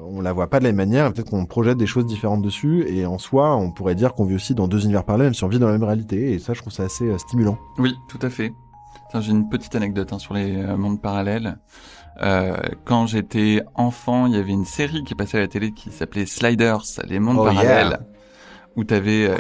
on 0.07 0.21
la 0.21 0.33
voit 0.33 0.49
pas 0.49 0.59
de 0.59 0.65
la 0.65 0.71
même 0.71 0.77
manière, 0.77 1.13
peut-être 1.13 1.31
qu'on 1.31 1.47
projette 1.47 1.79
des 1.79 1.87
choses 1.87 2.07
différentes 2.07 2.43
dessus, 2.43 2.85
et 2.89 3.07
en 3.07 3.19
soi, 3.19 3.57
on 3.57 3.71
pourrait 3.71 3.95
dire 3.95 4.15
qu'on 4.15 4.25
vit 4.25 4.35
aussi 4.35 4.55
dans 4.55 4.69
deux 4.69 4.85
univers 4.85 5.05
parallèles, 5.05 5.29
même 5.29 5.35
si 5.35 5.45
on 5.45 5.49
vit 5.49 5.59
dans 5.59 5.67
la 5.67 5.73
même 5.73 5.85
réalité, 5.85 6.33
et 6.33 6.39
ça, 6.39 6.53
je 6.53 6.61
trouve 6.61 6.73
ça 6.73 6.85
assez 6.85 7.07
euh, 7.07 7.19
stimulant. 7.19 7.59
Oui, 7.79 7.95
tout 8.09 8.19
à 8.23 8.31
fait. 8.31 8.53
J'ai 9.21 9.31
une 9.31 9.49
petite 9.49 9.77
anecdote 9.77 10.13
hein, 10.13 10.19
sur 10.19 10.35
les 10.35 10.57
euh, 10.57 10.77
mondes 10.77 11.01
parallèles. 11.01 11.59
Euh, 12.23 12.57
quand 12.85 13.07
j'étais 13.07 13.63
enfant, 13.75 14.27
il 14.27 14.35
y 14.35 14.37
avait 14.37 14.53
une 14.53 14.65
série 14.65 15.05
qui 15.05 15.15
passait 15.15 15.39
à 15.39 15.41
la 15.41 15.49
télé 15.49 15.73
qui 15.73 15.91
s'appelait 15.91 16.27
Sliders, 16.27 16.83
les 17.07 17.21
mondes 17.21 17.39
Oh, 17.41 17.45
parallèles, 17.45 17.89
yeah. 17.89 18.01
Où 18.77 18.85
t'avais... 18.85 19.29
euh, 19.29 19.37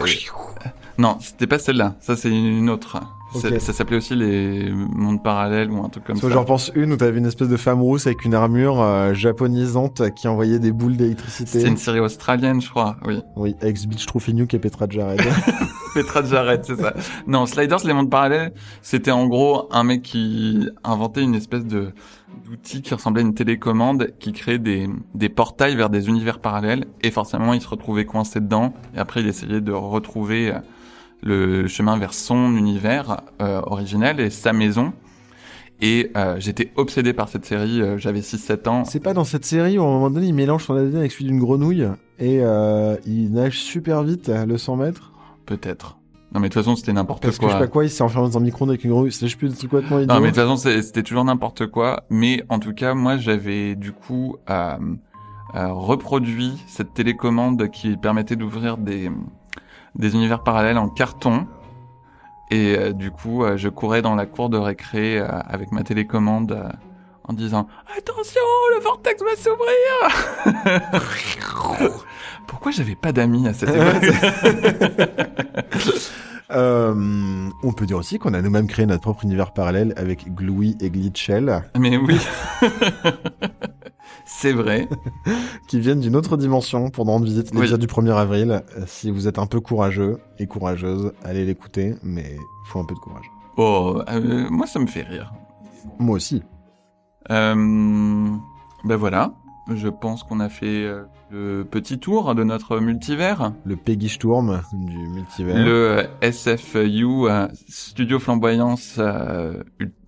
Non, 0.98 1.18
c'était 1.20 1.46
pas 1.46 1.58
celle-là. 1.58 1.94
Ça, 2.00 2.16
c'est 2.16 2.30
une 2.30 2.70
autre. 2.70 2.98
Ça- 3.34 3.72
s'appelait 3.72 3.96
aussi 3.96 4.14
les 4.14 4.70
mondes 4.70 5.20
parallèles 5.20 5.68
ou 5.68 5.84
un 5.84 5.88
truc 5.88 6.04
comme 6.04 6.14
Soit 6.16 6.28
ça. 6.28 6.34
j'en 6.34 6.44
pense 6.44 6.70
une 6.76 6.92
où 6.92 6.96
t'avais 6.96 7.18
une 7.18 7.26
espèce 7.26 7.48
de 7.48 7.56
femme 7.56 7.80
rousse 7.82 8.06
avec 8.06 8.24
une 8.24 8.32
armure 8.32 8.80
euh, 8.80 9.12
japonisante 9.12 10.02
qui 10.14 10.28
envoyait 10.28 10.60
des 10.60 10.70
boules 10.70 10.96
d'électricité. 10.96 11.50
C'était 11.50 11.68
une 11.68 11.76
série 11.76 11.98
australienne, 11.98 12.60
je 12.62 12.70
crois. 12.70 12.94
Oui. 13.04 13.22
Oui, 13.34 13.56
avec 13.60 13.76
Beach 13.88 14.06
Troufignouk 14.06 14.54
et 14.54 14.60
Petra 14.60 14.86
Jared. 14.88 15.20
Petra 15.94 16.24
Jarrett, 16.24 16.64
c'est 16.64 16.80
ça. 16.80 16.94
Non, 17.26 17.46
Sliders, 17.46 17.84
les 17.84 17.92
mondes 17.92 18.10
parallèles, 18.10 18.52
c'était 18.82 19.10
en 19.10 19.26
gros 19.26 19.68
un 19.72 19.82
mec 19.82 20.02
qui 20.02 20.68
inventait 20.84 21.22
une 21.22 21.34
espèce 21.34 21.64
de 21.64 21.92
d'outil 22.44 22.82
qui 22.82 22.94
ressemblait 22.94 23.22
à 23.22 23.24
une 23.24 23.34
télécommande 23.34 24.12
qui 24.18 24.32
créait 24.32 24.58
des, 24.58 24.88
des 25.14 25.28
portails 25.28 25.76
vers 25.76 25.90
des 25.90 26.08
univers 26.08 26.38
parallèles 26.38 26.86
et 27.02 27.10
forcément 27.10 27.54
il 27.54 27.60
se 27.60 27.68
retrouvait 27.68 28.04
coincé 28.04 28.40
dedans 28.40 28.74
et 28.94 28.98
après 28.98 29.20
il 29.20 29.26
essayait 29.26 29.60
de 29.60 29.72
retrouver 29.72 30.50
euh, 30.50 30.58
le 31.22 31.68
chemin 31.68 31.96
vers 31.96 32.14
son 32.14 32.56
univers 32.56 33.22
euh, 33.40 33.60
originel 33.64 34.20
et 34.20 34.30
sa 34.30 34.52
maison 34.52 34.92
et 35.80 36.10
euh, 36.16 36.36
j'étais 36.38 36.72
obsédé 36.76 37.12
par 37.12 37.28
cette 37.28 37.44
série, 37.44 37.82
euh, 37.82 37.98
j'avais 37.98 38.20
6-7 38.20 38.68
ans. 38.68 38.84
C'est 38.84 39.00
pas 39.00 39.12
dans 39.12 39.24
cette 39.24 39.44
série 39.44 39.78
où 39.78 39.82
à 39.82 39.86
un 39.86 39.90
moment 39.90 40.10
donné 40.10 40.28
il 40.28 40.34
mélange 40.34 40.64
son 40.64 40.74
ADN 40.74 40.96
avec 40.96 41.12
celui 41.12 41.26
d'une 41.26 41.40
grenouille 41.40 41.86
et 42.18 42.40
euh, 42.42 42.96
il 43.06 43.32
nage 43.32 43.58
super 43.58 44.02
vite 44.02 44.28
à 44.28 44.46
le 44.46 44.56
100 44.56 44.76
mètres. 44.76 45.12
Peut-être. 45.46 45.98
Non 46.34 46.40
mais 46.40 46.48
de 46.48 46.52
toute 46.54 46.62
façon 46.64 46.74
c'était 46.74 46.92
n'importe 46.92 47.22
Parce 47.22 47.36
que 47.36 47.42
quoi. 47.42 47.50
je 47.50 47.54
sais 47.54 47.60
pas 47.60 47.66
quoi, 47.68 47.84
il 47.84 47.90
s'est 47.90 48.02
enfermé 48.02 48.28
dans 48.28 48.38
un 48.38 48.40
micro-ondes 48.40 48.70
avec 48.70 48.82
une 48.82 48.90
grenouille. 48.90 49.12
C'est 49.12 49.28
je 49.28 49.36
plus 49.38 49.50
des 49.50 49.56
trucs 49.56 49.70
complètement 49.70 50.00
idiot. 50.00 50.12
Non, 50.12 50.20
mais 50.20 50.32
de 50.32 50.34
toute 50.36 50.42
façon, 50.42 50.56
c'était 50.56 51.04
toujours 51.04 51.24
n'importe 51.24 51.68
quoi. 51.68 52.02
Mais 52.10 52.42
en 52.48 52.58
tout 52.58 52.74
cas, 52.74 52.94
moi, 52.94 53.16
j'avais 53.18 53.76
du 53.76 53.92
coup 53.92 54.36
euh, 54.50 54.76
euh, 55.54 55.72
reproduit 55.72 56.60
cette 56.66 56.92
télécommande 56.92 57.70
qui 57.70 57.96
permettait 57.96 58.34
d'ouvrir 58.34 58.78
des, 58.78 59.12
des 59.94 60.14
univers 60.14 60.42
parallèles 60.42 60.78
en 60.78 60.88
carton. 60.88 61.46
Et 62.50 62.76
euh, 62.76 62.92
du 62.92 63.12
coup, 63.12 63.44
je 63.54 63.68
courais 63.68 64.02
dans 64.02 64.16
la 64.16 64.26
cour 64.26 64.48
de 64.48 64.58
récré 64.58 65.18
avec 65.20 65.70
ma 65.70 65.84
télécommande 65.84 66.68
en 67.26 67.32
disant 67.32 67.68
«Attention, 67.96 68.40
le 68.76 68.82
vortex 68.82 69.22
va 69.22 69.36
s'ouvrir!» 69.36 69.70
Pourquoi 72.46 72.72
j'avais 72.72 72.96
pas 72.96 73.12
d'amis 73.12 73.46
à 73.48 73.54
cette 73.54 73.70
époque? 73.74 74.04
Euh, 76.50 77.48
on 77.62 77.72
peut 77.72 77.86
dire 77.86 77.96
aussi 77.96 78.18
qu'on 78.18 78.34
a 78.34 78.42
nous-mêmes 78.42 78.66
créé 78.66 78.84
notre 78.86 79.00
propre 79.02 79.24
univers 79.24 79.52
parallèle 79.52 79.94
avec 79.96 80.32
Gluey 80.34 80.74
et 80.80 80.90
Glitchell 80.90 81.62
Mais 81.78 81.96
oui, 81.96 82.18
c'est 84.26 84.52
vrai. 84.52 84.88
qui 85.68 85.80
viennent 85.80 86.00
d'une 86.00 86.16
autre 86.16 86.36
dimension 86.36 86.90
pour 86.90 87.04
nous 87.06 87.12
rendre 87.12 87.24
visite 87.24 87.50
Oui. 87.54 87.78
du 87.78 87.86
1er 87.86 88.14
avril. 88.14 88.62
Euh, 88.76 88.84
Si 88.86 89.10
vous 89.10 89.26
êtes 89.28 89.38
un 89.38 89.46
peu 89.46 89.60
courageux 89.60 90.18
et 90.38 90.46
courageuse, 90.46 91.12
allez 91.22 91.44
l'écouter, 91.44 91.94
mais 92.02 92.36
il 92.36 92.68
faut 92.68 92.78
un 92.80 92.84
peu 92.84 92.94
de 92.94 93.00
courage. 93.00 93.26
Oh, 93.56 94.00
euh, 94.08 94.46
moi, 94.50 94.66
ça 94.66 94.78
me 94.78 94.86
fait 94.86 95.02
rire. 95.02 95.32
Moi 95.98 96.16
aussi. 96.16 96.42
Euh, 97.30 97.54
ben 98.84 98.96
voilà, 98.96 99.32
je 99.74 99.88
pense 99.88 100.22
qu'on 100.24 100.40
a 100.40 100.48
fait 100.50 100.86
le 101.34 101.64
petit 101.64 101.98
tour 101.98 102.32
de 102.36 102.44
notre 102.44 102.78
multivers, 102.78 103.52
Le 103.64 103.74
Peggy 103.74 104.08
Sturm 104.08 104.62
du 104.72 105.08
multivers. 105.08 105.56
le 105.58 106.04
SFU 106.30 107.28
euh, 107.28 107.48
Studio 107.68 108.20
Flamboyance 108.20 108.96
euh, 108.98 109.54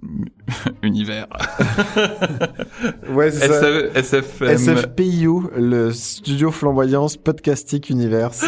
Univers, 0.83 1.27
Ouais, 3.11 3.33
c'est 3.33 3.49
ça. 3.49 3.71
SF, 3.95 4.41
SFM. 4.41 4.77
SFPIU, 4.77 5.41
le 5.57 5.91
Studio 5.93 6.53
Flamboyance 6.53 7.17
Podcastic 7.17 7.91
Universe. 7.91 8.45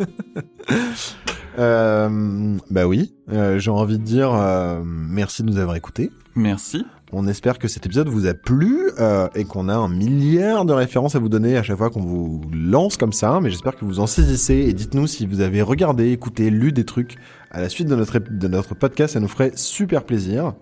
euh, 1.58 2.56
bah 2.70 2.86
oui, 2.86 3.14
euh, 3.30 3.58
j'ai 3.58 3.70
envie 3.70 3.98
de 3.98 4.04
dire 4.04 4.32
merci 4.82 5.42
de 5.42 5.50
nous 5.50 5.58
avoir 5.58 5.76
écoutés. 5.76 6.10
Merci. 6.34 6.86
On 7.10 7.26
espère 7.26 7.58
que 7.58 7.68
cet 7.68 7.86
épisode 7.86 8.08
vous 8.08 8.26
a 8.26 8.34
plu 8.34 8.90
euh, 8.98 9.28
et 9.34 9.44
qu'on 9.44 9.70
a 9.70 9.74
un 9.74 9.88
milliard 9.88 10.66
de 10.66 10.74
références 10.74 11.14
à 11.14 11.18
vous 11.18 11.30
donner 11.30 11.56
à 11.56 11.62
chaque 11.62 11.78
fois 11.78 11.88
qu'on 11.88 12.02
vous 12.02 12.42
lance 12.52 12.98
comme 12.98 13.14
ça. 13.14 13.40
Mais 13.40 13.50
j'espère 13.50 13.76
que 13.76 13.86
vous 13.86 13.98
en 13.98 14.06
saisissez 14.06 14.54
et 14.54 14.74
dites-nous 14.74 15.06
si 15.06 15.26
vous 15.26 15.40
avez 15.40 15.62
regardé, 15.62 16.12
écouté, 16.12 16.50
lu 16.50 16.70
des 16.70 16.84
trucs 16.84 17.16
à 17.50 17.62
la 17.62 17.70
suite 17.70 17.88
de 17.88 17.96
notre, 18.48 18.74
podcast. 18.74 19.14
Ça 19.14 19.20
nous 19.20 19.28
ferait 19.28 19.52
super 19.54 20.04
plaisir. 20.04 20.52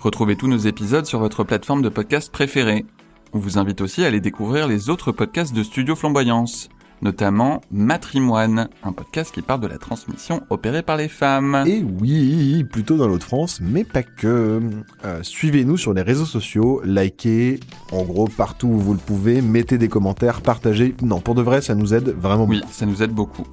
Retrouvez 0.00 0.34
tous 0.34 0.48
nos 0.48 0.58
épisodes 0.58 1.06
sur 1.06 1.20
votre 1.20 1.44
plateforme 1.44 1.82
de 1.82 1.88
podcast 1.88 2.32
préférée. 2.32 2.84
On 3.32 3.38
vous 3.38 3.56
invite 3.56 3.80
aussi 3.80 4.04
à 4.04 4.08
aller 4.08 4.20
découvrir 4.20 4.66
les 4.66 4.90
autres 4.90 5.12
podcasts 5.12 5.54
de 5.54 5.62
Studio 5.62 5.94
Flamboyance. 5.94 6.68
Notamment 7.04 7.60
Matrimoine, 7.70 8.68
un 8.82 8.92
podcast 8.92 9.32
qui 9.32 9.42
parle 9.42 9.60
de 9.60 9.66
la 9.68 9.78
transmission 9.78 10.42
opérée 10.50 10.82
par 10.82 10.96
les 10.96 11.08
femmes. 11.08 11.62
Et 11.66 11.84
oui, 12.00 12.64
plutôt 12.64 12.96
dans 12.96 13.06
l'autre 13.06 13.26
France, 13.26 13.60
mais 13.62 13.84
pas 13.84 14.02
que. 14.02 14.60
Euh, 15.04 15.18
Suivez-nous 15.22 15.76
sur 15.76 15.92
les 15.94 16.02
réseaux 16.02 16.24
sociaux, 16.24 16.82
likez, 16.84 17.60
en 17.92 18.02
gros 18.02 18.26
partout 18.26 18.66
où 18.68 18.78
vous 18.78 18.92
le 18.94 18.98
pouvez, 18.98 19.40
mettez 19.42 19.78
des 19.78 19.88
commentaires, 19.88 20.40
partagez. 20.40 20.94
Non, 21.02 21.20
pour 21.20 21.34
de 21.34 21.42
vrai, 21.42 21.60
ça 21.60 21.74
nous 21.74 21.94
aide 21.94 22.08
vraiment 22.18 22.44
Oui, 22.46 22.60
beaucoup. 22.60 22.72
ça 22.72 22.86
nous 22.86 23.02
aide 23.02 23.12
beaucoup. 23.12 23.46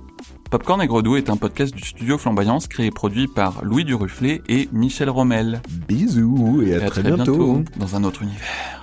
Popcorn 0.49 0.81
et 0.81 0.87
Gredou 0.87 1.15
est 1.15 1.29
un 1.29 1.37
podcast 1.37 1.73
du 1.73 1.81
studio 1.83 2.17
Flamboyance 2.17 2.67
créé 2.67 2.87
et 2.87 2.91
produit 2.91 3.27
par 3.27 3.63
Louis 3.63 3.85
Duruflet 3.85 4.41
et 4.49 4.67
Michel 4.73 5.09
Rommel. 5.09 5.61
Bisous 5.87 6.61
et 6.65 6.73
à, 6.75 6.85
Et 6.85 6.89
très, 6.89 7.03
bientôt. 7.03 7.63
dans 7.77 7.95
un 7.95 8.03
autre 8.03 8.21
univers. 8.23 8.80